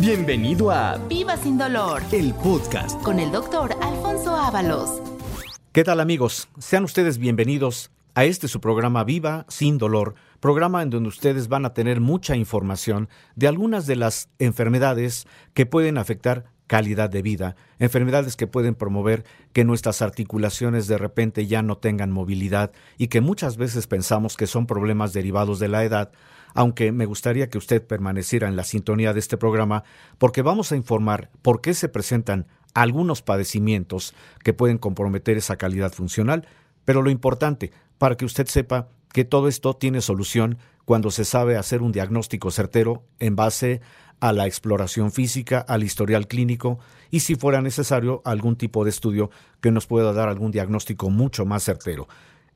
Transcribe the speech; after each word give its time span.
Bienvenido 0.00 0.70
a 0.70 0.96
Viva 1.08 1.36
Sin 1.36 1.58
Dolor, 1.58 2.00
el 2.12 2.32
podcast 2.32 3.02
con 3.02 3.18
el 3.18 3.32
doctor 3.32 3.74
Alfonso 3.82 4.32
Ábalos. 4.32 5.02
¿Qué 5.72 5.82
tal, 5.82 5.98
amigos? 5.98 6.48
Sean 6.60 6.84
ustedes 6.84 7.18
bienvenidos 7.18 7.90
a 8.14 8.24
este 8.24 8.46
su 8.46 8.60
programa 8.60 9.02
Viva 9.02 9.44
Sin 9.48 9.76
Dolor 9.76 10.14
programa 10.38 10.82
en 10.82 10.90
donde 10.90 11.08
ustedes 11.08 11.48
van 11.48 11.64
a 11.64 11.74
tener 11.74 12.00
mucha 12.00 12.36
información 12.36 13.08
de 13.34 13.48
algunas 13.48 13.88
de 13.88 13.96
las 13.96 14.28
enfermedades 14.38 15.26
que 15.52 15.66
pueden 15.66 15.98
afectar 15.98 16.44
calidad 16.68 17.10
de 17.10 17.22
vida, 17.22 17.56
enfermedades 17.80 18.36
que 18.36 18.46
pueden 18.46 18.76
promover 18.76 19.24
que 19.52 19.64
nuestras 19.64 20.00
articulaciones 20.00 20.86
de 20.86 20.98
repente 20.98 21.48
ya 21.48 21.62
no 21.62 21.76
tengan 21.76 22.12
movilidad 22.12 22.70
y 22.98 23.08
que 23.08 23.20
muchas 23.20 23.56
veces 23.56 23.88
pensamos 23.88 24.36
que 24.36 24.46
son 24.46 24.66
problemas 24.66 25.12
derivados 25.12 25.58
de 25.58 25.68
la 25.68 25.82
edad, 25.82 26.12
aunque 26.54 26.92
me 26.92 27.06
gustaría 27.06 27.48
que 27.48 27.58
usted 27.58 27.86
permaneciera 27.86 28.48
en 28.48 28.56
la 28.56 28.64
sintonía 28.64 29.12
de 29.12 29.20
este 29.20 29.36
programa 29.36 29.84
porque 30.18 30.42
vamos 30.42 30.72
a 30.72 30.76
informar 30.76 31.30
por 31.42 31.60
qué 31.60 31.74
se 31.74 31.88
presentan 31.88 32.46
algunos 32.74 33.22
padecimientos 33.22 34.14
que 34.44 34.52
pueden 34.52 34.78
comprometer 34.78 35.36
esa 35.36 35.56
calidad 35.56 35.92
funcional, 35.92 36.46
pero 36.84 37.02
lo 37.02 37.10
importante, 37.10 37.72
para 37.98 38.16
que 38.16 38.24
usted 38.24 38.46
sepa 38.46 38.88
que 39.12 39.24
todo 39.24 39.48
esto 39.48 39.74
tiene 39.74 40.00
solución 40.00 40.58
cuando 40.84 41.10
se 41.10 41.24
sabe 41.24 41.56
hacer 41.56 41.82
un 41.82 41.92
diagnóstico 41.92 42.50
certero 42.50 43.02
en 43.18 43.36
base 43.36 43.80
a 44.20 44.32
la 44.32 44.46
exploración 44.46 45.12
física, 45.12 45.58
al 45.60 45.82
historial 45.82 46.26
clínico 46.26 46.78
y 47.10 47.20
si 47.20 47.36
fuera 47.36 47.62
necesario 47.62 48.22
algún 48.24 48.56
tipo 48.56 48.84
de 48.84 48.90
estudio 48.90 49.30
que 49.60 49.70
nos 49.70 49.86
pueda 49.86 50.12
dar 50.12 50.28
algún 50.28 50.50
diagnóstico 50.50 51.10
mucho 51.10 51.46
más 51.46 51.62
certero. 51.62 52.08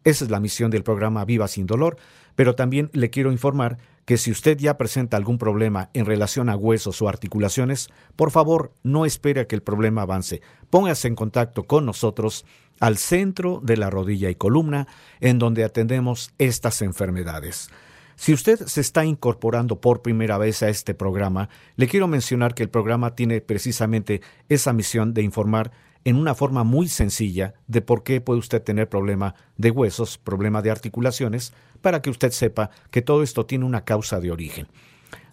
Esa 0.05 0.25
es 0.25 0.31
la 0.31 0.41
misión 0.41 0.70
del 0.70 0.83
programa 0.83 1.25
Viva 1.25 1.48
sin 1.48 1.67
dolor, 1.67 1.97
pero 2.34 2.55
también 2.55 2.91
le 2.92 3.11
quiero 3.11 3.31
informar 3.31 3.78
que 4.05 4.17
si 4.17 4.31
usted 4.31 4.58
ya 4.58 4.78
presenta 4.78 5.17
algún 5.17 5.39
problema 5.39 5.91
en 5.95 6.06
relación 6.06 6.48
a 6.48 6.56
huesos 6.56 7.00
o 7.03 7.08
articulaciones, 7.08 7.89
por 8.17 8.30
favor 8.30 8.73
no 8.83 9.06
espere 9.06 9.42
a 9.42 9.47
que 9.47 9.55
el 9.55 9.62
problema 9.62 10.03
avance. 10.03 10.42
Póngase 10.70 11.08
en 11.08 11.14
contacto 11.14 11.64
con 11.64 11.86
nosotros 11.86 12.45
al 12.80 12.97
centro 12.97 13.61
de 13.62 13.77
la 13.77 13.91
rodilla 13.91 14.28
y 14.28 14.34
columna, 14.34 14.89
en 15.20 15.39
donde 15.39 15.62
atendemos 15.62 16.33
estas 16.39 16.83
enfermedades. 16.83 17.70
Si 18.17 18.33
usted 18.33 18.67
se 18.67 18.80
está 18.80 19.05
incorporando 19.05 19.80
por 19.80 20.03
primera 20.03 20.36
vez 20.36 20.62
a 20.62 20.69
este 20.69 20.95
programa, 20.95 21.48
le 21.77 21.86
quiero 21.86 22.08
mencionar 22.08 22.55
que 22.55 22.62
el 22.62 22.70
programa 22.70 23.14
tiene 23.14 23.41
precisamente 23.41 24.20
esa 24.48 24.73
misión 24.73 25.14
de 25.14 25.23
informar 25.23 25.70
en 26.05 26.17
una 26.17 26.34
forma 26.34 26.64
muy 26.64 26.89
sencilla 26.89 27.55
de 27.67 27.81
por 27.81 28.03
qué 28.03 28.20
puede 28.20 28.41
usted 28.41 28.62
tener 28.62 28.89
problema 28.89 29.34
de 29.56 29.70
huesos, 29.70 30.19
problema 30.19 30.62
de 30.62 30.70
articulaciones, 30.70 31.53
para 31.81 32.03
que 32.03 32.11
usted 32.11 32.31
sepa 32.31 32.70
que 32.91 33.03
todo 33.03 33.22
esto 33.22 33.47
tiene 33.47 33.64
una 33.64 33.84
causa 33.84 34.20
de 34.20 34.30
origen. 34.30 34.69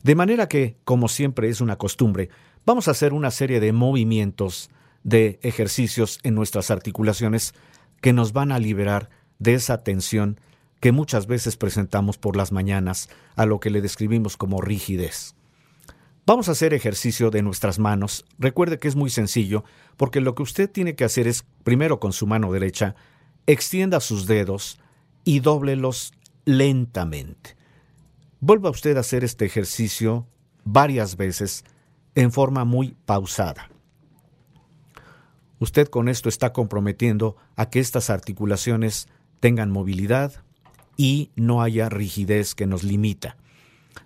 De 0.03 0.15
manera 0.15 0.47
que, 0.47 0.77
como 0.83 1.07
siempre 1.07 1.49
es 1.49 1.61
una 1.61 1.77
costumbre, 1.77 2.29
vamos 2.65 2.87
a 2.87 2.91
hacer 2.91 3.13
una 3.13 3.31
serie 3.31 3.59
de 3.59 3.73
movimientos 3.73 4.69
de 5.03 5.39
ejercicios 5.43 6.19
en 6.23 6.35
nuestras 6.35 6.71
articulaciones 6.71 7.53
que 8.01 8.13
nos 8.13 8.33
van 8.33 8.51
a 8.51 8.59
liberar 8.59 9.09
de 9.39 9.53
esa 9.53 9.83
tensión 9.83 10.39
que 10.79 10.91
muchas 10.91 11.27
veces 11.27 11.57
presentamos 11.57 12.17
por 12.17 12.37
las 12.37 12.51
mañanas 12.51 13.09
a 13.35 13.45
lo 13.45 13.59
que 13.59 13.69
le 13.69 13.81
describimos 13.81 14.37
como 14.37 14.61
rigidez. 14.61 15.35
Vamos 16.29 16.47
a 16.47 16.51
hacer 16.51 16.75
ejercicio 16.75 17.31
de 17.31 17.41
nuestras 17.41 17.79
manos. 17.79 18.23
Recuerde 18.37 18.77
que 18.77 18.87
es 18.87 18.95
muy 18.95 19.09
sencillo, 19.09 19.63
porque 19.97 20.21
lo 20.21 20.35
que 20.35 20.43
usted 20.43 20.69
tiene 20.69 20.93
que 20.93 21.03
hacer 21.03 21.27
es, 21.27 21.43
primero 21.63 21.99
con 21.99 22.13
su 22.13 22.27
mano 22.27 22.51
derecha, 22.51 22.93
extienda 23.47 23.99
sus 23.99 24.27
dedos 24.27 24.79
y 25.23 25.39
dóblelos 25.39 26.13
lentamente. 26.45 27.57
Vuelva 28.41 28.69
usted 28.69 28.95
a 28.97 28.99
hacer 28.99 29.23
este 29.23 29.45
ejercicio 29.45 30.27
varias 30.63 31.17
veces 31.17 31.65
en 32.13 32.31
forma 32.31 32.63
muy 32.63 32.95
pausada. 33.07 33.71
Usted 35.57 35.87
con 35.87 36.09
esto 36.09 36.29
está 36.29 36.53
comprometiendo 36.53 37.37
a 37.55 37.71
que 37.71 37.79
estas 37.79 38.11
articulaciones 38.11 39.07
tengan 39.39 39.71
movilidad 39.71 40.43
y 40.95 41.31
no 41.35 41.63
haya 41.63 41.89
rigidez 41.89 42.53
que 42.53 42.67
nos 42.67 42.83
limita. 42.83 43.35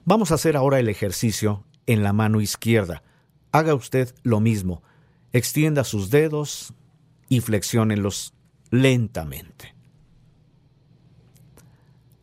Vamos 0.05 0.31
a 0.31 0.35
hacer 0.35 0.55
ahora 0.55 0.79
el 0.79 0.87
ejercicio 0.87 1.65
en 1.87 2.03
la 2.03 2.13
mano 2.13 2.41
izquierda. 2.41 3.03
Haga 3.51 3.75
usted 3.75 4.13
lo 4.23 4.39
mismo. 4.39 4.83
Extienda 5.31 5.83
sus 5.83 6.09
dedos 6.09 6.73
y 7.29 7.41
flexiónenlos 7.41 8.33
lentamente. 8.69 9.73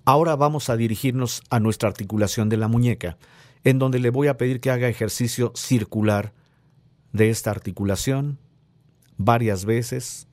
Ahora 0.04 0.34
vamos 0.34 0.70
a 0.70 0.76
dirigirnos 0.76 1.42
a 1.50 1.60
nuestra 1.60 1.88
articulación 1.88 2.48
de 2.48 2.56
la 2.56 2.68
muñeca, 2.68 3.18
en 3.64 3.78
donde 3.78 3.98
le 3.98 4.10
voy 4.10 4.28
a 4.28 4.36
pedir 4.36 4.60
que 4.60 4.70
haga 4.70 4.88
ejercicio 4.88 5.52
circular 5.54 6.32
de 7.12 7.30
esta 7.30 7.50
articulación 7.50 8.38
varias 9.16 9.64
veces 9.64 10.26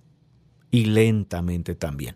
y 0.72 0.86
lentamente 0.86 1.76
también. 1.76 2.16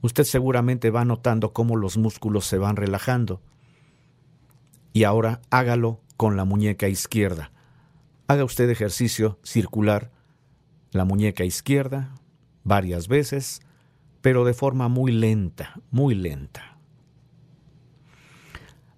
Usted 0.00 0.24
seguramente 0.24 0.90
va 0.90 1.04
notando 1.04 1.52
cómo 1.52 1.76
los 1.76 1.96
músculos 1.96 2.44
se 2.46 2.58
van 2.58 2.76
relajando. 2.76 3.40
Y 4.94 5.02
ahora 5.02 5.42
hágalo 5.50 6.00
con 6.16 6.36
la 6.36 6.44
muñeca 6.44 6.88
izquierda. 6.88 7.50
Haga 8.28 8.44
usted 8.44 8.70
ejercicio 8.70 9.40
circular 9.42 10.12
la 10.92 11.04
muñeca 11.04 11.44
izquierda 11.44 12.14
varias 12.62 13.08
veces, 13.08 13.60
pero 14.22 14.44
de 14.44 14.54
forma 14.54 14.88
muy 14.88 15.10
lenta, 15.10 15.74
muy 15.90 16.14
lenta. 16.14 16.78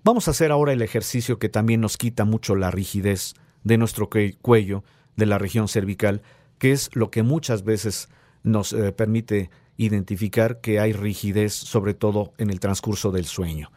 Vamos 0.04 0.28
a 0.28 0.32
hacer 0.32 0.52
ahora 0.52 0.74
el 0.74 0.82
ejercicio 0.82 1.38
que 1.38 1.48
también 1.48 1.80
nos 1.80 1.96
quita 1.96 2.26
mucho 2.26 2.54
la 2.54 2.70
rigidez 2.70 3.34
de 3.64 3.78
nuestro 3.78 4.10
cuello 4.42 4.84
de 5.16 5.26
la 5.26 5.38
región 5.38 5.66
cervical, 5.66 6.20
que 6.58 6.72
es 6.72 6.94
lo 6.94 7.10
que 7.10 7.22
muchas 7.22 7.64
veces 7.64 8.10
nos 8.42 8.74
eh, 8.74 8.92
permite 8.92 9.50
identificar 9.78 10.60
que 10.60 10.78
hay 10.78 10.92
rigidez, 10.92 11.54
sobre 11.54 11.94
todo 11.94 12.34
en 12.36 12.50
el 12.50 12.60
transcurso 12.60 13.10
del 13.10 13.24
sueño. 13.24 13.72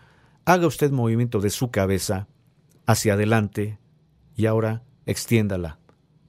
Haga 0.49 0.65
usted 0.65 0.89
movimiento 0.89 1.41
de 1.41 1.51
su 1.51 1.69
cabeza 1.69 2.27
hacia 2.87 3.13
adelante 3.13 3.77
y 4.35 4.47
ahora 4.47 4.81
extiéndala 5.05 5.77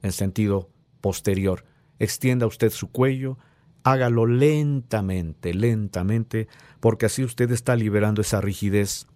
en 0.03 0.11
sentido 0.11 0.69
posterior. 1.01 1.65
Extienda 1.97 2.45
usted 2.45 2.69
su 2.69 2.91
cuello, 2.91 3.39
hágalo 3.81 4.27
lentamente, 4.27 5.55
lentamente, 5.55 6.47
porque 6.79 7.07
así 7.07 7.23
usted 7.23 7.49
está 7.51 7.75
liberando 7.75 8.21
esa 8.21 8.41
rigidez 8.41 9.07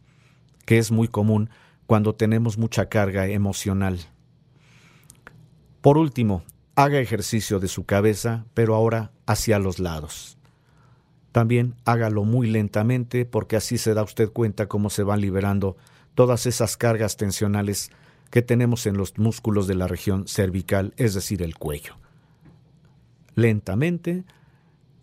que 0.65 0.79
es 0.79 0.91
muy 0.91 1.07
común 1.07 1.51
cuando 1.85 2.15
tenemos 2.15 2.57
mucha 2.57 2.89
carga 2.89 3.27
emocional. 3.27 3.99
Por 5.81 5.99
último, 5.99 6.43
haga 6.73 6.97
ejercicio 6.97 7.59
de 7.59 7.67
su 7.67 7.85
cabeza, 7.85 8.47
pero 8.55 8.73
ahora 8.73 9.11
hacia 9.27 9.59
los 9.59 9.77
lados. 9.77 10.34
También 11.35 11.75
hágalo 11.83 12.23
muy 12.23 12.47
lentamente 12.47 13.25
porque 13.25 13.57
así 13.57 13.77
se 13.77 13.93
da 13.93 14.03
usted 14.03 14.29
cuenta 14.31 14.67
cómo 14.67 14.89
se 14.89 15.03
van 15.03 15.19
liberando 15.19 15.75
todas 16.13 16.45
esas 16.45 16.77
cargas 16.77 17.17
tensionales 17.17 17.91
que 18.29 18.41
tenemos 18.41 18.85
en 18.85 18.95
los 18.95 19.17
músculos 19.17 19.67
de 19.67 19.75
la 19.75 19.89
región 19.89 20.29
cervical, 20.29 20.93
es 20.95 21.13
decir, 21.13 21.41
el 21.41 21.57
cuello. 21.57 21.97
Lentamente, 23.35 24.23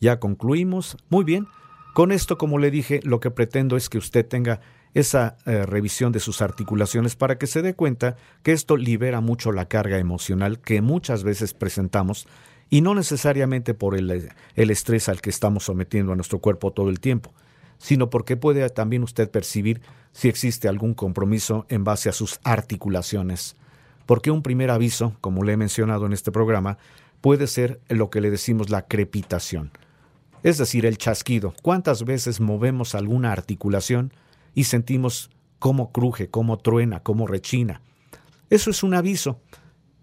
ya 0.01 0.21
concluimos. 0.21 0.97
Muy 1.11 1.25
bien. 1.25 1.49
Con 1.93 2.13
esto, 2.13 2.39
como 2.39 2.59
le 2.59 2.71
dije, 2.71 3.01
lo 3.05 3.21
que 3.21 3.31
pretendo 3.31 3.77
es 3.77 3.91
que 3.91 3.99
usted 3.99 4.27
tenga 4.27 4.63
esa 4.95 5.37
eh, 5.45 5.67
revisión 5.67 6.13
de 6.13 6.21
sus 6.21 6.41
articulaciones 6.41 7.15
para 7.15 7.37
que 7.37 7.47
se 7.47 7.61
dé 7.61 7.75
cuenta 7.75 8.17
que 8.43 8.53
esto 8.53 8.79
libera 8.79 9.21
mucho 9.21 9.53
la 9.53 9.67
carga 9.67 9.99
emocional 9.99 10.61
que 10.61 10.81
muchas 10.81 11.25
veces 11.25 11.53
presentamos 11.53 12.27
y 12.73 12.81
no 12.81 12.95
necesariamente 12.95 13.75
por 13.75 13.95
el, 13.95 14.31
el 14.57 14.71
estrés 14.71 15.11
al 15.11 15.21
que 15.21 15.29
estamos 15.29 15.65
sometiendo 15.65 16.13
a 16.13 16.17
nuestro 16.17 16.39
cuerpo 16.39 16.73
todo 16.73 16.89
el 16.89 17.01
tiempo, 17.01 17.35
sino 17.77 18.09
porque 18.09 18.39
puede 18.39 18.67
también 18.71 19.03
usted 19.03 19.31
percibir 19.31 19.83
si 20.13 20.31
existe 20.31 20.69
algún 20.69 20.95
compromiso 20.95 21.67
en 21.69 21.85
base 21.85 22.09
a 22.09 22.13
sus 22.13 22.41
articulaciones. 22.45 23.57
Porque 24.07 24.31
un 24.31 24.43
primer 24.43 24.71
aviso, 24.71 25.15
como 25.21 25.45
le 25.45 25.53
he 25.53 25.57
mencionado 25.59 26.07
en 26.07 26.15
este 26.15 26.33
programa, 26.33 26.79
puede 27.21 27.47
ser 27.47 27.79
lo 27.91 28.09
que 28.09 28.23
le 28.23 28.31
decimos 28.31 28.71
la 28.71 28.87
crepitación, 28.87 29.71
es 30.43 30.57
decir, 30.57 30.87
el 30.87 30.97
chasquido. 30.97 31.53
¿Cuántas 31.61 32.07
veces 32.07 32.41
movemos 32.41 32.95
alguna 32.95 33.33
articulación 33.33 34.15
y 34.55 34.65
sentimos 34.65 35.29
cómo 35.59 35.93
cruje, 35.93 36.31
cómo 36.31 36.59
truena, 36.59 37.01
cómo 37.01 37.27
rechina. 37.27 37.83
Eso 38.51 38.71
es 38.71 38.83
un 38.83 38.95
aviso. 38.95 39.41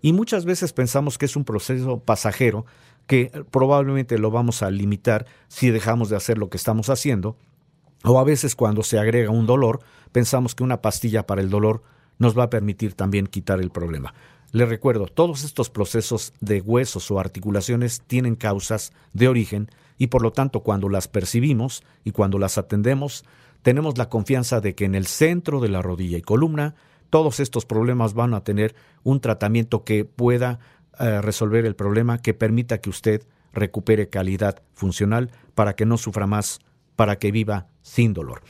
Y 0.02 0.14
muchas 0.14 0.46
veces 0.46 0.74
pensamos 0.74 1.18
que 1.18 1.26
es 1.26 1.36
un 1.36 1.44
proceso 1.44 2.00
pasajero 2.00 2.66
que 3.08 3.32
probablemente 3.52 4.18
lo 4.18 4.32
vamos 4.32 4.62
a 4.62 4.72
limitar 4.72 5.26
si 5.48 5.72
dejamos 5.72 6.10
de 6.10 6.16
hacer 6.16 6.38
lo 6.38 6.50
que 6.50 6.58
estamos 6.58 6.90
haciendo. 6.90 7.38
O 8.04 8.20
a 8.20 8.24
veces 8.24 8.56
cuando 8.56 8.84
se 8.84 9.00
agrega 9.00 9.32
un 9.32 9.46
dolor, 9.46 9.82
pensamos 10.12 10.56
que 10.56 10.64
una 10.64 10.82
pastilla 10.82 11.26
para 11.26 11.42
el 11.42 11.50
dolor 11.50 11.84
nos 12.18 12.38
va 12.38 12.44
a 12.44 12.50
permitir 12.50 12.94
también 12.94 13.28
quitar 13.28 13.60
el 13.60 13.72
problema. 13.72 14.14
Le 14.52 14.66
recuerdo, 14.66 15.06
todos 15.08 15.44
estos 15.44 15.70
procesos 15.70 16.34
de 16.40 16.62
huesos 16.62 17.12
o 17.12 17.20
articulaciones 17.20 18.02
tienen 18.06 18.36
causas 18.36 18.94
de 19.14 19.28
origen 19.28 19.70
y 19.98 20.08
por 20.08 20.22
lo 20.22 20.32
tanto 20.32 20.62
cuando 20.62 20.90
las 20.90 21.08
percibimos 21.08 21.84
y 22.04 22.12
cuando 22.12 22.40
las 22.40 22.58
atendemos, 22.58 23.26
tenemos 23.62 23.98
la 23.98 24.10
confianza 24.10 24.62
de 24.62 24.74
que 24.74 24.86
en 24.86 24.96
el 24.96 25.06
centro 25.06 25.60
de 25.60 25.70
la 25.70 25.82
rodilla 25.82 26.18
y 26.18 26.22
columna 26.22 26.76
todos 27.10 27.40
estos 27.40 27.66
problemas 27.66 28.14
van 28.14 28.34
a 28.34 28.44
tener 28.44 28.76
un 29.04 29.20
tratamiento 29.20 29.84
que 29.84 30.06
pueda 30.06 30.60
eh, 31.00 31.22
resolver 31.22 31.66
el 31.66 31.76
problema, 31.76 32.18
que 32.20 32.34
permita 32.34 32.80
que 32.80 32.90
usted 32.90 33.24
recupere 33.54 34.10
calidad 34.10 34.62
funcional 34.74 35.32
para 35.56 35.76
que 35.76 35.86
no 35.86 35.98
sufra 35.98 36.28
más, 36.28 36.60
para 36.96 37.18
que 37.18 37.32
viva 37.32 37.68
sin 37.82 38.14
dolor. 38.14 38.42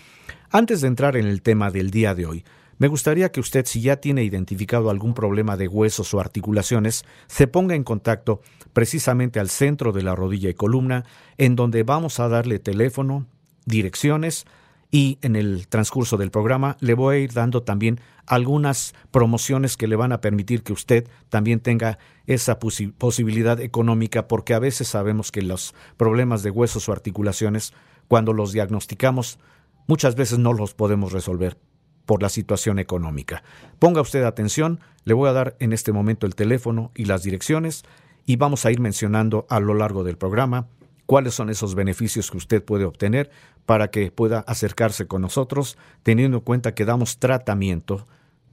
Antes 0.50 0.82
de 0.82 0.88
entrar 0.88 1.16
en 1.16 1.28
el 1.28 1.42
tema 1.42 1.72
del 1.72 1.92
día 1.92 2.16
de 2.16 2.26
hoy, 2.26 2.44
me 2.80 2.88
gustaría 2.88 3.32
que 3.32 3.42
usted, 3.42 3.66
si 3.66 3.82
ya 3.82 3.98
tiene 3.98 4.24
identificado 4.24 4.90
algún 4.90 5.14
problema 5.14 5.58
de 5.58 5.68
huesos 5.68 6.14
o 6.14 6.20
articulaciones, 6.20 7.04
se 7.28 7.46
ponga 7.46 7.76
en 7.76 7.84
contacto 7.84 8.42
precisamente 8.72 9.40
al 9.40 9.50
centro 9.50 9.92
de 9.92 10.02
la 10.02 10.16
rodilla 10.16 10.50
y 10.50 10.54
columna, 10.54 11.04
en 11.38 11.56
donde 11.58 11.84
vamos 11.84 12.22
a 12.22 12.30
darle 12.30 12.58
teléfono, 12.58 13.28
direcciones 13.66 14.46
y 14.92 15.20
en 15.22 15.36
el 15.36 15.68
transcurso 15.68 16.18
del 16.18 16.32
programa 16.32 16.78
le 16.80 16.96
voy 16.96 17.16
a 17.16 17.20
ir 17.20 17.34
dando 17.34 17.62
también 17.62 18.00
algunas 18.26 18.94
promociones 19.12 19.78
que 19.78 19.88
le 19.88 19.96
van 19.96 20.12
a 20.12 20.22
permitir 20.22 20.64
que 20.64 20.74
usted 20.74 21.08
también 21.30 21.60
tenga 21.60 22.00
esa 22.26 22.60
posibilidad 22.60 23.60
económica, 23.60 24.28
porque 24.28 24.54
a 24.54 24.60
veces 24.60 24.88
sabemos 24.88 25.32
que 25.32 25.42
los 25.42 25.74
problemas 25.98 26.44
de 26.44 26.52
huesos 26.52 26.90
o 26.90 26.92
articulaciones, 26.92 27.74
cuando 28.08 28.34
los 28.34 28.52
diagnosticamos, 28.52 29.40
muchas 29.88 30.16
veces 30.16 30.40
no 30.40 30.54
los 30.54 30.74
podemos 30.74 31.12
resolver 31.12 31.58
por 32.06 32.22
la 32.22 32.30
situación 32.30 32.80
económica. 32.80 33.44
Ponga 33.78 34.02
usted 34.02 34.24
atención, 34.24 34.80
le 35.06 35.14
voy 35.14 35.30
a 35.30 35.34
dar 35.34 35.56
en 35.60 35.74
este 35.74 35.92
momento 35.92 36.26
el 36.26 36.36
teléfono 36.36 36.92
y 36.96 37.06
las 37.06 37.24
direcciones 37.24 37.84
y 38.26 38.36
vamos 38.36 38.66
a 38.66 38.72
ir 38.72 38.80
mencionando 38.80 39.46
a 39.50 39.60
lo 39.60 39.74
largo 39.74 40.04
del 40.04 40.18
programa 40.18 40.68
cuáles 41.10 41.34
son 41.34 41.50
esos 41.50 41.74
beneficios 41.74 42.30
que 42.30 42.38
usted 42.38 42.64
puede 42.64 42.86
obtener 42.86 43.32
para 43.66 43.90
que 43.90 44.12
pueda 44.12 44.42
acercarse 44.42 45.08
con 45.08 45.24
nosotros, 45.24 45.76
teniendo 46.04 46.38
en 46.38 46.44
cuenta 46.44 46.76
que 46.76 46.86
damos 46.86 47.18
tratamiento 47.18 48.06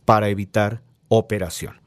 para 0.06 0.30
evitar 0.30 0.80
operación. 1.08 1.82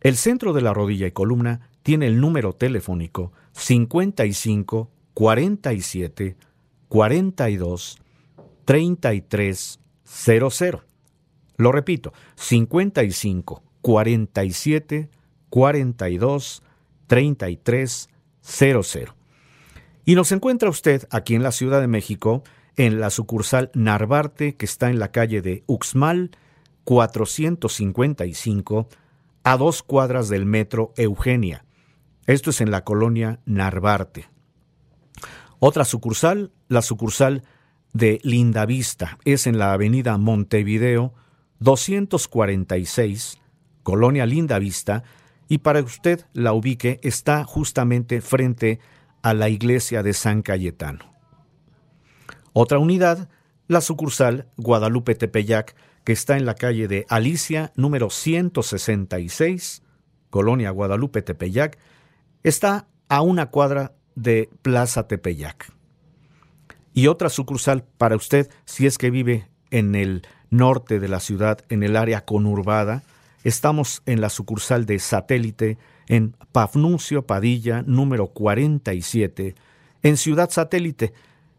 El 0.00 0.16
centro 0.16 0.52
de 0.52 0.62
la 0.62 0.74
rodilla 0.74 1.06
y 1.06 1.12
columna 1.12 1.70
tiene 1.84 2.08
el 2.08 2.20
número 2.20 2.54
telefónico 2.54 3.30
55 3.52 4.90
47 5.14 6.36
42 6.88 7.98
33 8.64 9.80
00. 10.04 10.84
Lo 11.56 11.70
repito, 11.70 12.12
55 12.34 13.62
47 13.80 15.08
42 15.50 16.62
33 17.06 18.08
00. 18.42 19.15
Y 20.08 20.14
nos 20.14 20.30
encuentra 20.30 20.70
usted 20.70 21.08
aquí 21.10 21.34
en 21.34 21.42
la 21.42 21.50
Ciudad 21.50 21.80
de 21.80 21.88
México, 21.88 22.44
en 22.76 23.00
la 23.00 23.10
sucursal 23.10 23.72
Narvarte, 23.74 24.54
que 24.54 24.64
está 24.64 24.88
en 24.88 25.00
la 25.00 25.10
calle 25.10 25.42
de 25.42 25.64
Uxmal 25.66 26.30
455, 26.84 28.88
a 29.42 29.56
dos 29.56 29.82
cuadras 29.82 30.28
del 30.28 30.46
metro 30.46 30.94
Eugenia. 30.96 31.64
Esto 32.28 32.50
es 32.50 32.60
en 32.60 32.70
la 32.70 32.84
colonia 32.84 33.40
Narvarte. 33.46 34.28
Otra 35.58 35.84
sucursal, 35.84 36.52
la 36.68 36.82
sucursal 36.82 37.42
de 37.92 38.20
Lindavista. 38.22 39.18
Es 39.24 39.48
en 39.48 39.58
la 39.58 39.72
avenida 39.72 40.16
Montevideo 40.18 41.14
246, 41.58 43.40
Colonia 43.82 44.24
Lindavista, 44.24 45.02
y 45.48 45.58
para 45.58 45.80
que 45.80 45.86
usted 45.86 46.26
la 46.32 46.52
ubique 46.52 47.00
está 47.02 47.42
justamente 47.42 48.20
frente 48.20 48.78
a 48.92 48.95
la 49.34 49.48
iglesia 49.48 50.02
de 50.02 50.12
San 50.12 50.42
Cayetano. 50.42 51.04
Otra 52.52 52.78
unidad, 52.78 53.28
la 53.68 53.80
sucursal 53.80 54.48
Guadalupe 54.56 55.14
Tepeyac, 55.14 55.74
que 56.04 56.12
está 56.12 56.36
en 56.36 56.46
la 56.46 56.54
calle 56.54 56.88
de 56.88 57.04
Alicia 57.08 57.72
número 57.76 58.10
166, 58.10 59.82
Colonia 60.30 60.70
Guadalupe 60.70 61.22
Tepeyac, 61.22 61.78
está 62.42 62.86
a 63.08 63.22
una 63.22 63.46
cuadra 63.50 63.94
de 64.14 64.48
Plaza 64.62 65.06
Tepeyac 65.08 65.76
y 66.96 67.08
otra 67.08 67.28
sucursal 67.28 67.84
para 67.98 68.16
usted 68.16 68.48
si 68.64 68.86
es 68.86 68.96
que 68.96 69.10
vive 69.10 69.50
en 69.70 69.94
el 69.94 70.22
norte 70.48 70.98
de 70.98 71.08
la 71.08 71.20
ciudad, 71.20 71.58
en 71.68 71.82
el 71.82 71.94
área 71.94 72.24
conurbada. 72.24 73.02
Estamos 73.44 74.02
en 74.06 74.22
la 74.22 74.30
sucursal 74.30 74.86
de 74.86 74.98
satélite 74.98 75.76
en 76.08 76.34
Pafnuncio 76.52 77.26
Padilla, 77.26 77.82
número 77.86 78.28
47, 78.28 79.54
en 80.02 80.16
Ciudad 80.16 80.50
Satélite, 80.50 81.12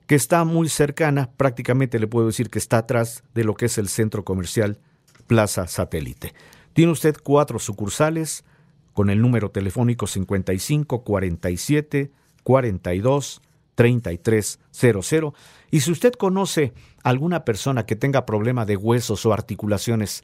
que 0.06 0.16
está 0.16 0.46
muy 0.46 0.70
cercana, 0.70 1.30
prácticamente 1.36 2.00
le 2.00 2.08
puedo 2.08 2.28
decir 2.28 2.50
que 2.50 2.60
está 2.60 2.80
atrás 2.80 3.24
de 3.36 3.44
lo 3.44 3.56
que 3.56 3.66
es 3.66 3.78
el 3.78 3.90
centro 3.90 4.24
comercial 4.24 4.80
Plaza 5.28 5.68
Satélite. 5.68 6.34
Tiene 6.74 6.92
usted 6.92 7.18
cuatro 7.22 7.60
sucursales 7.60 8.46
con 8.94 9.10
el 9.10 9.22
número 9.22 9.52
telefónico 9.52 10.08
55 10.08 11.04
47 11.04 12.12
42 12.44 13.42
3300. 13.76 15.34
Y 15.70 15.82
si 15.82 15.92
usted 15.92 16.14
conoce 16.14 16.74
alguna 17.04 17.46
persona 17.46 17.86
que 17.86 17.96
tenga 17.96 18.26
problema 18.26 18.66
de 18.66 18.76
huesos 18.76 19.26
o 19.26 19.34
articulaciones, 19.34 20.24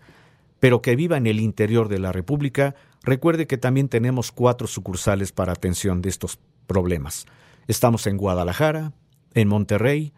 pero 0.60 0.81
que 0.81 0.96
viva 0.96 1.18
en 1.18 1.28
el 1.28 1.40
interior 1.40 1.90
de 1.90 2.00
la 2.00 2.12
República, 2.12 2.74
recuerde 3.04 3.46
que 3.46 3.58
también 3.58 3.90
tenemos 3.90 4.32
cuatro 4.32 4.68
sucursales 4.68 5.32
para 5.32 5.52
atención 5.52 6.02
de 6.02 6.10
estos 6.10 6.40
problemas. 6.66 7.26
Estamos 7.68 8.08
en 8.08 8.18
Guadalajara, 8.18 8.94
en 9.34 9.48
Monterrey, 9.48 10.14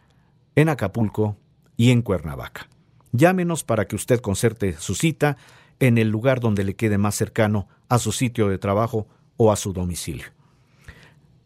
en 0.55 0.69
Acapulco 0.69 1.37
y 1.75 1.91
en 1.91 2.01
Cuernavaca. 2.01 2.69
Llámenos 3.11 3.63
para 3.63 3.87
que 3.87 3.95
usted 3.95 4.19
concerte 4.19 4.73
su 4.77 4.95
cita 4.95 5.37
en 5.79 5.97
el 5.97 6.09
lugar 6.09 6.39
donde 6.39 6.63
le 6.63 6.75
quede 6.75 6.97
más 6.97 7.15
cercano 7.15 7.67
a 7.89 7.99
su 7.99 8.11
sitio 8.11 8.47
de 8.47 8.57
trabajo 8.57 9.07
o 9.37 9.51
a 9.51 9.55
su 9.55 9.73
domicilio. 9.73 10.25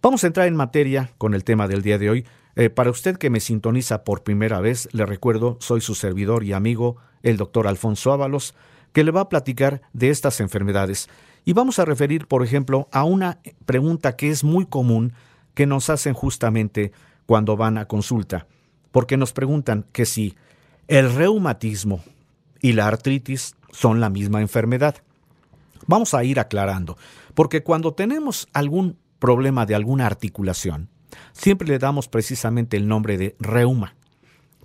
Vamos 0.02 0.24
a 0.24 0.28
entrar 0.28 0.48
en 0.48 0.56
materia 0.56 1.12
con 1.18 1.34
el 1.34 1.44
tema 1.44 1.68
del 1.68 1.82
día 1.82 1.98
de 1.98 2.10
hoy. 2.10 2.26
Eh, 2.56 2.70
para 2.70 2.90
usted 2.90 3.18
que 3.18 3.30
me 3.30 3.40
sintoniza 3.40 4.04
por 4.04 4.24
primera 4.24 4.62
vez, 4.62 4.88
le 4.94 5.06
recuerdo, 5.06 5.58
soy 5.60 5.82
su 5.82 5.96
servidor 5.96 6.44
y 6.44 6.54
amigo, 6.54 6.98
el 7.22 7.38
doctor 7.38 7.68
Alfonso 7.68 8.12
Ábalos, 8.12 8.56
que 8.94 9.04
le 9.04 9.12
va 9.12 9.22
a 9.22 9.30
platicar 9.30 9.82
de 9.94 10.10
estas 10.10 10.40
enfermedades. 10.40 11.10
Y 11.50 11.54
vamos 11.54 11.80
a 11.80 11.86
referir, 11.86 12.28
por 12.28 12.44
ejemplo, 12.44 12.88
a 12.92 13.04
una 13.06 13.40
pregunta 13.66 14.16
que 14.16 14.30
es 14.30 14.44
muy 14.44 14.68
común 14.68 15.14
que 15.56 15.66
nos 15.66 15.90
hacen 15.90 16.14
justamente 16.14 16.92
cuando 17.26 17.58
van 17.58 17.80
a 17.80 17.88
consulta, 17.88 18.46
porque 18.92 19.18
nos 19.18 19.34
preguntan 19.34 19.84
que 19.92 20.06
si 20.06 20.36
el 20.88 21.12
reumatismo 21.12 22.04
y 22.62 22.74
la 22.74 22.86
artritis 22.86 23.56
son 23.72 24.00
la 24.00 24.12
misma 24.12 24.42
enfermedad. 24.42 24.98
Vamos 25.88 26.14
a 26.14 26.24
ir 26.24 26.40
aclarando, 26.40 27.00
porque 27.34 27.64
cuando 27.64 27.96
tenemos 27.96 28.48
algún 28.54 29.00
problema 29.18 29.66
de 29.66 29.74
alguna 29.74 30.06
articulación, 30.06 30.88
siempre 31.34 31.68
le 31.68 31.80
damos 31.80 32.08
precisamente 32.08 32.78
el 32.78 32.88
nombre 32.88 33.18
de 33.18 33.36
reuma. 33.40 33.96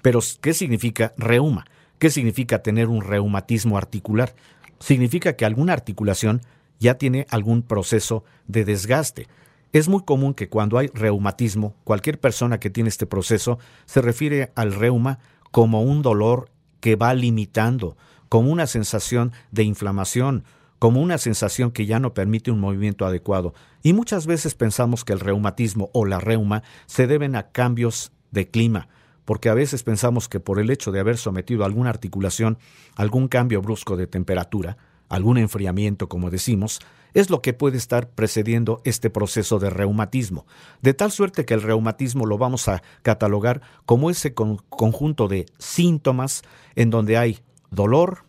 Pero, 0.02 0.20
¿qué 0.42 0.52
significa 0.52 1.14
reuma? 1.16 1.64
¿Qué 1.98 2.10
significa 2.10 2.62
tener 2.62 2.88
un 2.88 3.00
reumatismo 3.00 3.78
articular? 3.78 4.34
Significa 4.80 5.34
que 5.34 5.46
alguna 5.46 5.72
articulación 5.72 6.42
ya 6.80 6.94
tiene 6.94 7.26
algún 7.30 7.62
proceso 7.62 8.24
de 8.46 8.64
desgaste. 8.64 9.28
Es 9.72 9.88
muy 9.88 10.02
común 10.04 10.34
que 10.34 10.48
cuando 10.48 10.78
hay 10.78 10.88
reumatismo, 10.94 11.74
cualquier 11.84 12.20
persona 12.20 12.60
que 12.60 12.70
tiene 12.70 12.88
este 12.88 13.06
proceso 13.06 13.58
se 13.86 14.00
refiere 14.00 14.52
al 14.54 14.72
reuma 14.72 15.18
como 15.50 15.82
un 15.82 16.02
dolor 16.02 16.50
que 16.80 16.96
va 16.96 17.14
limitando, 17.14 17.96
como 18.28 18.50
una 18.50 18.66
sensación 18.66 19.32
de 19.50 19.64
inflamación, 19.64 20.44
como 20.78 21.00
una 21.00 21.18
sensación 21.18 21.70
que 21.70 21.86
ya 21.86 21.98
no 21.98 22.14
permite 22.14 22.50
un 22.50 22.60
movimiento 22.60 23.06
adecuado. 23.06 23.54
Y 23.82 23.94
muchas 23.94 24.26
veces 24.26 24.54
pensamos 24.54 25.04
que 25.04 25.12
el 25.12 25.20
reumatismo 25.20 25.90
o 25.92 26.04
la 26.04 26.20
reuma 26.20 26.62
se 26.86 27.06
deben 27.06 27.36
a 27.36 27.48
cambios 27.52 28.12
de 28.32 28.48
clima, 28.48 28.88
porque 29.24 29.48
a 29.48 29.54
veces 29.54 29.82
pensamos 29.82 30.28
que 30.28 30.40
por 30.40 30.58
el 30.58 30.70
hecho 30.70 30.92
de 30.92 31.00
haber 31.00 31.16
sometido 31.16 31.64
alguna 31.64 31.90
articulación, 31.90 32.58
algún 32.96 33.28
cambio 33.28 33.62
brusco 33.62 33.96
de 33.96 34.06
temperatura, 34.06 34.76
algún 35.08 35.38
enfriamiento, 35.38 36.08
como 36.08 36.30
decimos, 36.30 36.80
es 37.14 37.30
lo 37.30 37.40
que 37.42 37.52
puede 37.52 37.76
estar 37.76 38.10
precediendo 38.10 38.80
este 38.84 39.08
proceso 39.08 39.58
de 39.58 39.70
reumatismo, 39.70 40.46
de 40.82 40.94
tal 40.94 41.12
suerte 41.12 41.44
que 41.44 41.54
el 41.54 41.62
reumatismo 41.62 42.26
lo 42.26 42.38
vamos 42.38 42.68
a 42.68 42.82
catalogar 43.02 43.62
como 43.86 44.10
ese 44.10 44.34
conjunto 44.34 45.28
de 45.28 45.46
síntomas 45.58 46.42
en 46.74 46.90
donde 46.90 47.16
hay 47.16 47.38
dolor, 47.70 48.24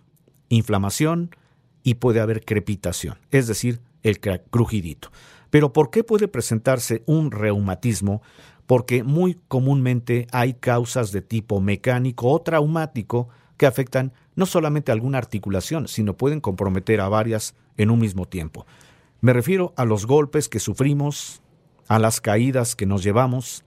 inflamación, 0.50 1.36
y 1.84 1.96
puede 1.96 2.20
haber 2.20 2.44
crepitación, 2.46 3.17
es 3.32 3.48
decir, 3.48 3.79
el 4.01 4.20
crujidito. 4.20 5.10
Pero 5.50 5.72
¿por 5.72 5.89
qué 5.89 6.03
puede 6.03 6.27
presentarse 6.27 7.03
un 7.05 7.32
reumatismo? 7.32 8.22
Porque 8.65 9.03
muy 9.03 9.39
comúnmente 9.48 10.27
hay 10.32 10.55
causas 10.55 11.12
de 11.12 11.22
tipo 11.22 11.62
mecánico 11.62 12.32
o 12.32 12.41
traumático 12.41 13.29
que 13.57 13.65
afectan 13.65 14.13
no 14.35 14.45
solamente 14.45 14.91
a 14.91 14.93
alguna 14.93 15.17
articulación, 15.17 15.88
sino 15.88 16.17
pueden 16.17 16.41
comprometer 16.41 17.01
a 17.01 17.09
varias 17.09 17.55
en 17.77 17.89
un 17.89 18.00
mismo 18.00 18.27
tiempo. 18.27 18.65
Me 19.21 19.33
refiero 19.33 19.74
a 19.77 19.85
los 19.85 20.05
golpes 20.05 20.50
que 20.50 20.59
sufrimos, 20.59 21.41
a 21.88 22.00
las 22.00 22.21
caídas 22.21 22.75
que 22.75 22.85
nos 22.85 23.03
llevamos 23.03 23.63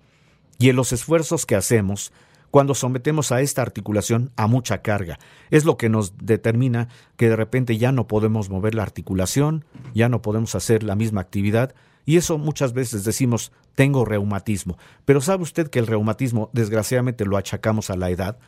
y 0.59 0.69
en 0.69 0.77
los 0.77 0.93
esfuerzos 0.93 1.47
que 1.47 1.57
hacemos 1.57 2.13
cuando 2.51 2.75
sometemos 2.75 3.33
a 3.33 3.41
esta 3.41 3.63
articulación 3.63 4.31
a 4.37 4.47
mucha 4.47 4.83
carga. 4.83 5.19
Es 5.51 5.65
lo 5.65 5.77
que 5.77 5.89
nos 5.89 6.17
determina 6.19 6.89
que 7.17 7.29
de 7.29 7.37
repente 7.37 7.77
ya 7.77 7.93
no 7.93 8.07
podemos 8.07 8.49
mover 8.49 8.75
la 8.75 8.83
articulación, 8.83 9.65
ya 9.95 10.09
no 10.09 10.23
podemos 10.23 10.55
hacer 10.55 10.83
la 10.83 10.95
misma 10.95 11.21
actividad 11.21 11.75
y 12.07 12.17
eso 12.17 12.39
muchas 12.39 12.73
veces 12.73 13.05
decimos 13.05 13.53
tengo 13.75 14.05
reumatismo. 14.05 14.79
Pero 15.05 15.21
¿sabe 15.21 15.43
usted 15.43 15.69
que 15.69 15.79
el 15.79 15.87
reumatismo 15.87 16.51
desgraciadamente 16.53 17.27
lo 17.27 17.37
achacamos 17.37 17.91
a 17.91 17.97
la 17.97 18.11
edad? 18.11 18.39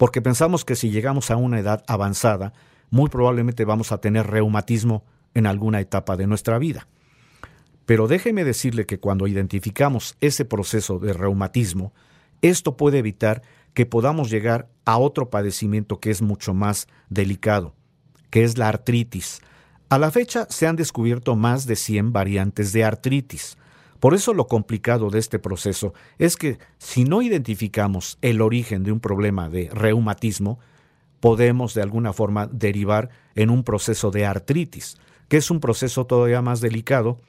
Porque 0.00 0.22
pensamos 0.22 0.64
que 0.64 0.76
si 0.76 0.90
llegamos 0.90 1.30
a 1.30 1.36
una 1.36 1.60
edad 1.60 1.84
avanzada, 1.86 2.54
muy 2.88 3.10
probablemente 3.10 3.66
vamos 3.66 3.92
a 3.92 3.98
tener 3.98 4.28
reumatismo 4.28 5.04
en 5.34 5.46
alguna 5.46 5.78
etapa 5.78 6.16
de 6.16 6.26
nuestra 6.26 6.58
vida. 6.58 6.88
Pero 7.84 8.08
déjeme 8.08 8.44
decirle 8.44 8.86
que 8.86 8.98
cuando 8.98 9.26
identificamos 9.26 10.16
ese 10.22 10.46
proceso 10.46 11.00
de 11.00 11.12
reumatismo, 11.12 11.92
esto 12.40 12.78
puede 12.78 12.96
evitar 12.96 13.42
que 13.74 13.84
podamos 13.84 14.30
llegar 14.30 14.70
a 14.86 14.96
otro 14.96 15.28
padecimiento 15.28 16.00
que 16.00 16.10
es 16.10 16.22
mucho 16.22 16.54
más 16.54 16.88
delicado, 17.10 17.74
que 18.30 18.42
es 18.42 18.56
la 18.56 18.68
artritis. 18.68 19.42
A 19.90 19.98
la 19.98 20.10
fecha 20.10 20.46
se 20.48 20.66
han 20.66 20.76
descubierto 20.76 21.36
más 21.36 21.66
de 21.66 21.76
100 21.76 22.14
variantes 22.14 22.72
de 22.72 22.84
artritis. 22.84 23.58
Por 24.00 24.14
eso 24.14 24.32
lo 24.32 24.46
complicado 24.46 25.10
de 25.10 25.18
este 25.18 25.38
proceso 25.38 25.92
es 26.18 26.36
que 26.36 26.58
si 26.78 27.04
no 27.04 27.20
identificamos 27.20 28.18
el 28.22 28.40
origen 28.40 28.82
de 28.82 28.92
un 28.92 29.00
problema 29.00 29.50
de 29.50 29.68
reumatismo, 29.72 30.58
podemos 31.20 31.74
de 31.74 31.82
alguna 31.82 32.14
forma 32.14 32.46
derivar 32.46 33.10
en 33.34 33.50
un 33.50 33.62
proceso 33.62 34.10
de 34.10 34.24
artritis, 34.24 34.96
que 35.28 35.36
es 35.36 35.50
un 35.50 35.60
proceso 35.60 36.06
todavía 36.06 36.40
más 36.40 36.62
delicado, 36.62 37.20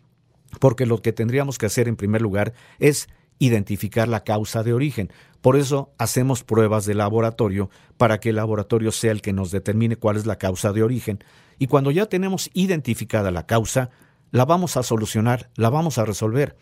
porque 0.59 0.85
lo 0.85 1.01
que 1.01 1.11
tendríamos 1.11 1.57
que 1.57 1.65
hacer 1.65 1.89
en 1.89 1.97
primer 1.97 2.21
lugar 2.21 2.53
es 2.79 3.09
identificar 3.37 4.07
la 4.07 4.23
causa 4.23 4.63
de 4.63 4.73
origen. 4.73 5.11
Por 5.41 5.57
eso 5.57 5.91
hacemos 5.97 6.43
pruebas 6.43 6.85
de 6.85 6.93
laboratorio 6.93 7.69
para 7.97 8.19
que 8.19 8.29
el 8.29 8.35
laboratorio 8.35 8.91
sea 8.91 9.11
el 9.11 9.21
que 9.21 9.33
nos 9.33 9.51
determine 9.51 9.95
cuál 9.97 10.15
es 10.15 10.25
la 10.25 10.37
causa 10.37 10.71
de 10.71 10.83
origen. 10.83 11.23
Y 11.57 11.67
cuando 11.67 11.91
ya 11.91 12.05
tenemos 12.05 12.49
identificada 12.53 13.31
la 13.31 13.45
causa, 13.45 13.89
la 14.31 14.45
vamos 14.45 14.77
a 14.77 14.83
solucionar, 14.83 15.49
la 15.55 15.69
vamos 15.69 15.97
a 15.97 16.05
resolver. 16.05 16.57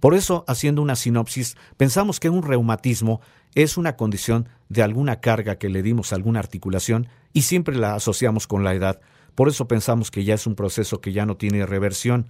Por 0.00 0.14
eso, 0.14 0.44
haciendo 0.48 0.80
una 0.80 0.96
sinopsis, 0.96 1.56
pensamos 1.76 2.20
que 2.20 2.30
un 2.30 2.42
reumatismo 2.42 3.20
es 3.54 3.76
una 3.76 3.96
condición 3.96 4.48
de 4.68 4.82
alguna 4.82 5.20
carga 5.20 5.56
que 5.56 5.68
le 5.68 5.82
dimos 5.82 6.12
a 6.12 6.16
alguna 6.16 6.38
articulación 6.38 7.08
y 7.32 7.42
siempre 7.42 7.76
la 7.76 7.94
asociamos 7.94 8.46
con 8.46 8.64
la 8.64 8.74
edad. 8.74 9.00
Por 9.34 9.48
eso 9.48 9.68
pensamos 9.68 10.10
que 10.10 10.24
ya 10.24 10.34
es 10.34 10.46
un 10.46 10.54
proceso 10.54 11.00
que 11.00 11.12
ya 11.12 11.26
no 11.26 11.36
tiene 11.36 11.66
reversión. 11.66 12.28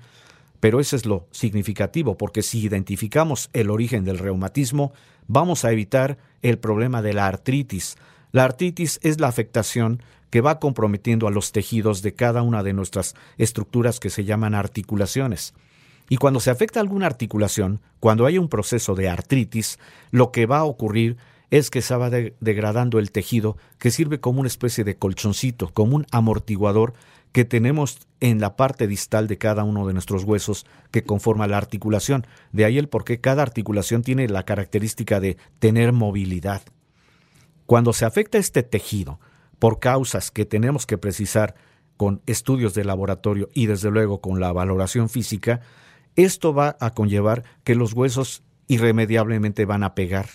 Pero 0.60 0.78
eso 0.78 0.94
es 0.94 1.06
lo 1.06 1.26
significativo, 1.30 2.18
porque 2.18 2.42
si 2.42 2.60
identificamos 2.60 3.48
el 3.54 3.70
origen 3.70 4.04
del 4.04 4.18
reumatismo, 4.18 4.92
vamos 5.26 5.64
a 5.64 5.72
evitar 5.72 6.18
el 6.42 6.58
problema 6.58 7.00
de 7.00 7.14
la 7.14 7.26
artritis. 7.26 7.96
La 8.30 8.44
artritis 8.44 9.00
es 9.02 9.20
la 9.20 9.28
afectación 9.28 10.02
que 10.30 10.40
va 10.40 10.58
comprometiendo 10.58 11.26
a 11.26 11.30
los 11.30 11.52
tejidos 11.52 12.02
de 12.02 12.14
cada 12.14 12.42
una 12.42 12.62
de 12.62 12.72
nuestras 12.72 13.14
estructuras 13.36 14.00
que 14.00 14.10
se 14.10 14.24
llaman 14.24 14.54
articulaciones. 14.54 15.54
Y 16.08 16.16
cuando 16.16 16.40
se 16.40 16.50
afecta 16.50 16.80
alguna 16.80 17.06
articulación, 17.06 17.80
cuando 18.00 18.26
hay 18.26 18.38
un 18.38 18.48
proceso 18.48 18.94
de 18.94 19.08
artritis, 19.08 19.78
lo 20.10 20.32
que 20.32 20.46
va 20.46 20.58
a 20.58 20.64
ocurrir 20.64 21.16
es 21.50 21.70
que 21.70 21.82
se 21.82 21.94
va 21.96 22.10
degradando 22.10 22.98
el 22.98 23.10
tejido 23.10 23.56
que 23.78 23.90
sirve 23.90 24.20
como 24.20 24.40
una 24.40 24.48
especie 24.48 24.84
de 24.84 24.96
colchoncito, 24.96 25.70
como 25.72 25.96
un 25.96 26.06
amortiguador 26.10 26.94
que 27.32 27.44
tenemos 27.44 27.98
en 28.20 28.40
la 28.40 28.56
parte 28.56 28.86
distal 28.86 29.28
de 29.28 29.38
cada 29.38 29.64
uno 29.64 29.86
de 29.86 29.92
nuestros 29.92 30.24
huesos 30.24 30.66
que 30.90 31.04
conforma 31.04 31.46
la 31.46 31.58
articulación. 31.58 32.26
De 32.52 32.64
ahí 32.64 32.78
el 32.78 32.88
por 32.88 33.04
qué 33.04 33.20
cada 33.20 33.42
articulación 33.42 34.02
tiene 34.02 34.28
la 34.28 34.44
característica 34.44 35.20
de 35.20 35.36
tener 35.58 35.92
movilidad. 35.92 36.62
Cuando 37.66 37.92
se 37.92 38.04
afecta 38.04 38.38
este 38.38 38.62
tejido 38.62 39.20
por 39.60 39.78
causas 39.78 40.32
que 40.32 40.44
tenemos 40.44 40.86
que 40.86 40.98
precisar 40.98 41.54
con 41.96 42.22
estudios 42.26 42.74
de 42.74 42.82
laboratorio 42.82 43.48
y 43.54 43.66
desde 43.66 43.90
luego 43.90 44.20
con 44.20 44.40
la 44.40 44.52
valoración 44.52 45.08
física, 45.08 45.60
esto 46.16 46.52
va 46.52 46.76
a 46.80 46.94
conllevar 46.94 47.44
que 47.62 47.76
los 47.76 47.92
huesos 47.92 48.42
irremediablemente 48.66 49.66
van 49.66 49.84
a 49.84 49.94
pegar. 49.94 50.26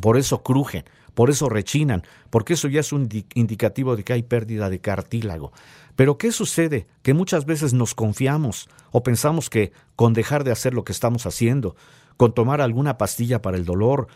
Por 0.00 0.16
eso 0.16 0.42
crujen, 0.42 0.84
por 1.14 1.30
eso 1.30 1.48
rechinan, 1.48 2.04
porque 2.30 2.54
eso 2.54 2.68
ya 2.68 2.80
es 2.80 2.92
un 2.92 3.08
indicativo 3.34 3.96
de 3.96 4.04
que 4.04 4.12
hay 4.12 4.22
pérdida 4.22 4.70
de 4.70 4.80
cartílago. 4.80 5.52
Pero 5.96 6.16
¿qué 6.16 6.32
sucede? 6.32 6.86
Que 7.02 7.12
muchas 7.12 7.44
veces 7.44 7.74
nos 7.74 7.94
confiamos 7.94 8.68
o 8.92 9.02
pensamos 9.02 9.50
que 9.50 9.72
con 9.96 10.12
dejar 10.12 10.44
de 10.44 10.52
hacer 10.52 10.74
lo 10.74 10.84
que 10.84 10.92
estamos 10.92 11.26
haciendo, 11.26 11.74
con 12.16 12.34
tomar 12.34 12.60
alguna 12.60 12.98
pastilla 12.98 13.42
para 13.42 13.56
el 13.56 13.64
dolor, 13.64 14.06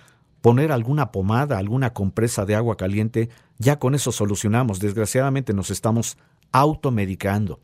poner 0.40 0.72
alguna 0.72 1.10
pomada, 1.12 1.58
alguna 1.58 1.92
compresa 1.92 2.44
de 2.44 2.54
agua 2.54 2.76
caliente, 2.76 3.28
ya 3.58 3.78
con 3.78 3.94
eso 3.94 4.12
solucionamos. 4.12 4.80
Desgraciadamente 4.80 5.52
nos 5.52 5.70
estamos 5.70 6.16
automedicando. 6.52 7.60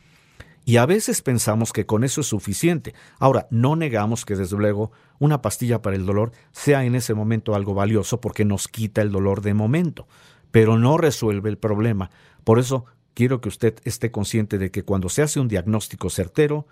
Y 0.67 0.79
a 0.79 0.87
veces 0.87 1.21
pensamos 1.21 1.73
que 1.73 1.85
con 1.85 2.05
eso 2.05 2.23
es 2.23 2.27
suficiente. 2.27 2.95
Ahora, 3.19 3.47
no 3.51 3.77
negamos 3.77 4.25
que 4.25 4.35
desde 4.35 4.57
luego 4.57 4.93
una 5.19 5.43
pastilla 5.43 5.83
para 5.83 5.97
el 5.97 6.07
dolor 6.07 6.33
sea 6.53 6.85
en 6.85 6.95
ese 6.95 7.13
momento 7.13 7.55
algo 7.55 7.75
valioso 7.75 8.21
porque 8.21 8.47
nos 8.47 8.67
quita 8.67 9.03
el 9.03 9.13
dolor 9.13 9.43
de 9.43 9.53
momento, 9.53 10.09
pero 10.51 10.79
no 10.79 10.97
resuelve 10.97 11.51
el 11.51 11.59
problema. 11.59 12.11
Por 12.45 12.59
eso 12.59 12.87
quiero 13.13 13.43
que 13.43 13.51
usted 13.51 13.77
esté 13.85 14.11
consciente 14.11 14.57
de 14.57 14.71
que 14.71 14.85
cuando 14.85 15.11
se 15.11 15.21
hace 15.21 15.39
un 15.39 15.49
diagnóstico 15.49 16.09
certero, 16.09 16.67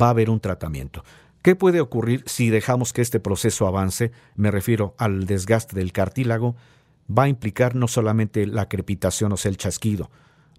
va 0.00 0.06
a 0.06 0.10
haber 0.10 0.30
un 0.30 0.40
tratamiento. 0.40 1.04
¿Qué 1.42 1.56
puede 1.56 1.80
ocurrir 1.80 2.22
si 2.26 2.50
dejamos 2.50 2.92
que 2.92 3.02
este 3.02 3.18
proceso 3.18 3.66
avance? 3.66 4.12
Me 4.36 4.52
refiero 4.52 4.94
al 4.96 5.26
desgaste 5.26 5.74
del 5.74 5.90
cartílago. 5.90 6.54
Va 7.10 7.24
a 7.24 7.28
implicar 7.28 7.74
no 7.74 7.88
solamente 7.88 8.46
la 8.46 8.68
crepitación, 8.68 9.32
o 9.32 9.36
el 9.42 9.56
chasquido, 9.56 10.08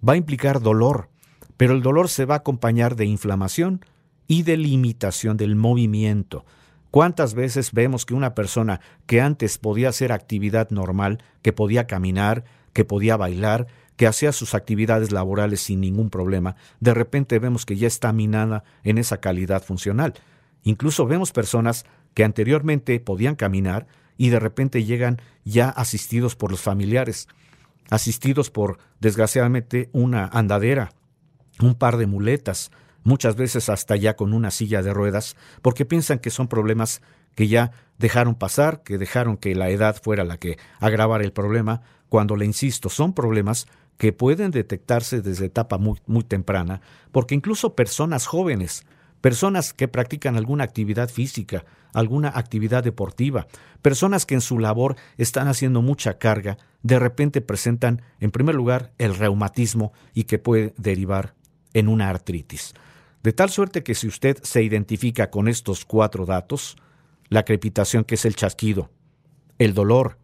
va 0.06 0.12
a 0.12 0.16
implicar 0.16 0.60
dolor, 0.60 1.08
pero 1.56 1.72
el 1.72 1.80
dolor 1.80 2.10
se 2.10 2.26
va 2.26 2.34
a 2.34 2.38
acompañar 2.38 2.96
de 2.96 3.06
inflamación 3.06 3.82
y 4.26 4.42
de 4.42 4.58
limitación 4.58 5.38
del 5.38 5.56
movimiento. 5.56 6.44
¿Cuántas 6.90 7.32
veces 7.32 7.72
vemos 7.72 8.04
que 8.04 8.12
una 8.12 8.34
persona 8.34 8.80
que 9.06 9.22
antes 9.22 9.56
podía 9.56 9.88
hacer 9.88 10.12
actividad 10.12 10.68
normal, 10.68 11.22
que 11.40 11.54
podía 11.54 11.86
caminar, 11.86 12.44
que 12.74 12.84
podía 12.84 13.16
bailar, 13.16 13.68
que 13.96 14.06
hacía 14.06 14.32
sus 14.32 14.54
actividades 14.54 15.12
laborales 15.12 15.62
sin 15.62 15.80
ningún 15.80 16.10
problema, 16.10 16.56
de 16.80 16.92
repente 16.92 17.38
vemos 17.38 17.64
que 17.64 17.76
ya 17.76 17.86
está 17.86 18.12
minada 18.12 18.64
en 18.82 18.98
esa 18.98 19.18
calidad 19.18 19.62
funcional. 19.62 20.14
Incluso 20.64 21.06
vemos 21.06 21.30
personas 21.30 21.84
que 22.14 22.24
anteriormente 22.24 22.98
podían 22.98 23.36
caminar 23.36 23.86
y 24.16 24.30
de 24.30 24.40
repente 24.40 24.84
llegan 24.84 25.20
ya 25.44 25.68
asistidos 25.68 26.36
por 26.36 26.50
los 26.50 26.60
familiares, 26.60 27.28
asistidos 27.90 28.50
por, 28.50 28.78
desgraciadamente, 29.00 29.90
una 29.92 30.26
andadera, 30.26 30.92
un 31.60 31.74
par 31.74 31.96
de 31.98 32.06
muletas, 32.06 32.70
muchas 33.02 33.36
veces 33.36 33.68
hasta 33.68 33.96
ya 33.96 34.16
con 34.16 34.32
una 34.32 34.50
silla 34.50 34.82
de 34.82 34.92
ruedas, 34.92 35.36
porque 35.62 35.84
piensan 35.84 36.18
que 36.18 36.30
son 36.30 36.48
problemas 36.48 37.02
que 37.34 37.48
ya 37.48 37.72
dejaron 37.98 38.34
pasar, 38.34 38.82
que 38.82 38.98
dejaron 38.98 39.36
que 39.36 39.54
la 39.54 39.70
edad 39.70 40.00
fuera 40.00 40.24
la 40.24 40.38
que 40.38 40.58
agravara 40.80 41.24
el 41.24 41.32
problema, 41.32 41.82
cuando 42.08 42.36
le 42.36 42.46
insisto, 42.46 42.88
son 42.88 43.12
problemas 43.12 43.66
que 43.98 44.12
pueden 44.12 44.50
detectarse 44.50 45.20
desde 45.20 45.46
etapa 45.46 45.78
muy, 45.78 46.00
muy 46.06 46.24
temprana, 46.24 46.80
porque 47.12 47.34
incluso 47.34 47.74
personas 47.74 48.26
jóvenes, 48.26 48.84
personas 49.24 49.72
que 49.72 49.88
practican 49.88 50.36
alguna 50.36 50.64
actividad 50.64 51.08
física, 51.08 51.64
alguna 51.94 52.28
actividad 52.28 52.84
deportiva, 52.84 53.46
personas 53.80 54.26
que 54.26 54.34
en 54.34 54.42
su 54.42 54.58
labor 54.58 54.96
están 55.16 55.48
haciendo 55.48 55.80
mucha 55.80 56.18
carga, 56.18 56.58
de 56.82 56.98
repente 56.98 57.40
presentan, 57.40 58.02
en 58.20 58.30
primer 58.30 58.54
lugar, 58.54 58.92
el 58.98 59.16
reumatismo 59.16 59.94
y 60.12 60.24
que 60.24 60.38
puede 60.38 60.74
derivar 60.76 61.32
en 61.72 61.88
una 61.88 62.10
artritis. 62.10 62.74
De 63.22 63.32
tal 63.32 63.48
suerte 63.48 63.82
que 63.82 63.94
si 63.94 64.08
usted 64.08 64.36
se 64.42 64.62
identifica 64.62 65.30
con 65.30 65.48
estos 65.48 65.86
cuatro 65.86 66.26
datos, 66.26 66.76
la 67.30 67.46
crepitación 67.46 68.04
que 68.04 68.16
es 68.16 68.26
el 68.26 68.36
chasquido, 68.36 68.90
el 69.58 69.72
dolor, 69.72 70.18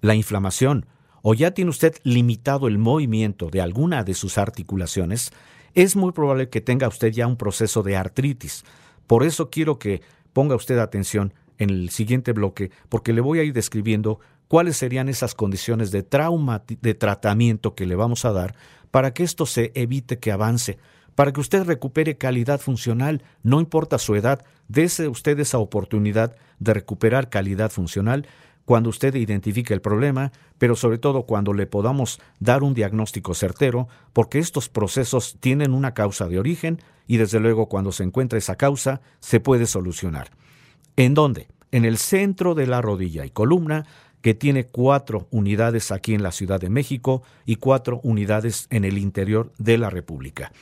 la 0.00 0.14
inflamación, 0.14 0.86
o 1.22 1.34
ya 1.34 1.50
tiene 1.50 1.72
usted 1.72 1.96
limitado 2.04 2.68
el 2.68 2.78
movimiento 2.78 3.50
de 3.50 3.62
alguna 3.62 4.04
de 4.04 4.14
sus 4.14 4.38
articulaciones, 4.38 5.32
es 5.74 5.96
muy 5.96 6.12
probable 6.12 6.48
que 6.48 6.60
tenga 6.60 6.88
usted 6.88 7.12
ya 7.12 7.26
un 7.26 7.36
proceso 7.36 7.82
de 7.82 7.96
artritis. 7.96 8.64
Por 9.06 9.24
eso 9.24 9.50
quiero 9.50 9.78
que 9.78 10.02
ponga 10.32 10.54
usted 10.54 10.78
atención 10.78 11.32
en 11.58 11.70
el 11.70 11.90
siguiente 11.90 12.32
bloque, 12.32 12.70
porque 12.88 13.12
le 13.12 13.20
voy 13.20 13.40
a 13.40 13.42
ir 13.42 13.52
describiendo 13.52 14.20
cuáles 14.46 14.76
serían 14.76 15.08
esas 15.08 15.34
condiciones 15.34 15.90
de 15.90 16.02
trauma, 16.02 16.62
de 16.66 16.94
tratamiento 16.94 17.74
que 17.74 17.86
le 17.86 17.96
vamos 17.96 18.24
a 18.24 18.32
dar 18.32 18.54
para 18.90 19.12
que 19.12 19.22
esto 19.22 19.46
se 19.46 19.72
evite 19.74 20.18
que 20.18 20.32
avance, 20.32 20.78
para 21.14 21.32
que 21.32 21.40
usted 21.40 21.64
recupere 21.64 22.16
calidad 22.16 22.60
funcional, 22.60 23.22
no 23.42 23.60
importa 23.60 23.98
su 23.98 24.14
edad, 24.14 24.44
dése 24.68 25.08
usted 25.08 25.38
esa 25.40 25.58
oportunidad 25.58 26.36
de 26.58 26.74
recuperar 26.74 27.28
calidad 27.28 27.70
funcional 27.70 28.26
cuando 28.68 28.90
usted 28.90 29.14
identifique 29.14 29.72
el 29.72 29.80
problema, 29.80 30.30
pero 30.58 30.76
sobre 30.76 30.98
todo 30.98 31.22
cuando 31.22 31.54
le 31.54 31.66
podamos 31.66 32.20
dar 32.38 32.62
un 32.62 32.74
diagnóstico 32.74 33.32
certero, 33.32 33.88
porque 34.12 34.38
estos 34.38 34.68
procesos 34.68 35.38
tienen 35.40 35.72
una 35.72 35.94
causa 35.94 36.28
de 36.28 36.38
origen 36.38 36.78
y 37.06 37.16
desde 37.16 37.40
luego 37.40 37.70
cuando 37.70 37.92
se 37.92 38.04
encuentra 38.04 38.38
esa 38.38 38.56
causa 38.56 39.00
se 39.20 39.40
puede 39.40 39.64
solucionar. 39.64 40.32
¿En 40.96 41.14
dónde? 41.14 41.48
En 41.72 41.86
el 41.86 41.96
centro 41.96 42.54
de 42.54 42.66
la 42.66 42.82
rodilla 42.82 43.24
y 43.24 43.30
columna, 43.30 43.86
que 44.20 44.34
tiene 44.34 44.66
cuatro 44.66 45.28
unidades 45.30 45.90
aquí 45.90 46.12
en 46.12 46.22
la 46.22 46.30
Ciudad 46.30 46.60
de 46.60 46.68
México 46.68 47.22
y 47.46 47.56
cuatro 47.56 48.00
unidades 48.02 48.66
en 48.68 48.84
el 48.84 48.98
interior 48.98 49.50
de 49.56 49.78
la 49.78 49.88
República. 49.88 50.52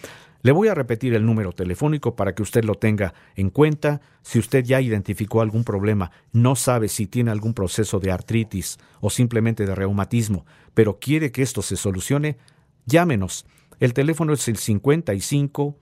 Le 0.46 0.52
voy 0.52 0.68
a 0.68 0.74
repetir 0.74 1.12
el 1.14 1.26
número 1.26 1.50
telefónico 1.50 2.14
para 2.14 2.32
que 2.32 2.42
usted 2.44 2.62
lo 2.62 2.76
tenga 2.76 3.14
en 3.34 3.50
cuenta. 3.50 4.00
Si 4.22 4.38
usted 4.38 4.62
ya 4.64 4.80
identificó 4.80 5.40
algún 5.40 5.64
problema, 5.64 6.12
no 6.30 6.54
sabe 6.54 6.86
si 6.86 7.08
tiene 7.08 7.32
algún 7.32 7.52
proceso 7.52 7.98
de 7.98 8.12
artritis 8.12 8.78
o 9.00 9.10
simplemente 9.10 9.66
de 9.66 9.74
reumatismo, 9.74 10.46
pero 10.72 11.00
quiere 11.00 11.32
que 11.32 11.42
esto 11.42 11.62
se 11.62 11.74
solucione, 11.74 12.36
llámenos. 12.84 13.44
El 13.80 13.92
teléfono 13.92 14.34
es 14.34 14.46
el 14.46 14.56
55 14.56 15.76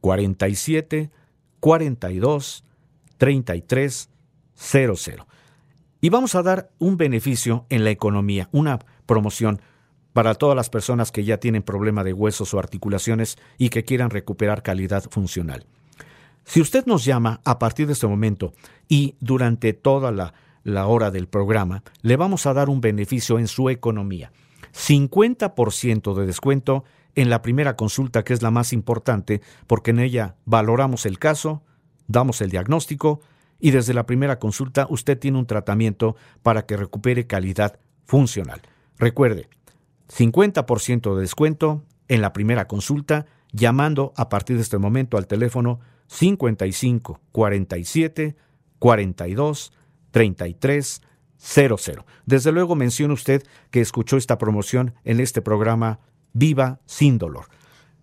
47 0.00 1.10
42 1.60 2.64
33 3.18 4.10
00. 4.54 5.26
Y 6.00 6.08
vamos 6.08 6.34
a 6.36 6.42
dar 6.42 6.70
un 6.78 6.96
beneficio 6.96 7.66
en 7.68 7.84
la 7.84 7.90
economía, 7.90 8.48
una 8.52 8.78
promoción 9.04 9.60
para 10.16 10.34
todas 10.34 10.56
las 10.56 10.70
personas 10.70 11.12
que 11.12 11.24
ya 11.24 11.36
tienen 11.36 11.62
problema 11.62 12.02
de 12.02 12.14
huesos 12.14 12.54
o 12.54 12.58
articulaciones 12.58 13.36
y 13.58 13.68
que 13.68 13.84
quieran 13.84 14.08
recuperar 14.08 14.62
calidad 14.62 15.04
funcional. 15.10 15.66
Si 16.46 16.62
usted 16.62 16.86
nos 16.86 17.04
llama 17.04 17.42
a 17.44 17.58
partir 17.58 17.86
de 17.86 17.92
este 17.92 18.06
momento 18.06 18.54
y 18.88 19.16
durante 19.20 19.74
toda 19.74 20.12
la, 20.12 20.32
la 20.64 20.86
hora 20.86 21.10
del 21.10 21.28
programa, 21.28 21.82
le 22.00 22.16
vamos 22.16 22.46
a 22.46 22.54
dar 22.54 22.70
un 22.70 22.80
beneficio 22.80 23.38
en 23.38 23.46
su 23.46 23.68
economía. 23.68 24.32
50% 24.72 26.14
de 26.14 26.24
descuento 26.24 26.84
en 27.14 27.28
la 27.28 27.42
primera 27.42 27.76
consulta, 27.76 28.24
que 28.24 28.32
es 28.32 28.40
la 28.40 28.50
más 28.50 28.72
importante, 28.72 29.42
porque 29.66 29.90
en 29.90 29.98
ella 29.98 30.36
valoramos 30.46 31.04
el 31.04 31.18
caso, 31.18 31.62
damos 32.08 32.40
el 32.40 32.48
diagnóstico 32.48 33.20
y 33.60 33.70
desde 33.70 33.92
la 33.92 34.06
primera 34.06 34.38
consulta 34.38 34.86
usted 34.88 35.18
tiene 35.18 35.36
un 35.36 35.46
tratamiento 35.46 36.16
para 36.42 36.64
que 36.64 36.78
recupere 36.78 37.26
calidad 37.26 37.78
funcional. 38.06 38.62
Recuerde, 38.98 39.50
50% 40.08 41.14
de 41.14 41.20
descuento 41.20 41.84
en 42.08 42.20
la 42.20 42.32
primera 42.32 42.66
consulta 42.66 43.26
llamando 43.52 44.12
a 44.16 44.28
partir 44.28 44.56
de 44.56 44.62
este 44.62 44.78
momento 44.78 45.16
al 45.16 45.26
teléfono 45.26 45.80
55 46.08 47.20
47 47.32 48.36
42 48.78 49.72
33 50.10 51.02
00. 51.38 52.06
Desde 52.24 52.52
luego 52.52 52.74
menciona 52.74 53.14
usted 53.14 53.42
que 53.70 53.80
escuchó 53.80 54.16
esta 54.16 54.38
promoción 54.38 54.94
en 55.04 55.20
este 55.20 55.42
programa 55.42 56.00
Viva 56.32 56.80
sin 56.86 57.18
dolor. 57.18 57.46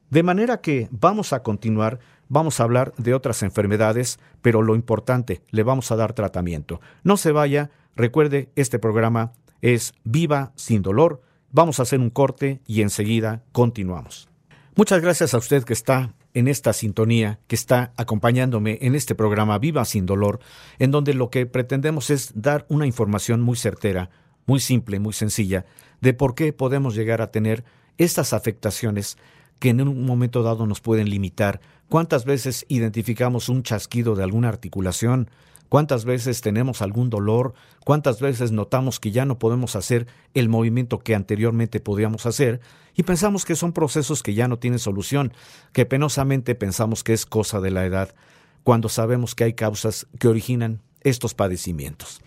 De 0.10 0.24
manera 0.24 0.62
que 0.62 0.88
vamos 0.92 1.34
a 1.34 1.42
continuar, 1.42 2.00
vamos 2.30 2.60
a 2.60 2.64
hablar 2.64 2.94
de 2.98 3.14
otras 3.14 3.44
enfermedades, 3.44 4.20
pero 4.42 4.62
lo 4.62 4.76
importante, 4.76 5.42
le 5.50 5.64
vamos 5.64 5.92
a 5.92 5.96
dar 5.96 6.14
tratamiento. 6.14 6.82
No 7.04 7.18
se 7.18 7.32
vaya, 7.32 7.72
recuerde, 7.96 8.52
este 8.56 8.80
programa 8.80 9.34
es 9.62 9.94
Viva 10.04 10.52
sin 10.56 10.82
dolor 10.82 11.22
Vamos 11.56 11.80
a 11.80 11.84
hacer 11.84 12.00
un 12.00 12.10
corte 12.10 12.62
y 12.66 12.82
enseguida 12.82 13.44
continuamos. 13.52 14.28
Muchas 14.76 15.04
gracias 15.04 15.36
a 15.36 15.38
usted 15.38 15.64
que 15.64 15.74
está 15.74 16.16
en 16.34 16.48
esta 16.48 16.74
sintonía, 16.74 17.38
que 17.46 17.54
está 17.54 17.94
acompañándome 17.96 18.80
en 18.82 18.96
este 18.96 19.14
programa 19.14 19.60
Viva 19.60 19.86
sin 19.86 20.08
dolor, 20.08 20.40
en 20.80 20.90
donde 20.90 21.14
lo 21.14 21.30
que 21.30 21.46
pretendemos 21.46 22.10
es 22.10 22.32
dar 22.34 22.66
una 22.70 22.88
información 22.88 23.40
muy 23.40 23.56
certera, 23.56 24.10
muy 24.48 24.60
simple, 24.60 25.00
muy 25.00 25.14
sencilla, 25.14 25.68
de 26.02 26.16
por 26.16 26.34
qué 26.34 26.54
podemos 26.54 26.96
llegar 26.96 27.22
a 27.22 27.30
tener 27.30 27.64
estas 28.00 28.34
afectaciones 28.34 29.20
que 29.60 29.70
en 29.70 29.88
un 29.88 30.08
momento 30.08 30.42
dado 30.42 30.66
nos 30.66 30.82
pueden 30.82 31.08
limitar. 31.08 31.62
¿Cuántas 31.88 32.26
veces 32.26 32.66
identificamos 32.68 33.48
un 33.48 33.62
chasquido 33.62 34.16
de 34.16 34.24
alguna 34.24 34.50
articulación? 34.50 35.30
¿Cuántas 35.74 36.06
veces 36.06 36.42
tenemos 36.42 36.84
algún 36.84 37.10
dolor? 37.10 37.56
¿Cuántas 37.84 38.22
veces 38.22 38.52
notamos 38.52 39.00
que 39.00 39.10
ya 39.10 39.26
no 39.26 39.40
podemos 39.40 39.76
hacer 39.76 40.06
el 40.36 40.48
movimiento 40.48 41.00
que 41.00 41.16
anteriormente 41.16 41.80
podíamos 41.80 42.28
hacer? 42.28 42.62
Y 42.94 43.02
pensamos 43.02 43.44
que 43.44 43.56
son 43.56 43.74
procesos 43.74 44.22
que 44.22 44.36
ya 44.36 44.48
no 44.48 44.60
tienen 44.60 44.78
solución, 44.78 45.34
que 45.72 45.88
penosamente 45.88 46.54
pensamos 46.54 47.04
que 47.04 47.14
es 47.14 47.26
cosa 47.26 47.60
de 47.60 47.72
la 47.72 47.88
edad, 47.88 48.14
cuando 48.62 48.88
sabemos 48.88 49.34
que 49.34 49.46
hay 49.46 49.54
causas 49.54 50.06
que 50.20 50.28
originan 50.28 50.80
estos 51.02 51.34
padecimientos. 51.34 52.22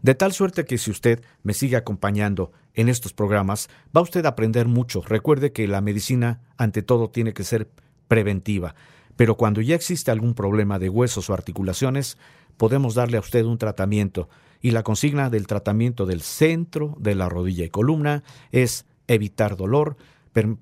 De 0.00 0.14
tal 0.14 0.32
suerte 0.32 0.64
que 0.64 0.78
si 0.78 0.92
usted 0.92 1.24
me 1.42 1.54
sigue 1.54 1.74
acompañando 1.74 2.52
en 2.72 2.88
estos 2.88 3.12
programas, 3.12 3.68
va 3.96 4.00
usted 4.00 4.24
a 4.26 4.28
aprender 4.28 4.68
mucho. 4.68 5.02
Recuerde 5.02 5.50
que 5.50 5.66
la 5.66 5.80
medicina, 5.80 6.40
ante 6.56 6.82
todo, 6.82 7.10
tiene 7.10 7.32
que 7.32 7.42
ser 7.42 7.68
preventiva. 8.06 8.76
Pero 9.16 9.36
cuando 9.36 9.60
ya 9.60 9.74
existe 9.74 10.10
algún 10.10 10.34
problema 10.34 10.78
de 10.78 10.88
huesos 10.88 11.28
o 11.28 11.34
articulaciones, 11.34 12.16
podemos 12.62 12.94
darle 12.94 13.16
a 13.16 13.20
usted 13.20 13.44
un 13.44 13.58
tratamiento. 13.58 14.28
Y 14.60 14.70
la 14.70 14.84
consigna 14.84 15.30
del 15.30 15.48
tratamiento 15.48 16.06
del 16.06 16.20
centro 16.20 16.94
de 17.00 17.16
la 17.16 17.28
rodilla 17.28 17.64
y 17.64 17.70
columna 17.70 18.22
es 18.52 18.86
evitar 19.08 19.56
dolor, 19.56 19.96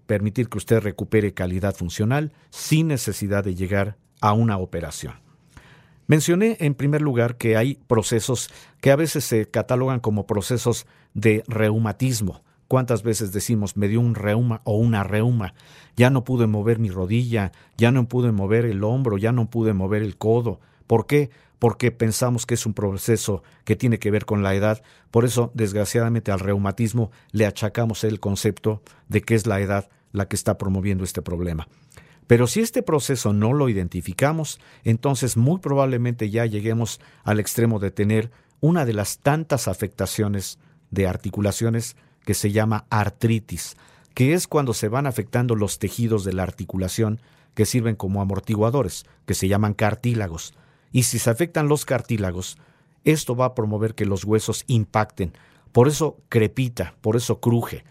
permitir 0.06 0.48
que 0.48 0.56
usted 0.56 0.80
recupere 0.80 1.34
calidad 1.34 1.74
funcional 1.74 2.32
sin 2.48 2.88
necesidad 2.88 3.44
de 3.44 3.54
llegar 3.54 3.98
a 4.22 4.32
una 4.32 4.56
operación. 4.56 5.12
Mencioné 6.06 6.56
en 6.60 6.74
primer 6.74 7.02
lugar 7.02 7.36
que 7.36 7.58
hay 7.58 7.74
procesos 7.86 8.48
que 8.80 8.92
a 8.92 8.96
veces 8.96 9.24
se 9.24 9.44
catalogan 9.50 10.00
como 10.00 10.26
procesos 10.26 10.86
de 11.12 11.44
reumatismo. 11.48 12.40
¿Cuántas 12.66 13.02
veces 13.02 13.30
decimos 13.30 13.76
me 13.76 13.88
dio 13.88 14.00
un 14.00 14.14
reuma 14.14 14.62
o 14.64 14.78
una 14.78 15.04
reuma? 15.04 15.52
Ya 15.98 16.08
no 16.08 16.24
pude 16.24 16.46
mover 16.46 16.78
mi 16.78 16.88
rodilla, 16.88 17.52
ya 17.76 17.92
no 17.92 18.08
pude 18.08 18.32
mover 18.32 18.64
el 18.64 18.84
hombro, 18.84 19.18
ya 19.18 19.32
no 19.32 19.50
pude 19.50 19.74
mover 19.74 20.02
el 20.02 20.16
codo. 20.16 20.60
¿Por 20.86 21.06
qué? 21.06 21.28
Porque 21.60 21.92
pensamos 21.92 22.46
que 22.46 22.54
es 22.54 22.66
un 22.66 22.74
proceso 22.74 23.44
que 23.64 23.76
tiene 23.76 24.00
que 24.00 24.10
ver 24.10 24.24
con 24.24 24.42
la 24.42 24.54
edad. 24.56 24.82
Por 25.12 25.24
eso, 25.24 25.52
desgraciadamente, 25.54 26.32
al 26.32 26.40
reumatismo 26.40 27.12
le 27.30 27.46
achacamos 27.46 28.02
el 28.02 28.18
concepto 28.18 28.82
de 29.08 29.22
que 29.22 29.36
es 29.36 29.46
la 29.46 29.60
edad 29.60 29.88
la 30.10 30.26
que 30.26 30.34
está 30.34 30.58
promoviendo 30.58 31.04
este 31.04 31.22
problema. 31.22 31.68
Pero 32.26 32.46
si 32.46 32.60
este 32.60 32.82
proceso 32.82 33.32
no 33.32 33.52
lo 33.52 33.68
identificamos, 33.68 34.58
entonces 34.84 35.36
muy 35.36 35.58
probablemente 35.58 36.30
ya 36.30 36.46
lleguemos 36.46 37.00
al 37.24 37.40
extremo 37.40 37.78
de 37.78 37.90
tener 37.90 38.30
una 38.60 38.84
de 38.84 38.94
las 38.94 39.18
tantas 39.18 39.68
afectaciones 39.68 40.58
de 40.90 41.06
articulaciones 41.06 41.96
que 42.24 42.34
se 42.34 42.52
llama 42.52 42.86
artritis, 42.88 43.76
que 44.14 44.32
es 44.32 44.46
cuando 44.46 44.74
se 44.74 44.88
van 44.88 45.06
afectando 45.06 45.56
los 45.56 45.78
tejidos 45.78 46.24
de 46.24 46.32
la 46.32 46.42
articulación 46.42 47.20
que 47.54 47.66
sirven 47.66 47.96
como 47.96 48.22
amortiguadores, 48.22 49.04
que 49.26 49.34
se 49.34 49.48
llaman 49.48 49.74
cartílagos. 49.74 50.54
Y 50.92 51.04
si 51.04 51.18
se 51.18 51.30
afectan 51.30 51.68
los 51.68 51.84
cartílagos, 51.84 52.58
esto 53.04 53.36
va 53.36 53.46
a 53.46 53.54
promover 53.54 53.94
que 53.94 54.06
los 54.06 54.24
huesos 54.24 54.64
impacten. 54.66 55.32
Por 55.72 55.88
eso 55.88 56.18
crepita, 56.28 56.94
por 57.00 57.16
eso 57.16 57.40
cruje. 57.40 57.84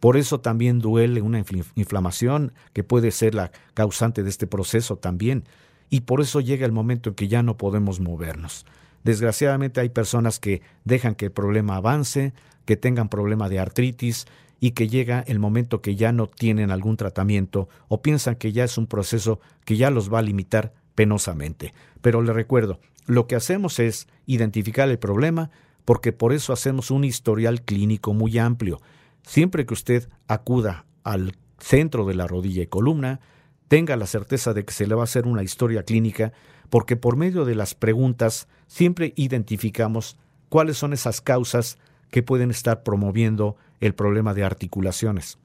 Por 0.00 0.16
eso 0.16 0.40
también 0.40 0.80
duele 0.80 1.22
una 1.22 1.42
inflamación 1.74 2.52
que 2.72 2.84
puede 2.84 3.10
ser 3.10 3.34
la 3.34 3.50
causante 3.72 4.22
de 4.22 4.30
este 4.30 4.46
proceso 4.46 4.96
también. 4.96 5.44
Y 5.90 6.02
por 6.02 6.20
eso 6.20 6.40
llega 6.40 6.66
el 6.66 6.72
momento 6.72 7.10
en 7.10 7.14
que 7.14 7.28
ya 7.28 7.42
no 7.42 7.56
podemos 7.56 8.00
movernos. 8.00 8.66
Desgraciadamente 9.02 9.80
hay 9.80 9.90
personas 9.90 10.40
que 10.40 10.62
dejan 10.84 11.14
que 11.14 11.26
el 11.26 11.32
problema 11.32 11.76
avance, 11.76 12.32
que 12.64 12.76
tengan 12.76 13.08
problema 13.08 13.48
de 13.48 13.58
artritis 13.58 14.26
y 14.60 14.70
que 14.70 14.88
llega 14.88 15.24
el 15.26 15.38
momento 15.38 15.82
que 15.82 15.94
ya 15.94 16.12
no 16.12 16.26
tienen 16.26 16.70
algún 16.70 16.96
tratamiento 16.96 17.68
o 17.88 18.00
piensan 18.00 18.36
que 18.36 18.52
ya 18.52 18.64
es 18.64 18.78
un 18.78 18.86
proceso 18.86 19.40
que 19.64 19.76
ya 19.76 19.90
los 19.90 20.12
va 20.12 20.20
a 20.20 20.22
limitar 20.22 20.72
penosamente. 20.94 21.74
Pero 22.00 22.22
le 22.22 22.32
recuerdo, 22.32 22.80
lo 23.06 23.26
que 23.26 23.36
hacemos 23.36 23.78
es 23.78 24.08
identificar 24.26 24.88
el 24.88 24.98
problema 24.98 25.50
porque 25.84 26.12
por 26.12 26.32
eso 26.32 26.52
hacemos 26.52 26.90
un 26.90 27.04
historial 27.04 27.62
clínico 27.62 28.14
muy 28.14 28.38
amplio. 28.38 28.80
Siempre 29.22 29.66
que 29.66 29.74
usted 29.74 30.08
acuda 30.28 30.86
al 31.02 31.36
centro 31.58 32.06
de 32.06 32.14
la 32.14 32.26
rodilla 32.26 32.62
y 32.62 32.66
columna, 32.66 33.20
tenga 33.68 33.96
la 33.96 34.06
certeza 34.06 34.54
de 34.54 34.64
que 34.64 34.72
se 34.72 34.86
le 34.86 34.94
va 34.94 35.02
a 35.02 35.04
hacer 35.04 35.26
una 35.26 35.42
historia 35.42 35.82
clínica 35.82 36.32
porque 36.70 36.96
por 36.96 37.16
medio 37.16 37.44
de 37.44 37.54
las 37.54 37.74
preguntas 37.74 38.48
siempre 38.66 39.12
identificamos 39.16 40.16
cuáles 40.48 40.78
son 40.78 40.92
esas 40.92 41.20
causas 41.20 41.78
que 42.10 42.22
pueden 42.22 42.50
estar 42.50 42.82
promoviendo 42.82 43.56
el 43.80 43.94
problema 43.94 44.34
de 44.34 44.44
articulaciones. 44.44 45.38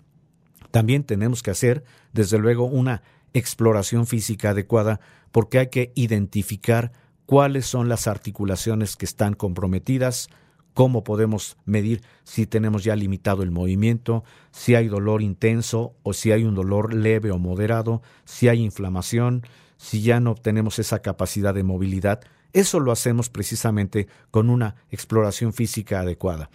También 0.72 1.04
tenemos 1.04 1.42
que 1.42 1.52
hacer, 1.52 1.84
desde 2.14 2.38
luego, 2.38 2.66
una 2.66 3.02
exploración 3.34 4.08
física 4.08 4.52
adecuada 4.52 5.00
porque 5.32 5.60
hay 5.60 5.68
que 5.68 5.92
identificar 5.96 6.92
cuáles 7.26 7.66
son 7.66 7.90
las 7.90 8.08
articulaciones 8.08 8.96
que 8.96 9.06
están 9.06 9.34
comprometidas, 9.34 10.30
cómo 10.74 11.04
podemos 11.04 11.58
medir 11.66 12.02
si 12.24 12.48
tenemos 12.48 12.84
ya 12.84 12.96
limitado 12.96 13.44
el 13.44 13.52
movimiento, 13.52 14.24
si 14.52 14.76
hay 14.76 14.88
dolor 14.88 15.22
intenso 15.22 15.94
o 16.04 16.14
si 16.14 16.32
hay 16.32 16.44
un 16.44 16.56
dolor 16.56 16.94
leve 16.94 17.32
o 17.32 17.38
moderado, 17.38 18.02
si 18.26 18.48
hay 18.48 18.64
inflamación, 18.64 19.44
si 19.78 20.02
ya 20.02 20.20
no 20.20 20.36
tenemos 20.36 20.80
esa 20.80 21.00
capacidad 21.02 21.54
de 21.54 21.64
movilidad. 21.64 22.22
Eso 22.52 22.80
lo 22.80 22.92
hacemos 22.92 23.30
precisamente 23.30 24.08
con 24.32 24.50
una 24.50 24.76
exploración 24.90 25.54
física 25.54 26.00
adecuada. 26.00 26.50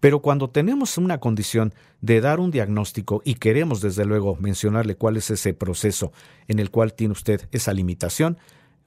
Pero 0.00 0.20
cuando 0.20 0.50
tenemos 0.50 0.98
una 0.98 1.18
condición 1.18 1.74
de 2.00 2.20
dar 2.20 2.40
un 2.40 2.50
diagnóstico 2.50 3.20
y 3.24 3.34
queremos 3.34 3.80
desde 3.80 4.04
luego 4.04 4.36
mencionarle 4.36 4.94
cuál 4.94 5.16
es 5.16 5.30
ese 5.30 5.54
proceso 5.54 6.12
en 6.46 6.58
el 6.58 6.70
cual 6.70 6.94
tiene 6.94 7.12
usted 7.12 7.48
esa 7.50 7.72
limitación, 7.72 8.38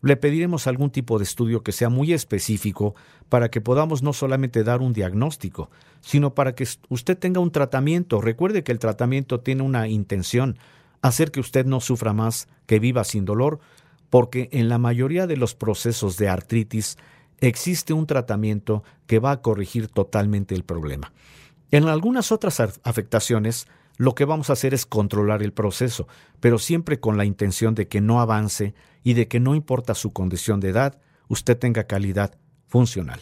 le 0.02 0.18
pediremos 0.18 0.68
algún 0.68 0.90
tipo 0.90 1.18
de 1.20 1.24
estudio 1.24 1.64
que 1.64 1.72
sea 1.72 1.90
muy 1.90 2.14
específico 2.14 2.96
para 3.30 3.50
que 3.50 3.62
podamos 3.62 4.02
no 4.02 4.14
solamente 4.14 4.64
dar 4.64 4.82
un 4.82 4.94
diagnóstico, 4.94 5.70
sino 6.00 6.34
para 6.34 6.56
que 6.56 6.68
usted 6.90 7.18
tenga 7.18 7.40
un 7.40 7.52
tratamiento. 7.52 8.20
Recuerde 8.20 8.64
que 8.64 8.72
el 8.72 8.80
tratamiento 8.80 9.42
tiene 9.42 9.62
una 9.62 9.88
intención, 9.88 10.58
hacer 11.02 11.32
que 11.32 11.40
usted 11.40 11.66
no 11.66 11.82
sufra 11.82 12.14
más, 12.14 12.48
que 12.66 12.80
viva 12.80 13.04
sin 13.04 13.26
dolor, 13.26 13.60
porque 14.10 14.50
en 14.52 14.70
la 14.70 14.78
mayoría 14.78 15.28
de 15.28 15.38
los 15.38 15.56
procesos 15.56 16.18
de 16.18 16.30
artritis 16.30 16.98
existe 17.42 17.94
un 17.94 18.08
tratamiento 18.08 18.84
que 19.08 19.20
va 19.20 19.32
a 19.32 19.42
corregir 19.42 19.88
totalmente 19.88 20.56
el 20.56 20.64
problema. 20.64 21.12
En 21.72 21.88
algunas 21.88 22.32
otras 22.32 22.60
afectaciones, 22.84 23.68
lo 23.98 24.16
que 24.16 24.26
vamos 24.26 24.50
a 24.50 24.54
hacer 24.54 24.74
es 24.74 24.86
controlar 24.86 25.44
el 25.44 25.54
proceso, 25.54 26.08
pero 26.40 26.60
siempre 26.60 27.00
con 27.00 27.18
la 27.18 27.26
intención 27.26 27.76
de 27.76 27.88
que 27.88 28.02
no 28.02 28.22
avance 28.22 28.74
y 29.04 29.14
de 29.14 29.28
que 29.28 29.40
no 29.40 29.56
importa 29.56 29.96
su 29.96 30.14
condición 30.14 30.60
de 30.60 30.70
edad, 30.70 31.00
usted 31.28 31.58
tenga 31.58 31.86
calidad 31.86 32.38
funcional. 32.68 33.22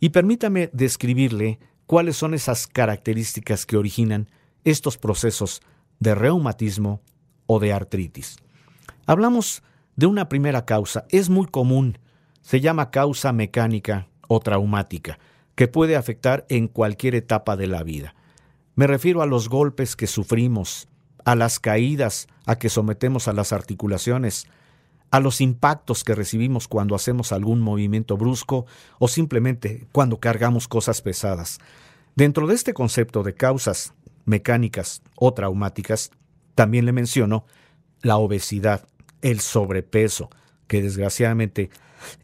Y 0.00 0.10
permítame 0.10 0.70
describirle 0.72 1.60
cuáles 1.86 2.16
son 2.16 2.34
esas 2.34 2.66
características 2.66 3.66
que 3.66 3.76
originan 3.76 4.28
estos 4.64 4.96
procesos 4.96 5.60
de 6.00 6.14
reumatismo 6.14 7.00
o 7.46 7.60
de 7.60 7.72
artritis. 7.72 8.36
Hablamos 9.06 9.62
de 9.96 10.06
una 10.06 10.28
primera 10.28 10.64
causa, 10.64 11.04
es 11.10 11.28
muy 11.28 11.46
común, 11.46 11.98
se 12.42 12.60
llama 12.60 12.90
causa 12.90 13.32
mecánica 13.32 14.08
o 14.28 14.40
traumática, 14.40 15.18
que 15.54 15.68
puede 15.68 15.96
afectar 15.96 16.44
en 16.48 16.68
cualquier 16.68 17.14
etapa 17.14 17.56
de 17.56 17.66
la 17.66 17.82
vida. 17.82 18.14
Me 18.74 18.86
refiero 18.86 19.22
a 19.22 19.26
los 19.26 19.48
golpes 19.48 19.96
que 19.96 20.06
sufrimos, 20.06 20.88
a 21.24 21.34
las 21.34 21.60
caídas 21.60 22.28
a 22.46 22.58
que 22.58 22.68
sometemos 22.68 23.28
a 23.28 23.32
las 23.32 23.52
articulaciones, 23.52 24.46
a 25.10 25.20
los 25.20 25.40
impactos 25.40 26.04
que 26.04 26.14
recibimos 26.14 26.68
cuando 26.68 26.94
hacemos 26.94 27.32
algún 27.32 27.60
movimiento 27.60 28.16
brusco 28.16 28.66
o 28.98 29.08
simplemente 29.08 29.86
cuando 29.92 30.18
cargamos 30.18 30.68
cosas 30.68 31.02
pesadas. 31.02 31.58
Dentro 32.16 32.46
de 32.46 32.54
este 32.54 32.74
concepto 32.74 33.22
de 33.22 33.34
causas 33.34 33.94
mecánicas 34.24 35.02
o 35.16 35.34
traumáticas, 35.34 36.10
también 36.54 36.86
le 36.86 36.92
menciono 36.92 37.44
la 38.00 38.16
obesidad, 38.16 38.86
el 39.20 39.40
sobrepeso, 39.40 40.30
que 40.66 40.82
desgraciadamente 40.82 41.70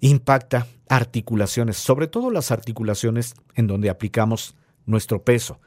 impacta 0.00 0.66
articulaciones, 0.88 1.76
sobre 1.76 2.06
todo 2.06 2.30
las 2.30 2.50
articulaciones 2.50 3.34
en 3.54 3.66
donde 3.66 3.90
aplicamos 3.90 4.56
nuestro 4.86 5.22
peso 5.22 5.60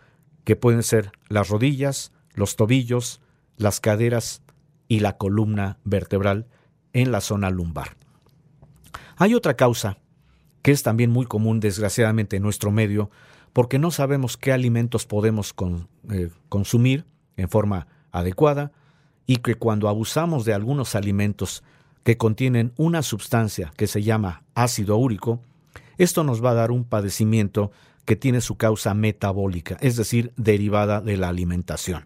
que 0.43 0.55
pueden 0.55 0.83
ser 0.83 1.11
las 1.27 1.49
rodillas, 1.49 2.11
los 2.33 2.55
tobillos, 2.55 3.21
las 3.57 3.79
caderas 3.79 4.41
y 4.87 4.99
la 4.99 5.17
columna 5.17 5.77
vertebral 5.83 6.47
en 6.93 7.11
la 7.11 7.21
zona 7.21 7.49
lumbar. 7.49 7.95
Hay 9.17 9.35
otra 9.35 9.55
causa 9.55 9.97
que 10.61 10.71
es 10.71 10.83
también 10.83 11.11
muy 11.11 11.25
común 11.25 11.59
desgraciadamente 11.59 12.37
en 12.37 12.43
nuestro 12.43 12.71
medio 12.71 13.09
porque 13.53 13.79
no 13.79 13.91
sabemos 13.91 14.37
qué 14.37 14.51
alimentos 14.51 15.05
podemos 15.05 15.53
eh, 16.09 16.29
consumir 16.49 17.05
en 17.37 17.49
forma 17.49 17.87
adecuada 18.11 18.71
y 19.27 19.37
que 19.37 19.55
cuando 19.55 19.89
abusamos 19.89 20.45
de 20.45 20.53
algunos 20.53 20.95
alimentos 20.95 21.63
que 22.03 22.17
contienen 22.17 22.73
una 22.77 23.01
sustancia 23.03 23.71
que 23.77 23.87
se 23.87 24.03
llama 24.03 24.43
ácido 24.55 24.97
úrico, 24.97 25.41
esto 25.97 26.23
nos 26.23 26.43
va 26.43 26.51
a 26.51 26.55
dar 26.55 26.71
un 26.71 26.83
padecimiento 26.83 27.71
que 28.05 28.15
tiene 28.15 28.41
su 28.41 28.57
causa 28.57 28.93
metabólica, 28.93 29.77
es 29.81 29.95
decir, 29.95 30.33
derivada 30.35 31.01
de 31.01 31.17
la 31.17 31.29
alimentación. 31.29 32.05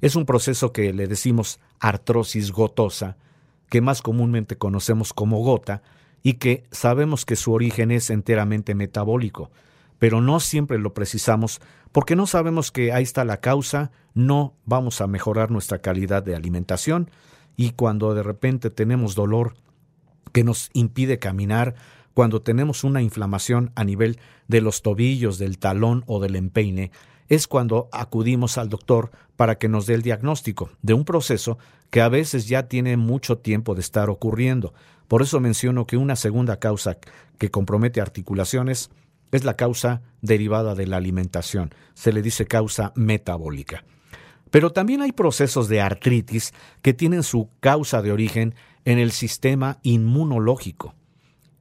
Es 0.00 0.16
un 0.16 0.26
proceso 0.26 0.72
que 0.72 0.92
le 0.92 1.06
decimos 1.06 1.58
artrosis 1.80 2.52
gotosa, 2.52 3.16
que 3.70 3.80
más 3.80 4.02
comúnmente 4.02 4.56
conocemos 4.56 5.12
como 5.12 5.38
gota, 5.38 5.82
y 6.22 6.34
que 6.34 6.64
sabemos 6.70 7.24
que 7.24 7.36
su 7.36 7.52
origen 7.52 7.90
es 7.90 8.10
enteramente 8.10 8.74
metabólico, 8.74 9.50
pero 9.98 10.20
no 10.20 10.40
siempre 10.40 10.78
lo 10.78 10.92
precisamos 10.92 11.60
porque 11.92 12.16
no 12.16 12.26
sabemos 12.26 12.72
que 12.72 12.92
ahí 12.92 13.04
está 13.04 13.24
la 13.24 13.40
causa, 13.40 13.92
no 14.12 14.54
vamos 14.64 15.00
a 15.00 15.06
mejorar 15.06 15.50
nuestra 15.50 15.78
calidad 15.78 16.22
de 16.22 16.34
alimentación 16.34 17.10
y 17.56 17.70
cuando 17.70 18.14
de 18.14 18.22
repente 18.22 18.70
tenemos 18.70 19.14
dolor 19.14 19.54
que 20.32 20.44
nos 20.44 20.70
impide 20.74 21.18
caminar, 21.18 21.74
cuando 22.14 22.42
tenemos 22.42 22.84
una 22.84 23.02
inflamación 23.02 23.72
a 23.74 23.84
nivel 23.84 24.18
de 24.48 24.60
los 24.60 24.82
tobillos, 24.82 25.38
del 25.38 25.58
talón 25.58 26.04
o 26.06 26.20
del 26.20 26.36
empeine, 26.36 26.90
es 27.28 27.46
cuando 27.46 27.88
acudimos 27.92 28.56
al 28.58 28.68
doctor 28.68 29.10
para 29.36 29.58
que 29.58 29.68
nos 29.68 29.86
dé 29.86 29.94
el 29.94 30.02
diagnóstico 30.02 30.70
de 30.82 30.94
un 30.94 31.04
proceso 31.04 31.58
que 31.90 32.00
a 32.00 32.08
veces 32.08 32.48
ya 32.48 32.68
tiene 32.68 32.96
mucho 32.96 33.38
tiempo 33.38 33.74
de 33.74 33.80
estar 33.80 34.10
ocurriendo. 34.10 34.74
Por 35.08 35.22
eso 35.22 35.40
menciono 35.40 35.86
que 35.86 35.96
una 35.96 36.16
segunda 36.16 36.58
causa 36.58 36.98
que 37.38 37.50
compromete 37.50 38.00
articulaciones 38.00 38.90
es 39.32 39.44
la 39.44 39.54
causa 39.54 40.02
derivada 40.22 40.74
de 40.74 40.86
la 40.86 40.96
alimentación. 40.96 41.74
Se 41.94 42.12
le 42.12 42.22
dice 42.22 42.46
causa 42.46 42.92
metabólica. 42.94 43.84
Pero 44.50 44.72
también 44.72 45.02
hay 45.02 45.12
procesos 45.12 45.68
de 45.68 45.80
artritis 45.80 46.52
que 46.82 46.94
tienen 46.94 47.22
su 47.22 47.50
causa 47.60 48.02
de 48.02 48.12
origen 48.12 48.54
en 48.84 48.98
el 48.98 49.10
sistema 49.10 49.78
inmunológico 49.82 50.94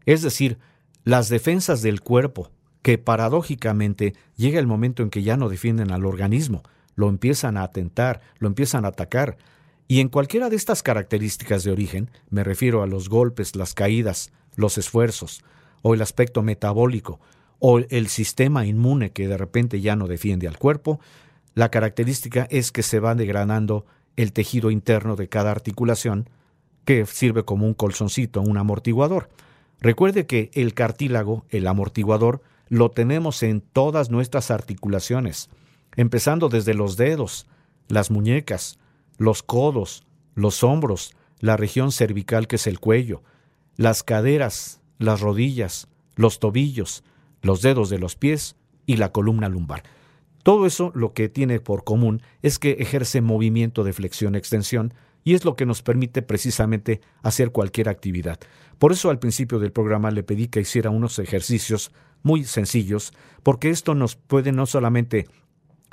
es 0.06 0.22
decir, 0.22 0.60
las 1.04 1.30
defensas 1.30 1.82
del 1.82 2.02
cuerpo, 2.02 2.52
que 2.82 2.98
paradójicamente 2.98 4.14
llega 4.36 4.60
el 4.60 4.68
momento 4.68 5.02
en 5.02 5.10
que 5.10 5.24
ya 5.24 5.38
no 5.38 5.50
defienden 5.50 5.92
al 5.92 6.06
organismo, 6.06 6.64
lo 6.96 7.10
empiezan 7.10 7.58
a 7.58 7.64
atentar, 7.64 8.22
lo 8.38 8.48
empiezan 8.48 8.86
a 8.86 8.90
atacar, 8.90 9.38
y 9.88 10.00
en 10.00 10.10
cualquiera 10.10 10.50
de 10.50 10.56
estas 10.56 10.84
características 10.84 11.64
de 11.64 11.72
origen, 11.72 12.10
me 12.30 12.44
refiero 12.44 12.82
a 12.84 12.88
los 12.88 13.10
golpes, 13.10 13.56
las 13.56 13.74
caídas, 13.74 14.32
los 14.56 14.78
esfuerzos, 14.78 15.44
o 15.82 15.94
el 15.94 16.02
aspecto 16.02 16.42
metabólico, 16.42 17.20
o 17.60 17.80
el 17.80 18.08
sistema 18.08 18.66
inmune 18.66 19.12
que 19.12 19.28
de 19.28 19.38
repente 19.38 19.82
ya 19.82 19.96
no 19.96 20.08
defiende 20.08 20.48
al 20.48 20.58
cuerpo, 20.58 21.00
la 21.56 21.70
característica 21.70 22.48
es 22.52 22.72
que 22.72 22.84
se 22.84 23.00
va 23.00 23.16
degradando 23.16 23.86
el 24.18 24.34
tejido 24.34 24.72
interno 24.72 25.16
de 25.16 25.30
cada 25.30 25.52
articulación, 25.52 26.30
que 26.84 27.06
sirve 27.06 27.44
como 27.44 27.66
un 27.66 27.74
colzoncito, 27.74 28.42
un 28.42 28.58
amortiguador. 28.58 29.30
Recuerde 29.80 30.26
que 30.28 30.52
el 30.54 30.74
cartílago, 30.74 31.46
el 31.50 31.68
amortiguador, 31.68 32.42
lo 32.68 32.92
tenemos 32.92 33.42
en 33.42 33.62
todas 33.62 34.10
nuestras 34.10 34.52
articulaciones, 34.52 35.50
empezando 35.96 36.50
desde 36.50 36.74
los 36.74 36.98
dedos, 36.98 37.48
las 37.88 38.12
muñecas, 38.12 38.78
los 39.18 39.42
codos, 39.42 40.06
los 40.34 40.64
hombros, 40.64 41.16
la 41.40 41.58
región 41.58 41.92
cervical 41.92 42.48
que 42.48 42.58
es 42.58 42.68
el 42.68 42.80
cuello, 42.80 43.24
las 43.78 44.04
caderas, 44.04 44.82
las 44.98 45.22
rodillas, 45.22 45.88
los 46.16 46.40
tobillos, 46.40 47.04
los 47.42 47.62
dedos 47.62 47.90
de 47.90 48.00
los 48.00 48.16
pies 48.16 48.56
y 48.86 48.98
la 48.98 49.12
columna 49.12 49.50
lumbar. 49.50 49.84
Todo 50.46 50.68
eso 50.68 50.92
lo 50.94 51.14
que 51.14 51.28
tiene 51.28 51.60
por 51.60 51.84
común 51.84 52.22
es 52.44 52.60
que 52.60 52.74
ejerce 52.74 53.20
movimiento 53.20 53.84
de 53.84 53.94
flexión-extensión 53.94 54.94
y 55.24 55.34
es 55.34 55.44
lo 55.44 55.56
que 55.56 55.66
nos 55.66 55.82
permite 55.82 56.22
precisamente 56.22 57.02
hacer 57.24 57.50
cualquier 57.50 57.90
actividad. 57.90 58.40
Por 58.78 58.92
eso 58.92 59.10
al 59.10 59.18
principio 59.18 59.58
del 59.58 59.72
programa 59.72 60.12
le 60.12 60.22
pedí 60.22 60.48
que 60.48 60.62
hiciera 60.62 60.92
unos 60.92 61.18
ejercicios 61.18 61.92
muy 62.22 62.44
sencillos, 62.44 63.12
porque 63.42 63.72
esto 63.72 63.96
nos 63.96 64.18
puede 64.18 64.52
no 64.52 64.68
solamente 64.68 65.26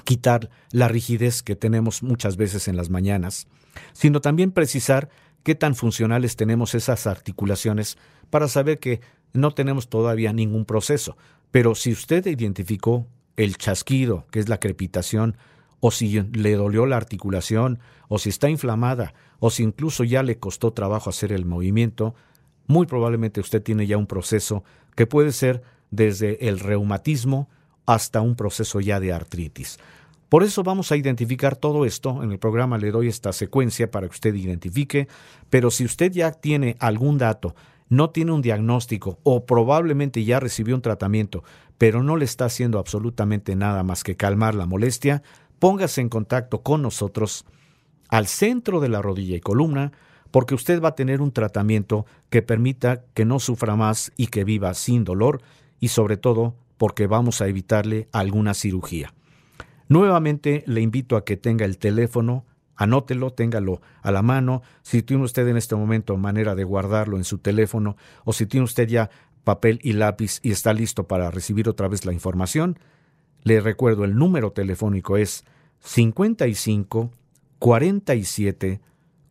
quitar 0.05 0.51
la 0.71 0.87
rigidez 0.87 1.43
que 1.43 1.57
tenemos 1.57 2.03
muchas 2.03 2.37
veces 2.37 2.69
en 2.69 2.77
las 2.77 2.91
mañanas, 2.91 3.47
sino 3.95 4.21
también 4.21 4.53
precisar 4.53 5.09
qué 5.45 5.55
tan 5.55 5.75
funcionales 5.75 6.37
tenemos 6.37 6.75
esas 6.75 7.07
articulaciones 7.07 7.97
para 8.29 8.49
saber 8.49 8.81
que 8.81 9.01
no 9.33 9.53
tenemos 9.53 9.89
todavía 9.89 10.35
ningún 10.35 10.67
proceso. 10.67 11.17
Pero 11.51 11.75
si 11.75 11.91
usted 11.91 12.27
identificó 12.27 13.07
el 13.37 13.57
chasquido, 13.57 14.27
que 14.31 14.41
es 14.41 14.49
la 14.49 14.61
crepitación, 14.61 15.37
o 15.81 15.91
si 15.91 16.21
le 16.21 16.55
dolió 16.55 16.87
la 16.87 16.97
articulación, 16.97 17.81
o 18.09 18.19
si 18.19 18.29
está 18.29 18.49
inflamada, 18.49 19.15
o 19.41 19.51
si 19.51 19.63
incluso 19.63 20.05
ya 20.05 20.23
le 20.23 20.39
costó 20.39 20.73
trabajo 20.73 21.11
hacer 21.11 21.33
el 21.33 21.45
movimiento, 21.45 22.15
muy 22.67 22.87
probablemente 22.87 23.41
usted 23.41 23.63
tiene 23.63 23.87
ya 23.87 23.97
un 23.97 24.07
proceso 24.07 24.63
que 24.95 25.07
puede 25.07 25.33
ser 25.33 25.63
desde 25.91 26.49
el 26.49 26.61
reumatismo 26.61 27.49
hasta 27.87 28.21
un 28.21 28.37
proceso 28.37 28.81
ya 28.81 29.01
de 29.01 29.13
artritis. 29.13 29.79
Por 30.29 30.43
eso 30.43 30.63
vamos 30.63 30.91
a 30.93 30.97
identificar 30.97 31.57
todo 31.57 31.85
esto. 31.85 32.23
En 32.23 32.33
el 32.33 32.39
programa 32.39 32.79
le 32.79 32.91
doy 32.91 33.09
esta 33.09 33.33
secuencia 33.33 33.91
para 33.91 34.07
que 34.07 34.15
usted 34.15 34.35
identifique, 34.35 35.09
pero 35.51 35.71
si 35.71 35.85
usted 35.85 36.11
ya 36.11 36.33
tiene 36.33 36.77
algún 36.79 37.19
dato, 37.19 37.55
no 37.91 38.09
tiene 38.09 38.33
un 38.33 38.41
diagnóstico 38.41 39.19
o 39.25 39.45
probablemente 39.45 40.25
ya 40.25 40.41
recibió 40.41 40.75
un 40.75 40.81
tratamiento, 40.81 41.45
pero 41.79 42.03
no 42.03 42.17
le 42.17 42.25
está 42.25 42.45
haciendo 42.45 42.79
absolutamente 42.79 43.57
nada 43.57 43.83
más 43.83 44.05
que 44.05 44.17
calmar 44.17 44.55
la 44.55 44.67
molestia, 44.67 45.23
póngase 45.59 46.01
en 46.01 46.09
contacto 46.09 46.63
con 46.63 46.83
nosotros 46.83 47.45
al 48.09 48.27
centro 48.27 48.81
de 48.81 48.89
la 48.89 49.01
rodilla 49.01 49.37
y 49.37 49.41
columna, 49.41 49.93
porque 50.31 50.55
usted 50.55 50.83
va 50.83 50.89
a 50.89 50.95
tener 50.95 51.21
un 51.21 51.33
tratamiento 51.33 52.07
que 52.31 52.43
permita 52.43 53.05
que 53.15 53.25
no 53.25 53.39
sufra 53.39 53.77
más 53.77 54.13
y 54.17 54.27
que 54.29 54.45
viva 54.45 54.75
sin 54.75 55.05
dolor 55.05 55.41
y 55.79 55.89
sobre 55.89 56.17
todo 56.17 56.55
porque 56.79 57.07
vamos 57.07 57.41
a 57.41 57.49
evitarle 57.49 58.09
alguna 58.13 58.55
cirugía. 58.55 59.15
Nuevamente 59.89 60.65
le 60.67 60.81
invito 60.81 61.17
a 61.17 61.25
que 61.25 61.37
tenga 61.37 61.65
el 61.65 61.79
teléfono, 61.79 62.45
anótelo, 62.77 63.33
téngalo 63.33 63.83
a 64.03 64.11
la 64.11 64.23
mano. 64.23 64.63
Si 64.83 65.03
tiene 65.03 65.23
usted 65.23 65.47
en 65.49 65.57
este 65.57 65.77
momento 65.77 66.17
manera 66.17 66.55
de 66.55 66.65
guardarlo 66.65 67.19
en 67.19 67.25
su 67.25 67.39
teléfono 67.39 67.97
o 68.25 68.33
si 68.33 68.47
tiene 68.47 68.65
usted 68.65 68.89
ya 68.89 69.11
papel 69.45 69.79
y 69.83 69.93
lápiz 69.95 70.41
y 70.43 70.51
está 70.51 70.73
listo 70.73 71.07
para 71.07 71.31
recibir 71.31 71.69
otra 71.69 71.89
vez 71.89 72.05
la 72.05 72.13
información, 72.13 72.79
le 73.43 73.61
recuerdo 73.61 74.05
el 74.05 74.17
número 74.17 74.53
telefónico 74.53 75.17
es 75.17 75.45
55 75.81 77.11
47 77.59 78.81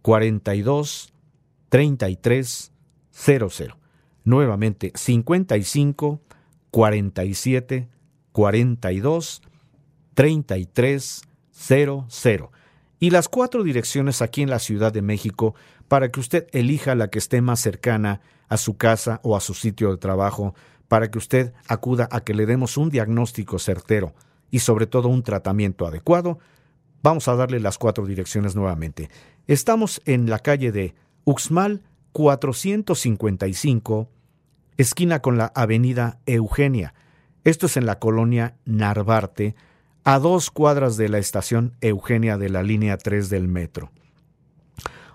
42 0.02 1.14
33 1.70 2.72
00. 3.12 3.78
Nuevamente 4.24 4.92
55 4.96 6.22
47 6.72 7.88
42 8.32 9.42
33 10.14 11.22
00. 11.52 12.52
Y 13.02 13.10
las 13.10 13.28
cuatro 13.30 13.64
direcciones 13.64 14.22
aquí 14.22 14.44
en 14.44 14.52
la 14.52 14.60
Ciudad 14.60 14.94
de 14.94 15.02
México 15.02 15.56
para 15.88 16.12
que 16.12 16.20
usted 16.20 16.46
elija 16.52 16.94
la 16.94 17.10
que 17.10 17.18
esté 17.18 17.42
más 17.42 17.60
cercana 17.60 18.22
a 18.48 18.58
su 18.58 18.78
casa 18.78 19.20
o 19.24 19.36
a 19.36 19.40
su 19.40 19.56
sitio 19.56 19.90
de 19.90 19.98
trabajo, 19.98 20.54
para 20.88 21.10
que 21.10 21.18
usted 21.18 21.52
acuda 21.68 22.08
a 22.12 22.24
que 22.24 22.36
le 22.36 22.46
demos 22.46 22.78
un 22.78 22.92
diagnóstico 22.92 23.58
certero 23.58 24.14
y 24.52 24.60
sobre 24.60 24.86
todo 24.86 25.08
un 25.08 25.24
tratamiento 25.24 25.88
adecuado. 25.88 26.38
Vamos 27.02 27.28
a 27.28 27.36
darle 27.36 27.60
las 27.60 27.80
cuatro 27.80 28.06
direcciones 28.06 28.56
nuevamente. 28.56 29.10
Estamos 29.48 30.04
en 30.06 30.30
la 30.30 30.38
calle 30.38 30.72
de 30.72 30.94
Uxmal 31.24 31.82
455, 32.12 34.10
esquina 34.78 35.24
con 35.24 35.40
la 35.40 35.52
avenida 35.56 36.20
Eugenia. 36.28 36.94
Esto 37.46 37.66
es 37.66 37.78
en 37.78 37.88
la 37.88 37.98
colonia 37.98 38.58
Narvarte, 38.66 39.56
a 40.04 40.20
dos 40.20 40.52
cuadras 40.52 40.98
de 40.98 41.08
la 41.10 41.18
estación 41.18 41.76
Eugenia 41.82 42.38
de 42.38 42.50
la 42.50 42.62
línea 42.64 42.98
3 42.98 43.30
del 43.30 43.48
metro. 43.48 43.92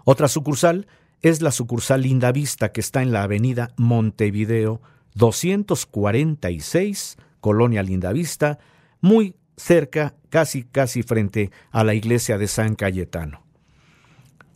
Otra 0.05 0.29
sucursal 0.29 0.87
es 1.23 1.41
la 1.43 1.51
sucursal 1.51 2.03
Linda 2.03 2.31
Vista, 2.33 2.71
que 2.73 2.81
está 2.81 3.03
en 3.03 3.13
la 3.13 3.25
avenida 3.25 3.73
Montevideo 3.77 4.81
246, 5.15 7.17
colonia 7.41 7.83
Linda 7.83 8.13
Vista, 8.13 8.59
muy 9.01 9.35
cerca, 9.57 10.15
casi 10.29 10.65
casi 10.65 11.03
frente 11.03 11.51
a 11.71 11.83
la 11.83 11.95
iglesia 11.95 12.37
de 12.39 12.47
San 12.47 12.75
Cayetano. 12.75 13.43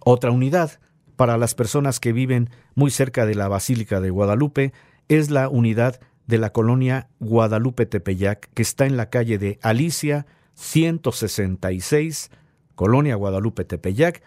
Otra 0.00 0.30
unidad 0.30 0.78
para 1.16 1.38
las 1.38 1.54
personas 1.54 2.00
que 2.00 2.12
viven 2.12 2.50
muy 2.74 2.90
cerca 2.90 3.24
de 3.26 3.34
la 3.34 3.48
Basílica 3.48 4.00
de 4.00 4.10
Guadalupe 4.10 4.72
es 5.08 5.30
la 5.30 5.48
unidad 5.48 6.00
de 6.30 6.38
la 6.38 6.50
colonia 6.50 7.08
Guadalupe 7.18 7.84
Tepeyac, 7.84 8.48
que 8.54 8.62
está 8.62 8.86
en 8.86 8.96
la 8.96 9.10
calle 9.10 9.36
de 9.36 9.58
Alicia 9.60 10.26
166, 10.54 12.30
colonia 12.74 13.16
Guadalupe 13.16 13.64
Tepeyac, 13.64 14.22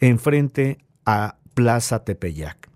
enfrente 0.00 0.78
a 1.06 1.36
Plaza 1.54 2.04
Tepeyac. 2.04 2.68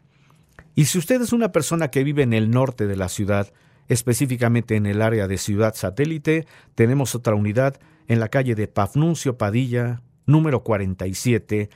Y 0.75 0.87
si 0.87 0.99
usted 0.99 1.21
es 1.21 1.33
una 1.33 1.51
persona 1.51 1.89
que 1.89 2.05
vive 2.05 2.23
en 2.23 2.33
el 2.33 2.51
norte 2.51 2.87
de 2.87 2.97
la 2.97 3.09
ciudad, 3.09 3.53
específicamente 3.89 4.77
en 4.77 4.87
el 4.87 5.03
área 5.03 5.27
de 5.27 5.39
Ciudad 5.39 5.75
Satélite, 5.75 6.47
tenemos 6.75 7.15
otra 7.15 7.35
unidad 7.35 7.81
en 8.07 8.21
la 8.21 8.29
calle 8.29 8.55
de 8.55 8.69
Pafnuncio 8.69 9.37
Padilla, 9.37 10.03
número 10.25 10.63
47, 10.63 11.69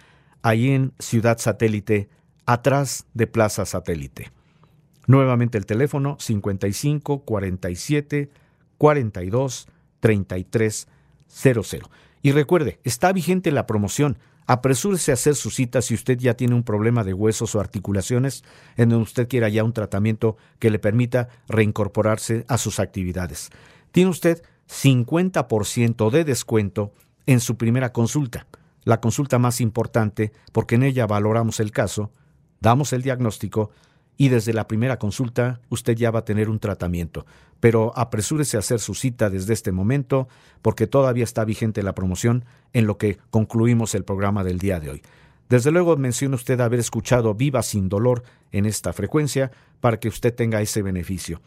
ahí 0.43 0.71
en 0.71 0.93
Ciudad 1.01 1.39
Satélite, 1.39 2.09
atrás 2.47 3.07
de 3.13 3.27
Plaza 3.27 3.67
Satélite. 3.67 4.31
Nuevamente 5.07 5.59
el 5.59 5.67
teléfono 5.67 6.17
55 6.19 7.23
47 7.23 8.31
42 8.79 9.69
33 10.01 10.89
00. 11.29 11.91
Y 12.23 12.33
recuerde, 12.33 12.79
está 12.85 13.13
vigente 13.13 13.51
la 13.51 13.67
promoción. 13.67 14.19
Apresúrese 14.47 15.13
a 15.13 15.15
hacer 15.15 15.35
su 15.35 15.51
cita 15.51 15.83
si 15.83 15.95
usted 15.95 16.19
ya 16.19 16.35
tiene 16.35 16.55
un 16.55 16.63
problema 16.63 17.05
de 17.05 17.15
huesos 17.15 17.55
o 17.55 17.61
articulaciones 17.61 18.45
en 18.77 18.89
donde 18.89 19.05
usted 19.05 19.29
quiera 19.29 19.49
ya 19.49 19.65
un 19.65 19.73
tratamiento 19.73 20.37
que 20.59 20.71
le 20.71 20.79
permita 20.79 21.29
reincorporarse 21.49 22.45
a 22.49 22.59
sus 22.59 22.81
actividades. 22.81 23.51
Tiene 23.93 24.11
usted 24.11 24.43
50% 24.69 26.11
de 26.11 26.25
descuento 26.25 26.93
en 27.27 27.41
su 27.41 27.57
primera 27.57 27.93
consulta, 27.93 28.47
la 28.85 29.01
consulta 29.01 29.39
más 29.39 29.61
importante 29.61 30.33
porque 30.51 30.75
en 30.75 30.83
ella 30.83 31.07
valoramos 31.07 31.61
el 31.61 31.71
caso, 31.71 32.11
damos 32.61 32.93
el 32.93 33.03
diagnóstico 33.03 33.71
y 34.23 34.29
desde 34.29 34.53
la 34.53 34.69
primera 34.69 35.01
consulta 35.01 35.61
usted 35.69 35.97
ya 35.97 36.13
va 36.13 36.21
a 36.21 36.25
tener 36.25 36.49
un 36.49 36.61
tratamiento. 36.61 37.27
Pero 37.59 37.93
apresúrese 37.97 38.57
a 38.57 38.61
hacer 38.61 38.79
su 38.79 38.95
cita 38.95 39.31
desde 39.31 39.53
este 39.53 39.73
momento 39.73 40.29
porque 40.63 40.87
todavía 40.87 41.25
está 41.25 41.45
vigente 41.45 41.83
la 41.83 41.97
promoción 41.97 42.45
en 42.73 42.87
lo 42.87 42.99
que 42.99 43.19
concluimos 43.31 43.97
el 43.97 44.05
programa 44.05 44.45
del 44.45 44.61
día 44.61 44.79
de 44.79 44.91
hoy. 44.91 45.03
Desde 45.49 45.73
luego 45.73 45.97
menciona 45.97 46.37
usted 46.37 46.61
haber 46.61 46.79
escuchado 46.79 47.35
Viva 47.35 47.65
sin 47.65 47.89
dolor 47.89 48.23
en 48.53 48.65
esta 48.65 48.93
frecuencia 48.93 49.51
para 49.81 49.99
que 49.99 50.07
usted 50.07 50.33
tenga 50.33 50.61
ese 50.61 50.83
beneficio. 50.83 51.41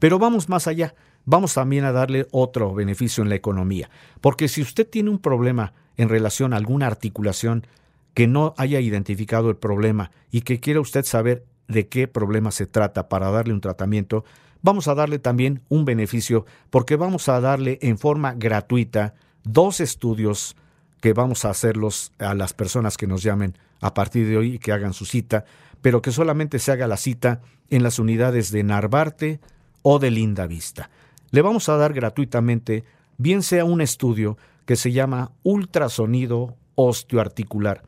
Pero 0.00 0.18
vamos 0.18 0.48
más 0.48 0.66
allá, 0.66 0.96
vamos 1.26 1.54
también 1.54 1.84
a 1.84 1.92
darle 1.92 2.26
otro 2.32 2.74
beneficio 2.74 3.22
en 3.22 3.28
la 3.28 3.36
economía, 3.36 3.88
porque 4.20 4.48
si 4.48 4.62
usted 4.62 4.88
tiene 4.90 5.10
un 5.10 5.20
problema 5.20 5.74
en 5.96 6.08
relación 6.08 6.54
a 6.54 6.56
alguna 6.56 6.88
articulación 6.88 7.68
que 8.14 8.26
no 8.26 8.52
haya 8.56 8.80
identificado 8.80 9.48
el 9.48 9.56
problema 9.56 10.10
y 10.32 10.40
que 10.40 10.58
quiera 10.58 10.80
usted 10.80 11.04
saber 11.04 11.44
de 11.68 11.88
qué 11.88 12.08
problema 12.08 12.50
se 12.50 12.66
trata 12.66 13.08
para 13.08 13.30
darle 13.30 13.54
un 13.54 13.60
tratamiento, 13.60 14.24
vamos 14.62 14.88
a 14.88 14.94
darle 14.94 15.18
también 15.18 15.62
un 15.68 15.84
beneficio 15.84 16.46
porque 16.70 16.96
vamos 16.96 17.28
a 17.28 17.40
darle 17.40 17.78
en 17.82 17.98
forma 17.98 18.34
gratuita 18.34 19.14
dos 19.44 19.80
estudios 19.80 20.56
que 21.00 21.12
vamos 21.12 21.44
a 21.44 21.50
hacerlos 21.50 22.12
a 22.18 22.34
las 22.34 22.52
personas 22.52 22.96
que 22.96 23.06
nos 23.06 23.22
llamen 23.22 23.56
a 23.80 23.94
partir 23.94 24.26
de 24.26 24.36
hoy 24.36 24.54
y 24.54 24.58
que 24.58 24.72
hagan 24.72 24.92
su 24.92 25.04
cita, 25.04 25.44
pero 25.82 26.02
que 26.02 26.10
solamente 26.10 26.58
se 26.58 26.72
haga 26.72 26.86
la 26.86 26.96
cita 26.96 27.42
en 27.70 27.82
las 27.82 27.98
unidades 27.98 28.50
de 28.50 28.62
Narvarte 28.64 29.40
o 29.82 29.98
de 29.98 30.10
Linda 30.10 30.46
Vista. 30.46 30.90
Le 31.30 31.42
vamos 31.42 31.68
a 31.68 31.76
dar 31.76 31.92
gratuitamente, 31.92 32.84
bien 33.18 33.42
sea 33.42 33.64
un 33.64 33.80
estudio 33.80 34.36
que 34.64 34.76
se 34.76 34.92
llama 34.92 35.32
ultrasonido 35.42 36.56
osteoarticular, 36.74 37.82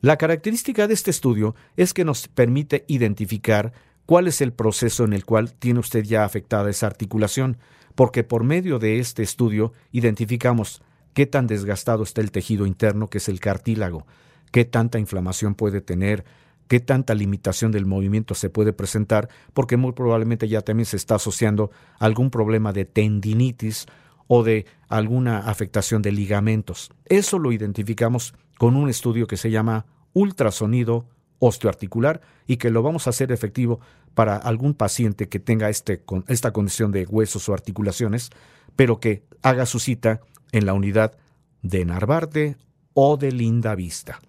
la 0.00 0.16
característica 0.16 0.86
de 0.86 0.94
este 0.94 1.10
estudio 1.10 1.54
es 1.76 1.94
que 1.94 2.04
nos 2.04 2.28
permite 2.28 2.84
identificar 2.86 3.72
cuál 4.04 4.28
es 4.28 4.40
el 4.40 4.52
proceso 4.52 5.04
en 5.04 5.12
el 5.12 5.24
cual 5.24 5.52
tiene 5.52 5.80
usted 5.80 6.04
ya 6.04 6.24
afectada 6.24 6.70
esa 6.70 6.86
articulación, 6.86 7.56
porque 7.94 8.22
por 8.22 8.44
medio 8.44 8.78
de 8.78 8.98
este 8.98 9.22
estudio 9.22 9.72
identificamos 9.92 10.82
qué 11.14 11.26
tan 11.26 11.46
desgastado 11.46 12.02
está 12.02 12.20
el 12.20 12.30
tejido 12.30 12.66
interno, 12.66 13.08
que 13.08 13.18
es 13.18 13.28
el 13.28 13.40
cartílago, 13.40 14.06
qué 14.52 14.64
tanta 14.64 14.98
inflamación 14.98 15.54
puede 15.54 15.80
tener, 15.80 16.24
qué 16.68 16.78
tanta 16.78 17.14
limitación 17.14 17.72
del 17.72 17.86
movimiento 17.86 18.34
se 18.34 18.50
puede 18.50 18.72
presentar, 18.72 19.28
porque 19.54 19.76
muy 19.76 19.92
probablemente 19.92 20.46
ya 20.46 20.60
también 20.60 20.86
se 20.86 20.96
está 20.96 21.14
asociando 21.14 21.70
algún 21.98 22.30
problema 22.30 22.72
de 22.72 22.84
tendinitis 22.84 23.86
o 24.28 24.42
de 24.42 24.66
alguna 24.88 25.38
afectación 25.38 26.02
de 26.02 26.12
ligamentos. 26.12 26.90
Eso 27.06 27.38
lo 27.38 27.50
identificamos 27.52 28.34
con 28.58 28.76
un 28.76 28.88
estudio 28.88 29.26
que 29.26 29.36
se 29.36 29.50
llama 29.50 29.86
ultrasonido 30.12 31.06
osteoarticular 31.38 32.20
y 32.46 32.56
que 32.56 32.70
lo 32.70 32.82
vamos 32.82 33.06
a 33.06 33.10
hacer 33.10 33.32
efectivo 33.32 33.80
para 34.14 34.36
algún 34.36 34.74
paciente 34.74 35.28
que 35.28 35.38
tenga 35.38 35.68
este, 35.68 36.02
esta 36.28 36.52
condición 36.52 36.92
de 36.92 37.04
huesos 37.04 37.48
o 37.48 37.54
articulaciones, 37.54 38.30
pero 38.74 38.98
que 38.98 39.24
haga 39.42 39.66
su 39.66 39.78
cita 39.78 40.20
en 40.52 40.66
la 40.66 40.72
unidad 40.72 41.16
de 41.62 41.84
Narvarte 41.84 42.56
o 42.94 43.16
de 43.16 43.32
Linda 43.32 43.74
Vista. 43.74 44.20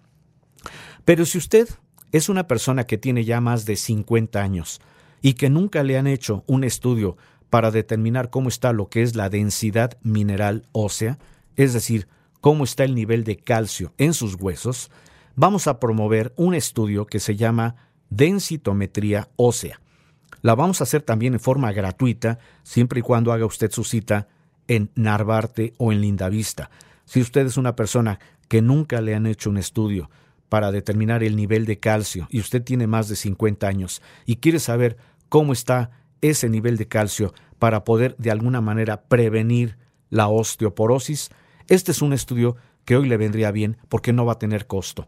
Pero 1.04 1.24
si 1.24 1.38
usted 1.38 1.68
es 2.12 2.28
una 2.28 2.46
persona 2.46 2.84
que 2.84 2.98
tiene 2.98 3.24
ya 3.24 3.40
más 3.40 3.64
de 3.64 3.76
50 3.76 4.42
años 4.42 4.80
y 5.22 5.34
que 5.34 5.48
nunca 5.48 5.82
le 5.82 5.96
han 5.96 6.06
hecho 6.06 6.44
un 6.46 6.64
estudio 6.64 7.16
para 7.48 7.70
determinar 7.70 8.30
cómo 8.30 8.48
está 8.48 8.72
lo 8.72 8.88
que 8.88 9.02
es 9.02 9.16
la 9.16 9.30
densidad 9.30 9.96
mineral 10.02 10.64
ósea, 10.72 11.18
es 11.56 11.72
decir, 11.72 12.08
cómo 12.40 12.64
está 12.64 12.84
el 12.84 12.94
nivel 12.94 13.24
de 13.24 13.36
calcio 13.36 13.92
en 13.98 14.14
sus 14.14 14.34
huesos, 14.34 14.90
vamos 15.36 15.66
a 15.66 15.80
promover 15.80 16.32
un 16.36 16.54
estudio 16.54 17.06
que 17.06 17.20
se 17.20 17.36
llama 17.36 17.76
densitometría 18.10 19.28
ósea. 19.36 19.80
La 20.42 20.54
vamos 20.54 20.80
a 20.80 20.84
hacer 20.84 21.02
también 21.02 21.34
en 21.34 21.40
forma 21.40 21.72
gratuita, 21.72 22.38
siempre 22.62 23.00
y 23.00 23.02
cuando 23.02 23.32
haga 23.32 23.46
usted 23.46 23.70
su 23.70 23.84
cita 23.84 24.28
en 24.68 24.90
Narvarte 24.94 25.74
o 25.78 25.92
en 25.92 26.00
Lindavista. 26.00 26.70
Si 27.04 27.20
usted 27.20 27.46
es 27.46 27.56
una 27.56 27.74
persona 27.74 28.18
que 28.48 28.62
nunca 28.62 29.00
le 29.00 29.14
han 29.14 29.26
hecho 29.26 29.50
un 29.50 29.58
estudio, 29.58 30.10
para 30.48 30.72
determinar 30.72 31.22
el 31.22 31.36
nivel 31.36 31.66
de 31.66 31.78
calcio 31.78 32.26
y 32.30 32.40
usted 32.40 32.62
tiene 32.62 32.86
más 32.86 33.08
de 33.08 33.16
50 33.16 33.66
años 33.66 34.02
y 34.26 34.36
quiere 34.36 34.58
saber 34.58 34.96
cómo 35.28 35.52
está 35.52 35.90
ese 36.20 36.48
nivel 36.48 36.76
de 36.76 36.88
calcio 36.88 37.34
para 37.58 37.84
poder 37.84 38.16
de 38.18 38.30
alguna 38.30 38.60
manera 38.60 39.02
prevenir 39.02 39.76
la 40.10 40.28
osteoporosis, 40.28 41.30
este 41.68 41.92
es 41.92 42.02
un 42.02 42.12
estudio 42.12 42.56
que 42.84 42.96
hoy 42.96 43.08
le 43.08 43.16
vendría 43.16 43.50
bien 43.50 43.76
porque 43.88 44.12
no 44.12 44.24
va 44.24 44.32
a 44.32 44.38
tener 44.38 44.66
costo. 44.66 45.06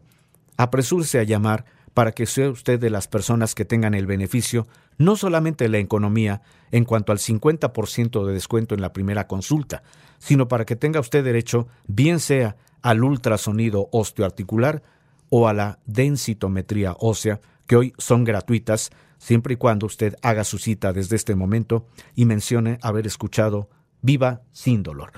Apresúrese 0.57 1.19
a 1.19 1.23
llamar 1.23 1.65
para 1.93 2.11
que 2.11 2.25
sea 2.25 2.49
usted 2.49 2.79
de 2.79 2.89
las 2.89 3.07
personas 3.07 3.55
que 3.55 3.65
tengan 3.65 3.93
el 3.93 4.05
beneficio, 4.05 4.67
no 4.97 5.15
solamente 5.15 5.65
de 5.65 5.69
la 5.69 5.79
economía 5.79 6.41
en 6.71 6.85
cuanto 6.85 7.11
al 7.11 7.17
50% 7.17 8.25
de 8.25 8.33
descuento 8.33 8.75
en 8.75 8.81
la 8.81 8.93
primera 8.93 9.27
consulta, 9.27 9.83
sino 10.19 10.47
para 10.47 10.65
que 10.65 10.75
tenga 10.75 10.99
usted 10.99 11.23
derecho, 11.23 11.67
bien 11.87 12.19
sea 12.19 12.55
al 12.81 13.03
ultrasonido 13.03 13.89
osteoarticular 13.91 14.83
o 15.29 15.47
a 15.47 15.53
la 15.53 15.79
densitometría 15.85 16.95
ósea, 16.99 17.41
que 17.67 17.75
hoy 17.75 17.93
son 17.97 18.23
gratuitas, 18.23 18.91
siempre 19.17 19.53
y 19.53 19.57
cuando 19.57 19.85
usted 19.85 20.15
haga 20.21 20.43
su 20.43 20.57
cita 20.57 20.93
desde 20.93 21.15
este 21.15 21.35
momento 21.35 21.85
y 22.15 22.25
mencione 22.25 22.79
haber 22.81 23.07
escuchado 23.07 23.69
Viva 24.03 24.41
sin 24.51 24.81
dolor. 24.81 25.11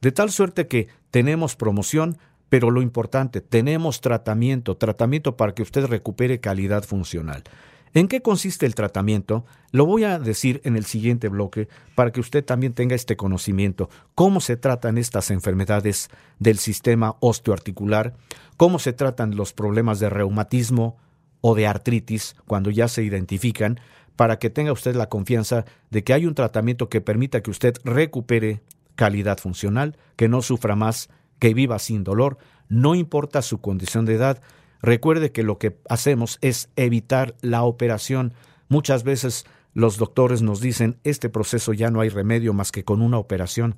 De 0.00 0.12
tal 0.12 0.30
suerte 0.30 0.66
que 0.66 0.88
tenemos 1.10 1.56
promoción, 1.56 2.16
pero 2.48 2.70
lo 2.70 2.82
importante, 2.82 3.40
tenemos 3.40 4.00
tratamiento, 4.00 4.76
tratamiento 4.76 5.36
para 5.36 5.54
que 5.54 5.62
usted 5.62 5.86
recupere 5.86 6.40
calidad 6.40 6.84
funcional. 6.84 7.44
¿En 7.92 8.06
qué 8.06 8.22
consiste 8.22 8.66
el 8.66 8.76
tratamiento? 8.76 9.44
Lo 9.72 9.84
voy 9.84 10.04
a 10.04 10.18
decir 10.18 10.60
en 10.64 10.76
el 10.76 10.84
siguiente 10.84 11.28
bloque 11.28 11.68
para 11.96 12.12
que 12.12 12.20
usted 12.20 12.44
también 12.44 12.72
tenga 12.72 12.94
este 12.94 13.16
conocimiento. 13.16 13.90
Cómo 14.14 14.40
se 14.40 14.56
tratan 14.56 14.96
estas 14.96 15.30
enfermedades 15.30 16.08
del 16.38 16.58
sistema 16.58 17.16
osteoarticular, 17.18 18.14
cómo 18.56 18.78
se 18.78 18.92
tratan 18.92 19.34
los 19.34 19.52
problemas 19.52 19.98
de 19.98 20.08
reumatismo 20.08 20.98
o 21.40 21.54
de 21.54 21.66
artritis 21.66 22.36
cuando 22.46 22.70
ya 22.70 22.86
se 22.86 23.02
identifican, 23.02 23.80
para 24.14 24.38
que 24.38 24.50
tenga 24.50 24.72
usted 24.72 24.94
la 24.94 25.08
confianza 25.08 25.64
de 25.90 26.04
que 26.04 26.12
hay 26.12 26.26
un 26.26 26.34
tratamiento 26.34 26.88
que 26.88 27.00
permita 27.00 27.42
que 27.42 27.50
usted 27.50 27.74
recupere 27.84 28.60
calidad 28.94 29.38
funcional, 29.38 29.96
que 30.16 30.28
no 30.28 30.42
sufra 30.42 30.76
más, 30.76 31.10
que 31.38 31.54
viva 31.54 31.78
sin 31.78 32.04
dolor, 32.04 32.38
no 32.68 32.94
importa 32.94 33.42
su 33.42 33.60
condición 33.60 34.04
de 34.04 34.14
edad, 34.14 34.42
Recuerde 34.82 35.30
que 35.30 35.42
lo 35.42 35.58
que 35.58 35.78
hacemos 35.88 36.38
es 36.40 36.70
evitar 36.76 37.34
la 37.42 37.62
operación. 37.62 38.32
Muchas 38.68 39.04
veces 39.04 39.44
los 39.74 39.98
doctores 39.98 40.42
nos 40.42 40.60
dicen, 40.60 40.98
este 41.04 41.28
proceso 41.28 41.72
ya 41.72 41.90
no 41.90 42.00
hay 42.00 42.08
remedio 42.08 42.54
más 42.54 42.72
que 42.72 42.84
con 42.84 43.02
una 43.02 43.18
operación. 43.18 43.76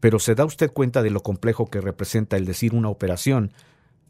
Pero 0.00 0.18
¿se 0.18 0.34
da 0.34 0.44
usted 0.44 0.72
cuenta 0.72 1.02
de 1.02 1.10
lo 1.10 1.22
complejo 1.22 1.70
que 1.70 1.80
representa 1.80 2.36
el 2.36 2.44
decir 2.44 2.74
una 2.74 2.88
operación? 2.88 3.52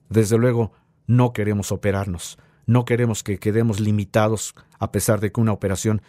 Desde 0.08 0.38
luego, 0.38 0.72
no 1.06 1.34
queremos 1.34 1.70
operarnos. 1.70 2.38
No 2.64 2.86
queremos 2.86 3.22
que 3.22 3.38
quedemos 3.38 3.78
limitados 3.80 4.54
a 4.78 4.90
pesar 4.90 5.20
de 5.20 5.32
que 5.32 5.40
una 5.40 5.52
operación, 5.52 6.00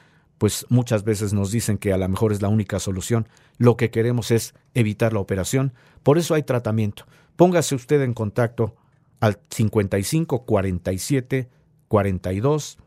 pues 0.43 0.65
muchas 0.67 1.05
veces 1.05 1.31
nos 1.31 1.51
dicen 1.51 1.77
que 1.77 1.93
a 1.93 1.97
lo 1.97 2.09
mejor 2.09 2.33
es 2.33 2.41
la 2.41 2.49
única 2.49 2.77
solución. 2.81 3.29
Lo 3.59 3.77
que 3.77 3.91
queremos 3.91 4.29
es 4.29 4.53
evitar 4.73 5.13
la 5.13 5.21
operación. 5.21 5.71
Por 6.03 6.17
eso 6.17 6.33
hay 6.33 6.43
tratamiento. 6.43 7.05
Póngase 7.37 7.75
usted 7.75 8.01
en 8.01 8.13
contacto 8.13 8.75
al 9.21 9.39
55 9.49 10.43
47 10.43 11.49
42 11.87 12.77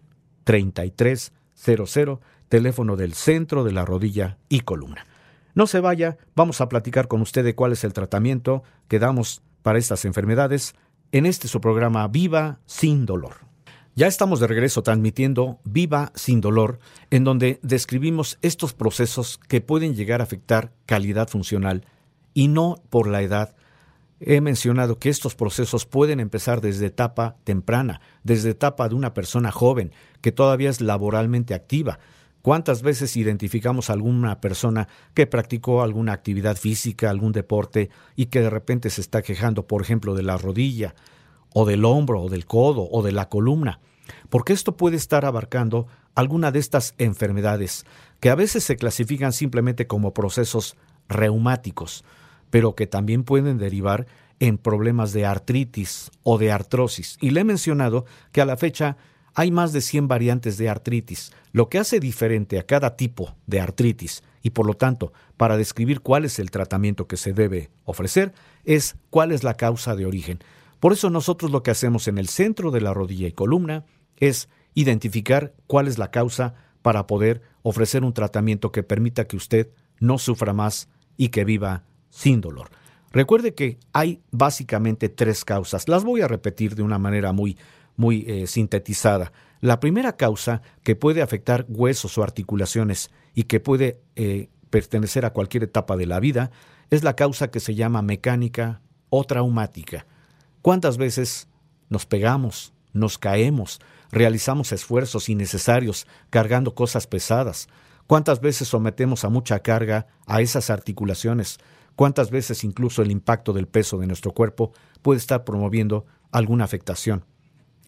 33 0.44 1.32
00, 1.54 2.20
teléfono 2.50 2.94
del 2.94 3.14
centro 3.14 3.64
de 3.64 3.72
la 3.72 3.86
rodilla 3.86 4.36
y 4.50 4.60
columna. 4.60 5.06
No 5.54 5.66
se 5.66 5.80
vaya, 5.80 6.18
vamos 6.34 6.60
a 6.60 6.68
platicar 6.68 7.08
con 7.08 7.22
usted 7.22 7.42
de 7.42 7.54
cuál 7.54 7.72
es 7.72 7.84
el 7.84 7.94
tratamiento 7.94 8.64
que 8.86 8.98
damos 8.98 9.40
para 9.62 9.78
estas 9.78 10.04
enfermedades 10.04 10.74
en 11.10 11.24
este 11.24 11.48
su 11.48 11.62
programa 11.62 12.06
Viva 12.08 12.60
sin 12.66 13.06
dolor. 13.06 13.46
Ya 13.98 14.06
estamos 14.06 14.40
de 14.40 14.46
regreso 14.46 14.82
transmitiendo 14.82 15.58
Viva 15.64 16.12
sin 16.14 16.42
dolor, 16.42 16.80
en 17.10 17.24
donde 17.24 17.58
describimos 17.62 18.36
estos 18.42 18.74
procesos 18.74 19.40
que 19.48 19.62
pueden 19.62 19.94
llegar 19.94 20.20
a 20.20 20.24
afectar 20.24 20.70
calidad 20.84 21.28
funcional 21.28 21.86
y 22.34 22.48
no 22.48 22.82
por 22.90 23.08
la 23.08 23.22
edad, 23.22 23.56
He 24.18 24.40
mencionado 24.40 24.98
que 24.98 25.10
estos 25.10 25.34
procesos 25.34 25.84
pueden 25.84 26.20
empezar 26.20 26.62
desde 26.62 26.86
etapa 26.86 27.36
temprana, 27.44 28.00
desde 28.22 28.50
etapa 28.50 28.88
de 28.88 28.94
una 28.94 29.12
persona 29.12 29.52
joven 29.52 29.92
que 30.22 30.32
todavía 30.32 30.70
es 30.70 30.80
laboralmente 30.80 31.52
activa. 31.52 31.98
¿Cuántas 32.40 32.80
veces 32.80 33.14
identificamos 33.18 33.90
a 33.90 33.92
alguna 33.92 34.40
persona 34.40 34.88
que 35.12 35.26
practicó 35.26 35.82
alguna 35.82 36.14
actividad 36.14 36.56
física, 36.56 37.10
algún 37.10 37.32
deporte 37.32 37.90
y 38.14 38.26
que 38.26 38.40
de 38.40 38.48
repente 38.48 38.88
se 38.88 39.02
está 39.02 39.20
quejando, 39.20 39.66
por 39.66 39.82
ejemplo, 39.82 40.14
de 40.14 40.22
la 40.22 40.38
rodilla, 40.38 40.94
o 41.52 41.64
del 41.64 41.84
hombro, 41.84 42.22
o 42.22 42.28
del 42.28 42.46
codo, 42.46 42.88
o 42.90 43.02
de 43.02 43.12
la 43.12 43.28
columna? 43.28 43.80
Porque 44.28 44.52
esto 44.52 44.76
puede 44.76 44.96
estar 44.96 45.24
abarcando 45.24 45.86
alguna 46.14 46.50
de 46.50 46.58
estas 46.58 46.94
enfermedades 46.98 47.84
que 48.20 48.30
a 48.30 48.34
veces 48.34 48.64
se 48.64 48.76
clasifican 48.76 49.32
simplemente 49.32 49.86
como 49.86 50.14
procesos 50.14 50.76
reumáticos 51.08 52.04
pero 52.50 52.74
que 52.74 52.86
también 52.86 53.24
pueden 53.24 53.58
derivar 53.58 54.06
en 54.38 54.58
problemas 54.58 55.12
de 55.12 55.24
artritis 55.24 56.10
o 56.22 56.38
de 56.38 56.52
artrosis. 56.52 57.16
Y 57.20 57.30
le 57.30 57.40
he 57.40 57.44
mencionado 57.44 58.04
que 58.32 58.40
a 58.40 58.46
la 58.46 58.56
fecha 58.56 58.96
hay 59.34 59.50
más 59.50 59.72
de 59.72 59.80
100 59.80 60.08
variantes 60.08 60.56
de 60.56 60.68
artritis, 60.68 61.32
lo 61.52 61.68
que 61.68 61.78
hace 61.78 62.00
diferente 62.00 62.58
a 62.58 62.64
cada 62.64 62.96
tipo 62.96 63.34
de 63.46 63.60
artritis 63.60 64.22
y 64.42 64.50
por 64.50 64.66
lo 64.66 64.74
tanto, 64.74 65.12
para 65.36 65.56
describir 65.56 66.00
cuál 66.00 66.24
es 66.24 66.38
el 66.38 66.50
tratamiento 66.50 67.06
que 67.06 67.16
se 67.16 67.32
debe 67.32 67.70
ofrecer, 67.84 68.32
es 68.64 68.96
cuál 69.10 69.32
es 69.32 69.42
la 69.42 69.54
causa 69.54 69.94
de 69.94 70.06
origen. 70.06 70.38
Por 70.86 70.92
eso 70.92 71.10
nosotros 71.10 71.50
lo 71.50 71.64
que 71.64 71.72
hacemos 71.72 72.06
en 72.06 72.16
el 72.16 72.28
centro 72.28 72.70
de 72.70 72.80
la 72.80 72.94
rodilla 72.94 73.26
y 73.26 73.32
columna 73.32 73.84
es 74.18 74.48
identificar 74.72 75.52
cuál 75.66 75.88
es 75.88 75.98
la 75.98 76.12
causa 76.12 76.54
para 76.80 77.08
poder 77.08 77.42
ofrecer 77.62 78.04
un 78.04 78.12
tratamiento 78.12 78.70
que 78.70 78.84
permita 78.84 79.26
que 79.26 79.36
usted 79.36 79.68
no 79.98 80.16
sufra 80.16 80.52
más 80.52 80.88
y 81.16 81.30
que 81.30 81.44
viva 81.44 81.82
sin 82.08 82.40
dolor. 82.40 82.70
Recuerde 83.10 83.52
que 83.52 83.80
hay 83.92 84.22
básicamente 84.30 85.08
tres 85.08 85.44
causas. 85.44 85.88
Las 85.88 86.04
voy 86.04 86.20
a 86.20 86.28
repetir 86.28 86.76
de 86.76 86.84
una 86.84 87.00
manera 87.00 87.32
muy, 87.32 87.58
muy 87.96 88.24
eh, 88.28 88.46
sintetizada. 88.46 89.32
La 89.60 89.80
primera 89.80 90.16
causa 90.16 90.62
que 90.84 90.94
puede 90.94 91.20
afectar 91.20 91.66
huesos 91.68 92.16
o 92.16 92.22
articulaciones 92.22 93.10
y 93.34 93.42
que 93.42 93.58
puede 93.58 93.98
eh, 94.14 94.50
pertenecer 94.70 95.24
a 95.24 95.32
cualquier 95.32 95.64
etapa 95.64 95.96
de 95.96 96.06
la 96.06 96.20
vida 96.20 96.52
es 96.90 97.02
la 97.02 97.16
causa 97.16 97.50
que 97.50 97.58
se 97.58 97.74
llama 97.74 98.02
mecánica 98.02 98.82
o 99.10 99.24
traumática. 99.24 100.06
¿Cuántas 100.66 100.96
veces 100.96 101.46
nos 101.90 102.06
pegamos, 102.06 102.72
nos 102.92 103.18
caemos, 103.18 103.80
realizamos 104.10 104.72
esfuerzos 104.72 105.28
innecesarios 105.28 106.08
cargando 106.28 106.74
cosas 106.74 107.06
pesadas? 107.06 107.68
¿Cuántas 108.08 108.40
veces 108.40 108.66
sometemos 108.66 109.24
a 109.24 109.28
mucha 109.28 109.60
carga 109.60 110.08
a 110.26 110.40
esas 110.40 110.70
articulaciones? 110.70 111.58
cuántas 111.94 112.32
veces 112.32 112.64
incluso 112.64 113.00
el 113.00 113.12
impacto 113.12 113.52
del 113.52 113.68
peso 113.68 113.98
de 113.98 114.08
nuestro 114.08 114.32
cuerpo 114.32 114.72
puede 115.02 115.18
estar 115.18 115.44
promoviendo 115.44 116.04
alguna 116.32 116.64
afectación. 116.64 117.24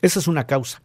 Esa 0.01 0.21
es 0.21 0.29
una 0.29 0.47
causa. 0.47 0.81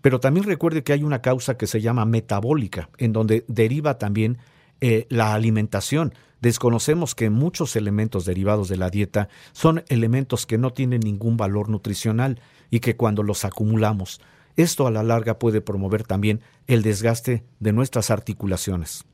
Pero 0.00 0.18
también 0.18 0.46
recuerde 0.46 0.82
que 0.82 0.94
hay 0.94 1.02
una 1.02 1.20
causa 1.20 1.58
que 1.58 1.66
se 1.66 1.82
llama 1.82 2.06
metabólica, 2.06 2.88
en 2.96 3.12
donde 3.12 3.44
deriva 3.48 3.98
también 3.98 4.38
eh, 4.80 5.06
la 5.10 5.34
alimentación. 5.34 6.14
Desconocemos 6.42 7.14
que 7.14 7.30
muchos 7.30 7.76
elementos 7.76 8.24
derivados 8.24 8.68
de 8.68 8.76
la 8.76 8.90
dieta 8.90 9.28
son 9.52 9.84
elementos 9.88 10.44
que 10.44 10.58
no 10.58 10.72
tienen 10.72 10.98
ningún 10.98 11.36
valor 11.36 11.68
nutricional 11.68 12.40
y 12.68 12.80
que 12.80 12.96
cuando 12.96 13.22
los 13.22 13.44
acumulamos, 13.44 14.20
esto 14.56 14.88
a 14.88 14.90
la 14.90 15.04
larga 15.04 15.38
puede 15.38 15.60
promover 15.60 16.02
también 16.02 16.40
el 16.66 16.82
desgaste 16.82 17.44
de 17.60 17.72
nuestras 17.72 18.10
articulaciones. 18.10 19.04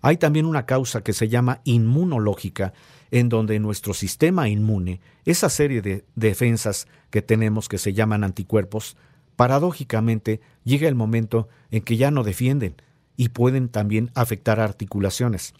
Hay 0.00 0.16
también 0.16 0.46
una 0.46 0.64
causa 0.64 1.02
que 1.02 1.12
se 1.12 1.28
llama 1.28 1.60
inmunológica, 1.64 2.72
en 3.10 3.28
donde 3.28 3.60
nuestro 3.60 3.92
sistema 3.92 4.48
inmune, 4.48 5.00
esa 5.26 5.50
serie 5.50 5.82
de 5.82 6.06
defensas 6.14 6.88
que 7.10 7.20
tenemos 7.20 7.68
que 7.68 7.76
se 7.76 7.92
llaman 7.92 8.24
anticuerpos, 8.24 8.96
paradójicamente 9.36 10.40
llega 10.64 10.88
el 10.88 10.94
momento 10.94 11.48
en 11.70 11.82
que 11.82 11.98
ya 11.98 12.10
no 12.10 12.24
defienden 12.24 12.76
y 13.14 13.28
pueden 13.28 13.68
también 13.68 14.10
afectar 14.14 14.58
articulaciones. 14.58 15.52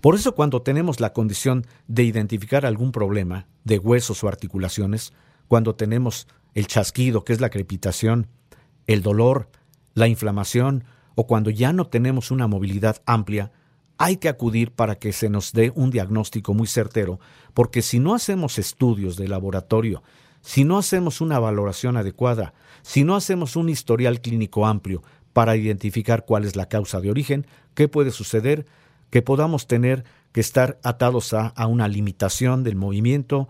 Por 0.00 0.14
eso 0.14 0.34
cuando 0.34 0.62
tenemos 0.62 1.00
la 1.00 1.12
condición 1.12 1.66
de 1.88 2.04
identificar 2.04 2.66
algún 2.66 2.92
problema 2.92 3.46
de 3.64 3.78
huesos 3.78 4.22
o 4.22 4.28
articulaciones, 4.28 5.12
cuando 5.48 5.74
tenemos 5.74 6.28
el 6.54 6.66
chasquido, 6.66 7.24
que 7.24 7.32
es 7.32 7.40
la 7.40 7.50
crepitación, 7.50 8.28
el 8.86 9.02
dolor, 9.02 9.48
la 9.94 10.08
inflamación 10.08 10.84
o 11.14 11.26
cuando 11.26 11.50
ya 11.50 11.72
no 11.72 11.86
tenemos 11.86 12.30
una 12.30 12.46
movilidad 12.46 13.02
amplia, 13.06 13.52
hay 13.98 14.18
que 14.18 14.28
acudir 14.28 14.72
para 14.72 14.96
que 14.98 15.12
se 15.12 15.30
nos 15.30 15.52
dé 15.52 15.72
un 15.74 15.90
diagnóstico 15.90 16.52
muy 16.52 16.66
certero, 16.66 17.18
porque 17.54 17.80
si 17.82 17.98
no 17.98 18.14
hacemos 18.14 18.58
estudios 18.58 19.16
de 19.16 19.26
laboratorio, 19.26 20.02
si 20.42 20.64
no 20.64 20.78
hacemos 20.78 21.20
una 21.20 21.38
valoración 21.38 21.96
adecuada, 21.96 22.52
si 22.82 23.04
no 23.04 23.16
hacemos 23.16 23.56
un 23.56 23.68
historial 23.68 24.20
clínico 24.20 24.66
amplio 24.66 25.02
para 25.32 25.56
identificar 25.56 26.24
cuál 26.24 26.44
es 26.44 26.56
la 26.56 26.68
causa 26.68 27.00
de 27.00 27.10
origen, 27.10 27.46
¿qué 27.74 27.88
puede 27.88 28.10
suceder? 28.10 28.66
Que 29.10 29.22
podamos 29.22 29.66
tener 29.66 30.04
que 30.32 30.40
estar 30.40 30.78
atados 30.82 31.32
a, 31.32 31.52
una 31.66 31.88
limitación 31.88 32.62
del 32.62 32.76
movimiento, 32.76 33.48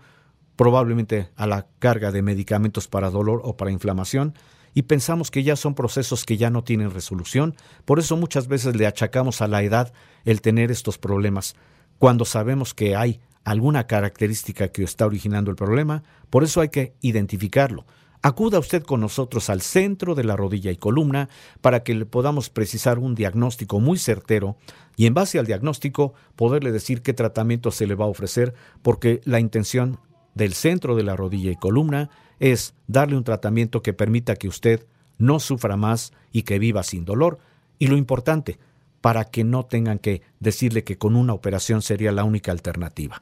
probablemente 0.55 1.29
a 1.35 1.45
la 1.47 1.67
carga 1.79 2.11
de 2.11 2.21
medicamentos 2.21 2.87
para 2.87 3.09
dolor 3.09 3.41
o 3.43 3.57
para 3.57 3.71
inflamación, 3.71 4.33
y 4.73 4.83
pensamos 4.83 5.31
que 5.31 5.43
ya 5.43 5.55
son 5.55 5.75
procesos 5.75 6.23
que 6.23 6.37
ya 6.37 6.49
no 6.49 6.63
tienen 6.63 6.91
resolución. 6.91 7.55
Por 7.85 7.99
eso 7.99 8.15
muchas 8.15 8.47
veces 8.47 8.75
le 8.75 8.87
achacamos 8.87 9.41
a 9.41 9.47
la 9.47 9.63
edad 9.63 9.91
el 10.23 10.41
tener 10.41 10.71
estos 10.71 10.97
problemas, 10.97 11.55
cuando 11.99 12.25
sabemos 12.25 12.73
que 12.73 12.95
hay 12.95 13.19
alguna 13.43 13.87
característica 13.87 14.67
que 14.69 14.83
está 14.83 15.05
originando 15.05 15.49
el 15.49 15.55
problema, 15.55 16.03
por 16.29 16.43
eso 16.43 16.61
hay 16.61 16.69
que 16.69 16.93
identificarlo. 17.01 17.85
Acuda 18.27 18.59
usted 18.59 18.83
con 18.83 18.99
nosotros 18.99 19.49
al 19.49 19.61
centro 19.61 20.13
de 20.13 20.25
la 20.25 20.35
rodilla 20.35 20.69
y 20.69 20.75
columna 20.75 21.29
para 21.61 21.83
que 21.83 21.95
le 21.95 22.05
podamos 22.05 22.49
precisar 22.49 22.99
un 22.99 23.15
diagnóstico 23.15 23.79
muy 23.79 23.97
certero 23.97 24.57
y 24.97 25.05
en 25.05 25.13
base 25.13 25.39
al 25.39 25.45
diagnóstico 25.45 26.13
poderle 26.35 26.73
decir 26.73 27.01
qué 27.01 27.13
tratamiento 27.13 27.71
se 27.71 27.87
le 27.87 27.95
va 27.95 28.03
a 28.03 28.09
ofrecer 28.09 28.53
porque 28.81 29.21
la 29.23 29.39
intención 29.39 30.01
del 30.35 30.51
centro 30.51 30.97
de 30.97 31.03
la 31.03 31.15
rodilla 31.15 31.51
y 31.51 31.55
columna 31.55 32.09
es 32.41 32.73
darle 32.87 33.15
un 33.15 33.23
tratamiento 33.23 33.81
que 33.81 33.93
permita 33.93 34.35
que 34.35 34.49
usted 34.49 34.85
no 35.17 35.39
sufra 35.39 35.77
más 35.77 36.11
y 36.33 36.41
que 36.41 36.59
viva 36.59 36.83
sin 36.83 37.05
dolor. 37.05 37.39
Y 37.79 37.87
lo 37.87 37.95
importante, 37.95 38.59
para 38.99 39.23
que 39.23 39.45
no 39.45 39.63
tengan 39.67 39.99
que 39.99 40.21
decirle 40.41 40.83
que 40.83 40.97
con 40.97 41.15
una 41.15 41.31
operación 41.31 41.81
sería 41.81 42.11
la 42.11 42.25
única 42.25 42.51
alternativa. 42.51 43.21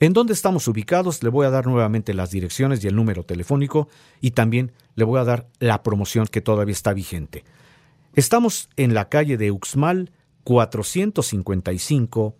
¿En 0.00 0.12
dónde 0.12 0.32
estamos 0.32 0.66
ubicados? 0.66 1.22
Le 1.22 1.28
voy 1.28 1.46
a 1.46 1.50
dar 1.50 1.66
nuevamente 1.66 2.14
las 2.14 2.30
direcciones 2.30 2.82
y 2.82 2.88
el 2.88 2.96
número 2.96 3.22
telefónico 3.24 3.88
y 4.20 4.32
también 4.32 4.72
le 4.96 5.04
voy 5.04 5.20
a 5.20 5.24
dar 5.24 5.46
la 5.60 5.82
promoción 5.82 6.26
que 6.26 6.40
todavía 6.40 6.72
está 6.72 6.92
vigente. 6.92 7.44
Estamos 8.14 8.68
en 8.76 8.94
la 8.94 9.08
calle 9.08 9.36
de 9.36 9.50
Uxmal 9.50 10.10
455, 10.44 12.36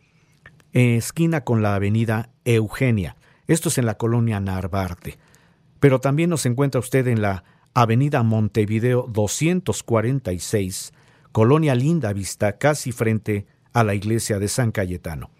esquina 0.72 1.44
con 1.44 1.62
la 1.62 1.74
avenida 1.74 2.30
Eugenia. 2.44 3.16
Esto 3.46 3.68
es 3.68 3.78
en 3.78 3.86
la 3.86 3.96
colonia 3.96 4.40
Narvarte. 4.40 5.18
Pero 5.80 6.00
también 6.00 6.30
nos 6.30 6.46
encuentra 6.46 6.80
usted 6.80 7.06
en 7.08 7.22
la 7.22 7.44
avenida 7.72 8.22
Montevideo 8.22 9.06
246, 9.08 10.92
colonia 11.32 11.74
Linda 11.74 12.12
Vista, 12.12 12.58
casi 12.58 12.92
frente 12.92 13.46
a 13.72 13.84
la 13.84 13.94
iglesia 13.94 14.38
de 14.38 14.48
San 14.48 14.70
Cayetano. 14.70 15.30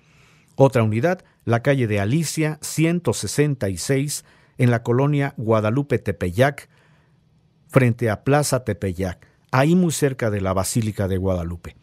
Otra 0.57 0.83
unidad, 0.83 1.25
la 1.45 1.63
calle 1.63 1.87
de 1.87 2.01
Alicia 2.01 2.59
166, 2.63 4.25
en 4.59 4.71
la 4.71 4.83
colonia 4.83 5.35
Guadalupe 5.37 5.99
Tepeyac, 5.99 6.69
frente 7.69 8.09
a 8.09 8.23
Plaza 8.23 8.65
Tepeyac, 8.65 9.27
ahí 9.51 9.75
muy 9.75 9.93
cerca 9.93 10.31
de 10.31 10.41
la 10.41 10.53
Basílica 10.53 11.09
de 11.09 11.17
Guadalupe. 11.17 11.77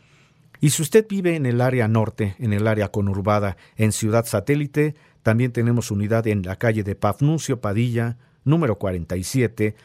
Y 0.61 0.69
si 0.69 0.84
usted 0.84 1.05
vive 1.09 1.36
en 1.36 1.45
el 1.45 1.59
área 1.59 1.88
norte, 1.88 2.36
en 2.39 2.53
el 2.53 2.67
área 2.67 2.89
conurbada, 2.89 3.57
en 3.76 3.91
Ciudad 3.91 4.26
Satélite, 4.26 4.95
también 5.24 5.51
tenemos 5.51 5.91
unidad 5.91 6.28
en 6.28 6.43
la 6.43 6.55
calle 6.55 6.84
de 6.84 6.95
Pafnuncio 6.95 7.59
Padilla, 7.59 8.17
número 8.43 8.78
47, 8.78 9.76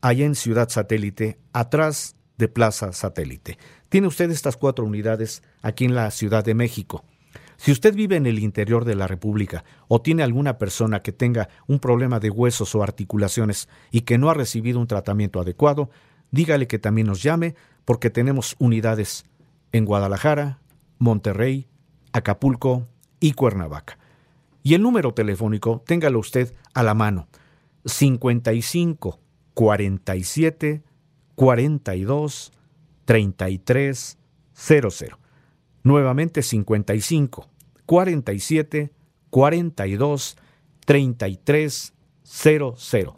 allá 0.00 0.24
en 0.24 0.34
Ciudad 0.34 0.68
Satélite, 0.68 1.38
atrás 1.52 2.16
de 2.38 2.48
Plaza 2.48 2.92
Satélite. 2.92 3.58
Tiene 3.88 4.06
usted 4.08 4.30
estas 4.30 4.56
cuatro 4.56 4.84
unidades 4.84 5.42
aquí 5.60 5.84
en 5.84 5.94
la 5.94 6.10
Ciudad 6.10 6.44
de 6.44 6.54
México. 6.54 7.04
Si 7.62 7.70
usted 7.70 7.94
vive 7.94 8.16
en 8.16 8.26
el 8.26 8.40
interior 8.40 8.84
de 8.84 8.96
la 8.96 9.06
República 9.06 9.62
o 9.86 10.02
tiene 10.02 10.24
alguna 10.24 10.58
persona 10.58 11.00
que 11.00 11.12
tenga 11.12 11.48
un 11.68 11.78
problema 11.78 12.18
de 12.18 12.28
huesos 12.28 12.74
o 12.74 12.82
articulaciones 12.82 13.68
y 13.92 14.00
que 14.00 14.18
no 14.18 14.30
ha 14.30 14.34
recibido 14.34 14.80
un 14.80 14.88
tratamiento 14.88 15.40
adecuado, 15.40 15.88
dígale 16.32 16.66
que 16.66 16.80
también 16.80 17.06
nos 17.06 17.22
llame 17.22 17.54
porque 17.84 18.10
tenemos 18.10 18.56
unidades 18.58 19.26
en 19.70 19.84
Guadalajara, 19.84 20.58
Monterrey, 20.98 21.68
Acapulco 22.12 22.88
y 23.20 23.34
Cuernavaca. 23.34 23.96
Y 24.64 24.74
el 24.74 24.82
número 24.82 25.14
telefónico, 25.14 25.84
téngalo 25.86 26.18
usted 26.18 26.52
a 26.74 26.82
la 26.82 26.94
mano, 26.94 27.28
55 27.84 29.20
47 29.54 30.82
42 31.36 32.52
33 33.04 34.18
00. 34.52 35.18
Nuevamente 35.84 36.42
55 36.42 37.51
47 37.92 38.90
42 39.28 40.38
33 40.86 41.92
00. 42.22 43.16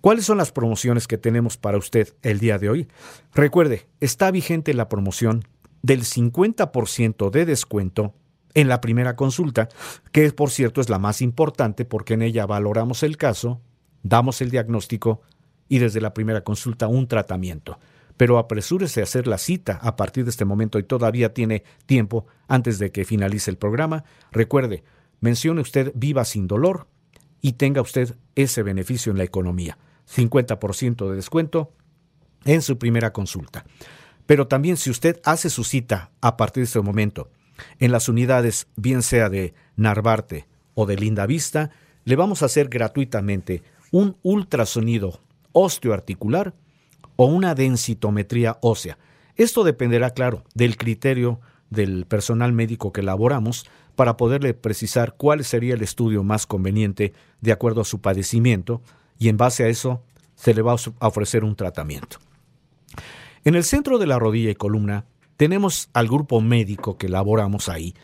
¿Cuáles 0.00 0.24
son 0.24 0.38
las 0.38 0.52
promociones 0.52 1.06
que 1.06 1.18
tenemos 1.18 1.58
para 1.58 1.76
usted 1.76 2.14
el 2.22 2.38
día 2.38 2.56
de 2.56 2.70
hoy? 2.70 2.88
Recuerde, 3.34 3.86
está 4.00 4.30
vigente 4.30 4.72
la 4.72 4.88
promoción 4.88 5.44
del 5.82 6.04
50% 6.04 7.28
de 7.28 7.44
descuento 7.44 8.14
en 8.54 8.68
la 8.68 8.80
primera 8.80 9.16
consulta, 9.16 9.68
que 10.12 10.32
por 10.32 10.50
cierto 10.50 10.80
es 10.80 10.88
la 10.88 10.98
más 10.98 11.20
importante 11.20 11.84
porque 11.84 12.14
en 12.14 12.22
ella 12.22 12.46
valoramos 12.46 13.02
el 13.02 13.18
caso, 13.18 13.60
damos 14.02 14.40
el 14.40 14.50
diagnóstico 14.50 15.20
y 15.68 15.78
desde 15.78 16.00
la 16.00 16.14
primera 16.14 16.42
consulta 16.42 16.88
un 16.88 17.06
tratamiento. 17.06 17.78
Pero 18.16 18.38
apresúrese 18.38 19.00
a 19.00 19.04
hacer 19.04 19.26
la 19.26 19.38
cita 19.38 19.78
a 19.82 19.96
partir 19.96 20.24
de 20.24 20.30
este 20.30 20.44
momento 20.44 20.78
y 20.78 20.84
todavía 20.84 21.34
tiene 21.34 21.64
tiempo 21.86 22.26
antes 22.48 22.78
de 22.78 22.90
que 22.90 23.04
finalice 23.04 23.50
el 23.50 23.58
programa. 23.58 24.04
Recuerde, 24.32 24.84
mencione 25.20 25.60
usted 25.60 25.92
viva 25.94 26.24
sin 26.24 26.46
dolor 26.46 26.86
y 27.40 27.54
tenga 27.54 27.82
usted 27.82 28.16
ese 28.34 28.62
beneficio 28.62 29.12
en 29.12 29.18
la 29.18 29.24
economía. 29.24 29.78
50% 30.08 31.08
de 31.10 31.16
descuento 31.16 31.72
en 32.44 32.62
su 32.62 32.78
primera 32.78 33.12
consulta. 33.12 33.64
Pero 34.26 34.48
también 34.48 34.76
si 34.76 34.90
usted 34.90 35.20
hace 35.24 35.50
su 35.50 35.64
cita 35.64 36.10
a 36.20 36.36
partir 36.36 36.62
de 36.62 36.66
este 36.66 36.80
momento 36.80 37.30
en 37.78 37.92
las 37.92 38.08
unidades, 38.08 38.68
bien 38.76 39.02
sea 39.02 39.28
de 39.28 39.54
Narvarte 39.76 40.46
o 40.74 40.86
de 40.86 40.96
Linda 40.96 41.26
Vista, 41.26 41.70
le 42.04 42.16
vamos 42.16 42.42
a 42.42 42.46
hacer 42.46 42.68
gratuitamente 42.68 43.62
un 43.90 44.16
ultrasonido 44.22 45.20
osteoarticular 45.52 46.54
o 47.16 47.26
una 47.26 47.54
densitometría 47.54 48.58
ósea. 48.60 48.98
Esto 49.36 49.64
dependerá, 49.64 50.10
claro, 50.10 50.44
del 50.54 50.76
criterio 50.76 51.40
del 51.70 52.06
personal 52.06 52.52
médico 52.52 52.92
que 52.92 53.00
elaboramos 53.00 53.66
para 53.96 54.16
poderle 54.16 54.54
precisar 54.54 55.14
cuál 55.16 55.44
sería 55.44 55.74
el 55.74 55.82
estudio 55.82 56.22
más 56.22 56.46
conveniente 56.46 57.12
de 57.40 57.52
acuerdo 57.52 57.80
a 57.80 57.84
su 57.84 58.00
padecimiento 58.00 58.82
y 59.18 59.28
en 59.28 59.36
base 59.36 59.64
a 59.64 59.68
eso 59.68 60.02
se 60.34 60.54
le 60.54 60.62
va 60.62 60.72
a 60.72 61.08
ofrecer 61.08 61.44
un 61.44 61.56
tratamiento. 61.56 62.18
En 63.44 63.54
el 63.54 63.64
centro 63.64 63.98
de 63.98 64.06
la 64.06 64.18
rodilla 64.18 64.50
y 64.50 64.54
columna 64.54 65.06
tenemos 65.36 65.88
al 65.92 66.08
grupo 66.08 66.40
médico 66.40 66.98
que 66.98 67.06
elaboramos 67.06 67.68
ahí 67.68 67.94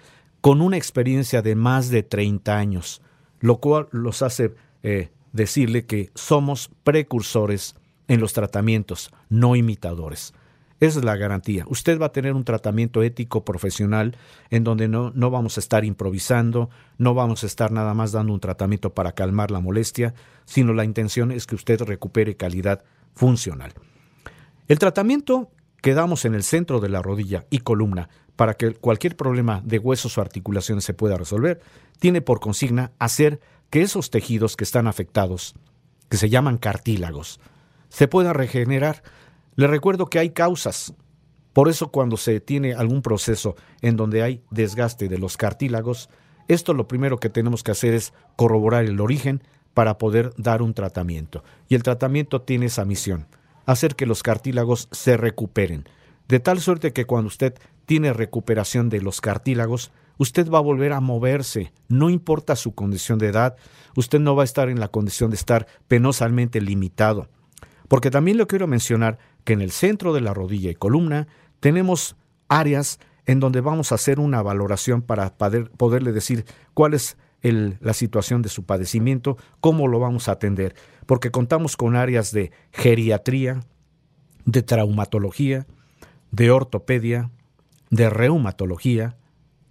con 0.40 0.60
una 0.60 0.76
experiencia 0.76 1.40
de 1.40 1.54
más 1.54 1.88
de 1.90 2.02
30 2.02 2.56
años, 2.56 3.00
lo 3.40 3.58
cual 3.58 3.88
los 3.92 4.22
hace 4.22 4.54
eh, 4.82 5.10
decirle 5.32 5.86
que 5.86 6.10
somos 6.14 6.70
precursores 6.82 7.76
en 8.08 8.20
los 8.20 8.32
tratamientos, 8.32 9.10
no 9.28 9.56
imitadores. 9.56 10.34
Esa 10.80 10.98
es 10.98 11.04
la 11.04 11.14
garantía. 11.14 11.64
Usted 11.68 12.00
va 12.00 12.06
a 12.06 12.12
tener 12.12 12.34
un 12.34 12.42
tratamiento 12.42 13.04
ético 13.04 13.44
profesional 13.44 14.16
en 14.50 14.64
donde 14.64 14.88
no, 14.88 15.12
no 15.14 15.30
vamos 15.30 15.56
a 15.56 15.60
estar 15.60 15.84
improvisando, 15.84 16.70
no 16.98 17.14
vamos 17.14 17.44
a 17.44 17.46
estar 17.46 17.70
nada 17.70 17.94
más 17.94 18.10
dando 18.10 18.32
un 18.32 18.40
tratamiento 18.40 18.92
para 18.92 19.12
calmar 19.12 19.52
la 19.52 19.60
molestia, 19.60 20.12
sino 20.44 20.72
la 20.72 20.84
intención 20.84 21.30
es 21.30 21.46
que 21.46 21.54
usted 21.54 21.80
recupere 21.82 22.36
calidad 22.36 22.82
funcional. 23.14 23.74
El 24.66 24.80
tratamiento 24.80 25.52
quedamos 25.82 26.24
en 26.24 26.34
el 26.34 26.42
centro 26.42 26.80
de 26.80 26.88
la 26.88 27.00
rodilla 27.00 27.46
y 27.48 27.58
columna 27.58 28.08
para 28.34 28.54
que 28.54 28.72
cualquier 28.74 29.16
problema 29.16 29.60
de 29.64 29.78
huesos 29.78 30.18
o 30.18 30.20
articulaciones 30.20 30.84
se 30.84 30.94
pueda 30.94 31.16
resolver, 31.16 31.60
tiene 32.00 32.22
por 32.22 32.40
consigna 32.40 32.90
hacer 32.98 33.40
que 33.70 33.82
esos 33.82 34.10
tejidos 34.10 34.56
que 34.56 34.64
están 34.64 34.86
afectados, 34.88 35.54
que 36.08 36.16
se 36.16 36.28
llaman 36.28 36.58
cartílagos, 36.58 37.40
se 37.92 38.08
puedan 38.08 38.34
regenerar. 38.34 39.02
Le 39.54 39.66
recuerdo 39.66 40.06
que 40.06 40.18
hay 40.18 40.30
causas. 40.30 40.94
Por 41.52 41.68
eso 41.68 41.92
cuando 41.92 42.16
se 42.16 42.40
tiene 42.40 42.72
algún 42.72 43.02
proceso 43.02 43.54
en 43.82 43.96
donde 43.96 44.22
hay 44.22 44.42
desgaste 44.50 45.08
de 45.08 45.18
los 45.18 45.36
cartílagos, 45.36 46.08
esto 46.48 46.72
lo 46.72 46.88
primero 46.88 47.20
que 47.20 47.28
tenemos 47.28 47.62
que 47.62 47.72
hacer 47.72 47.92
es 47.92 48.14
corroborar 48.36 48.84
el 48.84 49.00
origen 49.00 49.42
para 49.74 49.98
poder 49.98 50.32
dar 50.38 50.62
un 50.62 50.72
tratamiento. 50.72 51.44
Y 51.68 51.74
el 51.74 51.82
tratamiento 51.82 52.40
tiene 52.40 52.66
esa 52.66 52.84
misión 52.84 53.26
hacer 53.64 53.94
que 53.94 54.06
los 54.06 54.24
cartílagos 54.24 54.88
se 54.90 55.16
recuperen, 55.16 55.84
de 56.28 56.40
tal 56.40 56.60
suerte 56.60 56.92
que 56.92 57.04
cuando 57.04 57.28
usted 57.28 57.54
tiene 57.86 58.12
recuperación 58.12 58.88
de 58.88 59.00
los 59.00 59.20
cartílagos, 59.20 59.92
usted 60.18 60.50
va 60.50 60.58
a 60.58 60.62
volver 60.62 60.92
a 60.92 61.00
moverse, 61.00 61.72
no 61.88 62.10
importa 62.10 62.56
su 62.56 62.74
condición 62.74 63.20
de 63.20 63.28
edad, 63.28 63.54
usted 63.94 64.18
no 64.18 64.34
va 64.34 64.42
a 64.42 64.44
estar 64.44 64.68
en 64.68 64.80
la 64.80 64.88
condición 64.88 65.30
de 65.30 65.36
estar 65.36 65.68
penosamente 65.86 66.60
limitado. 66.60 67.28
Porque 67.92 68.10
también 68.10 68.38
le 68.38 68.46
quiero 68.46 68.66
mencionar 68.66 69.18
que 69.44 69.52
en 69.52 69.60
el 69.60 69.70
centro 69.70 70.14
de 70.14 70.22
la 70.22 70.32
rodilla 70.32 70.70
y 70.70 70.74
columna 70.74 71.28
tenemos 71.60 72.16
áreas 72.48 72.98
en 73.26 73.38
donde 73.38 73.60
vamos 73.60 73.92
a 73.92 73.96
hacer 73.96 74.18
una 74.18 74.40
valoración 74.40 75.02
para 75.02 75.36
poderle 75.36 76.12
decir 76.12 76.46
cuál 76.72 76.94
es 76.94 77.18
la 77.42 77.92
situación 77.92 78.40
de 78.40 78.48
su 78.48 78.64
padecimiento, 78.64 79.36
cómo 79.60 79.88
lo 79.88 79.98
vamos 79.98 80.30
a 80.30 80.32
atender 80.32 80.74
porque 81.04 81.30
contamos 81.30 81.76
con 81.76 81.94
áreas 81.94 82.32
de 82.32 82.50
geriatría, 82.72 83.60
de 84.46 84.62
traumatología, 84.62 85.66
de 86.30 86.50
ortopedia, 86.50 87.30
de 87.90 88.08
reumatología, 88.08 89.18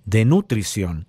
de 0.05 0.26
nutrición 0.26 1.07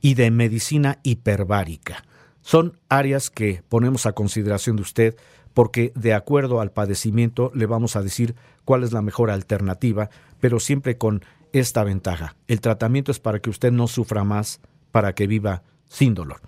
y 0.00 0.14
de 0.14 0.30
medicina 0.30 0.98
hiperbárica. 1.02 2.04
son 2.40 2.78
áreas 2.88 3.28
que 3.28 3.62
ponemos 3.68 4.06
a 4.06 4.12
consideración 4.12 4.76
de 4.76 4.82
usted 4.82 5.16
porque 5.58 5.90
de 5.96 6.14
acuerdo 6.14 6.60
al 6.60 6.70
padecimiento 6.70 7.50
le 7.52 7.66
vamos 7.66 7.96
a 7.96 8.02
decir 8.02 8.36
cuál 8.64 8.84
es 8.84 8.92
la 8.92 9.02
mejor 9.02 9.28
alternativa, 9.28 10.08
pero 10.38 10.60
siempre 10.60 10.98
con 10.98 11.24
esta 11.52 11.82
ventaja. 11.82 12.36
El 12.46 12.60
tratamiento 12.60 13.10
es 13.10 13.18
para 13.18 13.40
que 13.40 13.50
usted 13.50 13.72
no 13.72 13.88
sufra 13.88 14.22
más, 14.22 14.60
para 14.92 15.16
que 15.16 15.26
viva 15.26 15.64
sin 15.88 16.14
dolor. 16.14 16.40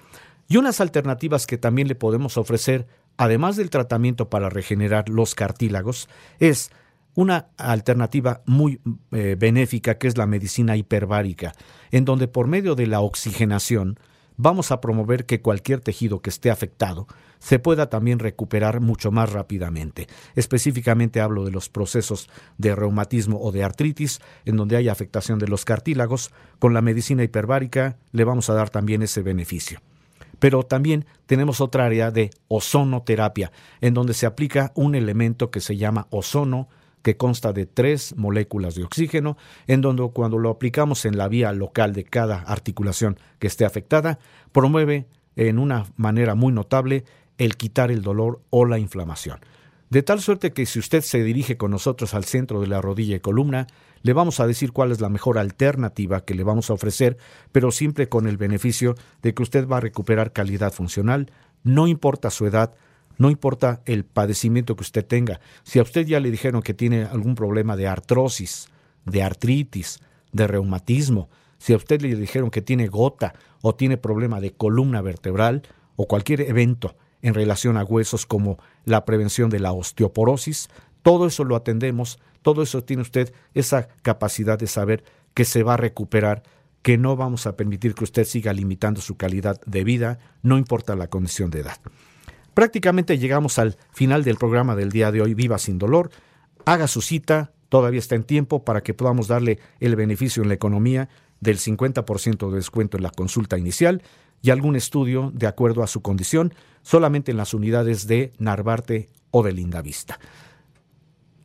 Y 0.47 0.59
unas 0.59 0.81
alternativas 0.81 1.49
que 1.49 1.59
también 1.59 1.89
le 1.89 1.97
podemos 1.97 2.37
ofrecer, 2.37 2.87
además 3.17 3.57
del 3.57 3.69
tratamiento 3.69 4.31
para 4.31 4.49
regenerar 4.49 5.09
los 5.09 5.35
cartílagos, 5.35 6.09
es 6.39 6.71
una 7.17 7.49
alternativa 7.57 8.43
muy 8.47 8.81
eh, 9.11 9.35
benéfica 9.37 9.99
que 9.99 10.07
es 10.07 10.17
la 10.17 10.27
medicina 10.27 10.77
hiperbárica, 10.77 11.53
en 11.91 12.05
donde 12.05 12.29
por 12.29 12.47
medio 12.47 12.77
de 12.77 12.87
la 12.87 13.01
oxigenación 13.01 13.99
vamos 14.43 14.72
a 14.72 14.80
promover 14.80 15.26
que 15.26 15.43
cualquier 15.43 15.80
tejido 15.80 16.20
que 16.20 16.30
esté 16.30 16.51
afectado 16.51 17.07
se 17.38 17.59
pueda 17.59 17.91
también 17.91 18.18
recuperar 18.18 18.80
mucho 18.80 19.11
más 19.11 19.32
rápidamente. 19.32 20.09
Específicamente 20.34 21.20
hablo 21.20 21.45
de 21.45 21.51
los 21.51 21.68
procesos 21.68 22.28
de 22.57 22.74
reumatismo 22.74 23.38
o 23.41 23.53
de 23.53 23.64
artritis, 23.64 24.20
en 24.47 24.57
donde 24.57 24.76
hay 24.76 24.88
afectación 24.88 25.38
de 25.38 25.49
los 25.49 25.64
cartílagos. 25.66 26.30
Con 26.59 26.72
la 26.72 26.80
medicina 26.80 27.22
hiperbárica 27.22 27.97
le 28.12 28.24
vamos 28.24 28.49
a 28.49 28.55
dar 28.55 28.70
también 28.70 29.03
ese 29.03 29.22
beneficio. 29.22 29.80
Pero 30.38 30.62
también 30.62 31.05
tenemos 31.26 31.61
otra 31.61 31.84
área 31.84 32.11
de 32.11 32.30
ozonoterapia, 32.49 33.53
en 33.82 33.93
donde 33.93 34.14
se 34.14 34.24
aplica 34.24 34.72
un 34.74 34.95
elemento 34.95 35.51
que 35.51 35.61
se 35.61 35.76
llama 35.76 36.07
ozono, 36.09 36.68
que 37.03 37.16
consta 37.16 37.53
de 37.53 37.66
tres 37.66 38.14
moléculas 38.16 38.74
de 38.74 38.84
oxígeno, 38.84 39.36
en 39.66 39.80
donde 39.80 40.09
cuando 40.12 40.38
lo 40.38 40.51
aplicamos 40.51 41.05
en 41.05 41.16
la 41.16 41.28
vía 41.28 41.53
local 41.53 41.92
de 41.92 42.05
cada 42.05 42.40
articulación 42.40 43.18
que 43.38 43.46
esté 43.46 43.64
afectada, 43.64 44.18
promueve 44.53 45.07
en 45.36 45.59
una 45.59 45.86
manera 45.96 46.34
muy 46.34 46.53
notable 46.53 47.05
el 47.38 47.57
quitar 47.57 47.90
el 47.90 48.03
dolor 48.03 48.40
o 48.51 48.66
la 48.66 48.78
inflamación. 48.78 49.40
De 49.88 50.05
tal 50.05 50.20
suerte 50.20 50.53
que 50.53 50.66
si 50.66 50.78
usted 50.78 51.01
se 51.01 51.24
dirige 51.24 51.57
con 51.57 51.72
nosotros 51.72 52.14
al 52.14 52.24
centro 52.24 52.61
de 52.61 52.68
la 52.68 52.80
rodilla 52.80 53.16
y 53.16 53.20
columna, 53.20 53.66
le 54.03 54.12
vamos 54.12 54.38
a 54.38 54.46
decir 54.46 54.72
cuál 54.72 54.92
es 54.92 55.01
la 55.01 55.09
mejor 55.09 55.36
alternativa 55.36 56.24
que 56.24 56.34
le 56.34 56.44
vamos 56.44 56.70
a 56.70 56.74
ofrecer, 56.74 57.16
pero 57.51 57.72
siempre 57.72 58.09
con 58.09 58.28
el 58.28 58.36
beneficio 58.36 58.94
de 59.20 59.34
que 59.34 59.42
usted 59.42 59.66
va 59.66 59.78
a 59.78 59.80
recuperar 59.80 60.32
calidad 60.32 60.72
funcional, 60.72 61.32
no 61.64 61.88
importa 61.88 62.30
su 62.30 62.46
edad, 62.46 62.72
no 63.21 63.29
importa 63.29 63.83
el 63.85 64.07
padecimiento 64.07 64.75
que 64.77 64.81
usted 64.81 65.05
tenga. 65.05 65.41
Si 65.62 65.79
a 65.79 65.83
usted 65.83 66.07
ya 66.07 66.21
le 66.21 66.31
dijeron 66.31 66.62
que 66.62 66.73
tiene 66.73 67.05
algún 67.05 67.35
problema 67.35 67.77
de 67.77 67.87
artrosis, 67.87 68.68
de 69.05 69.23
artritis, 69.23 70.01
de 70.33 70.47
reumatismo, 70.47 71.29
si 71.59 71.75
a 71.75 71.77
usted 71.77 72.01
le 72.01 72.16
dijeron 72.16 72.51
que 72.51 72.62
tiene 72.62 72.87
gota 72.87 73.35
o 73.61 73.75
tiene 73.75 73.99
problema 73.99 74.41
de 74.41 74.53
columna 74.53 75.03
vertebral 75.03 75.64
o 75.97 76.07
cualquier 76.07 76.41
evento 76.41 76.97
en 77.21 77.35
relación 77.35 77.77
a 77.77 77.85
huesos 77.85 78.25
como 78.25 78.57
la 78.87 79.05
prevención 79.05 79.51
de 79.51 79.61
la 79.61 79.73
osteoporosis, 79.73 80.71
todo 81.03 81.27
eso 81.27 81.45
lo 81.45 81.57
atendemos, 81.57 82.21
todo 82.41 82.62
eso 82.62 82.85
tiene 82.85 83.03
usted 83.03 83.35
esa 83.53 83.89
capacidad 84.01 84.59
de 84.59 84.66
saber 84.66 85.05
que 85.35 85.45
se 85.45 85.62
va 85.62 85.75
a 85.75 85.77
recuperar, 85.77 86.43
que 86.81 86.97
no 86.97 87.16
vamos 87.16 87.47
a 87.47 87.55
permitir 87.55 87.95
que 87.95 88.05
usted 88.05 88.25
siga 88.25 88.55
limitando 88.55 89.03
su 89.03 89.18
calidad 89.18 89.61
de 89.66 89.85
vida, 89.85 90.18
no 90.43 90.57
importa 90.57 90.97
la 90.97 91.09
condición 91.09 91.51
de 91.51 91.61
edad. 91.61 91.77
Prácticamente 92.61 93.17
llegamos 93.17 93.59
al 93.59 93.79
final 93.91 94.23
del 94.23 94.37
programa 94.37 94.77
del 94.77 94.91
día 94.91 95.11
de 95.11 95.23
hoy, 95.23 95.33
Viva 95.33 95.57
sin 95.57 95.79
dolor. 95.79 96.11
Haga 96.67 96.89
su 96.89 97.01
cita, 97.01 97.53
todavía 97.71 98.01
está 98.01 98.17
en 98.17 98.23
tiempo 98.23 98.67
para 98.67 98.83
que 98.83 98.93
podamos 98.93 99.29
darle 99.29 99.59
el 99.79 99.97
beneficio 99.97 100.43
en 100.43 100.51
la 100.51 100.57
economía 100.57 101.09
del 101.41 101.57
50% 101.57 102.51
de 102.51 102.57
descuento 102.57 102.99
en 102.99 103.03
la 103.03 103.13
consulta 103.13 103.57
inicial 103.57 104.03
y 104.43 104.51
algún 104.51 104.77
estudio 104.77 105.33
de 105.35 105.47
acuerdo 105.47 105.83
a 105.83 105.87
su 105.87 106.03
condición, 106.03 106.53
solamente 106.83 107.31
en 107.31 107.39
las 107.39 107.55
unidades 107.55 108.07
de 108.07 108.35
Narvarte 108.37 109.09
o 109.31 109.43
de 109.43 109.53
Lindavista. 109.53 110.21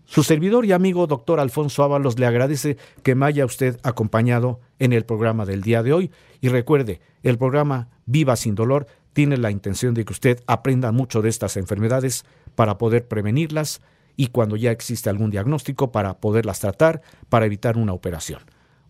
Su 0.03 0.21
servidor 0.21 0.65
y 0.65 0.73
amigo 0.73 1.07
doctor 1.07 1.39
Alfonso 1.39 1.81
Ábalos 1.83 2.19
le 2.19 2.25
agradece 2.25 2.75
que 3.03 3.15
me 3.15 3.25
haya 3.25 3.45
usted 3.45 3.79
acompañado 3.83 4.59
en 4.79 4.91
el 4.91 5.05
programa 5.05 5.45
del 5.45 5.61
día 5.61 5.81
de 5.81 5.93
hoy 5.93 6.11
y 6.41 6.49
recuerde, 6.49 6.99
el 7.23 7.37
programa 7.37 7.87
Viva 8.05 8.35
sin 8.35 8.53
dolor 8.53 8.87
tiene 9.15 9.37
la 9.37 9.49
intención 9.49 9.93
de 9.93 10.03
que 10.03 10.11
usted 10.11 10.43
aprenda 10.45 10.91
mucho 10.91 11.21
de 11.21 11.29
estas 11.29 11.55
enfermedades 11.55 12.25
para 12.53 12.77
poder 12.77 13.07
prevenirlas 13.07 13.81
y 14.17 14.27
cuando 14.27 14.57
ya 14.57 14.71
existe 14.71 15.09
algún 15.09 15.31
diagnóstico 15.31 15.89
para 15.91 16.17
poderlas 16.17 16.59
tratar 16.59 17.01
para 17.29 17.45
evitar 17.45 17.77
una 17.77 17.93
operación. 17.93 18.41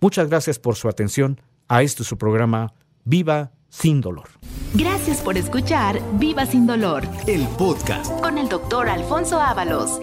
Muchas 0.02 0.28
gracias 0.28 0.58
por 0.58 0.76
su 0.76 0.90
atención 0.90 1.40
a 1.68 1.84
este 1.84 2.04
su 2.04 2.18
programa 2.18 2.74
Viva 3.04 3.52
sin 3.70 4.02
dolor. 4.02 4.30
Gracias 4.74 5.22
por 5.22 5.38
escuchar 5.38 6.02
Viva 6.14 6.48
sin 6.48 6.66
dolor 6.66 7.04
El 7.28 7.48
podcast. 7.50 8.12
con 8.20 8.40
el 8.40 8.50
doctor 8.50 8.90
Alfonso 8.90 9.40
Ábalos. 9.40 10.02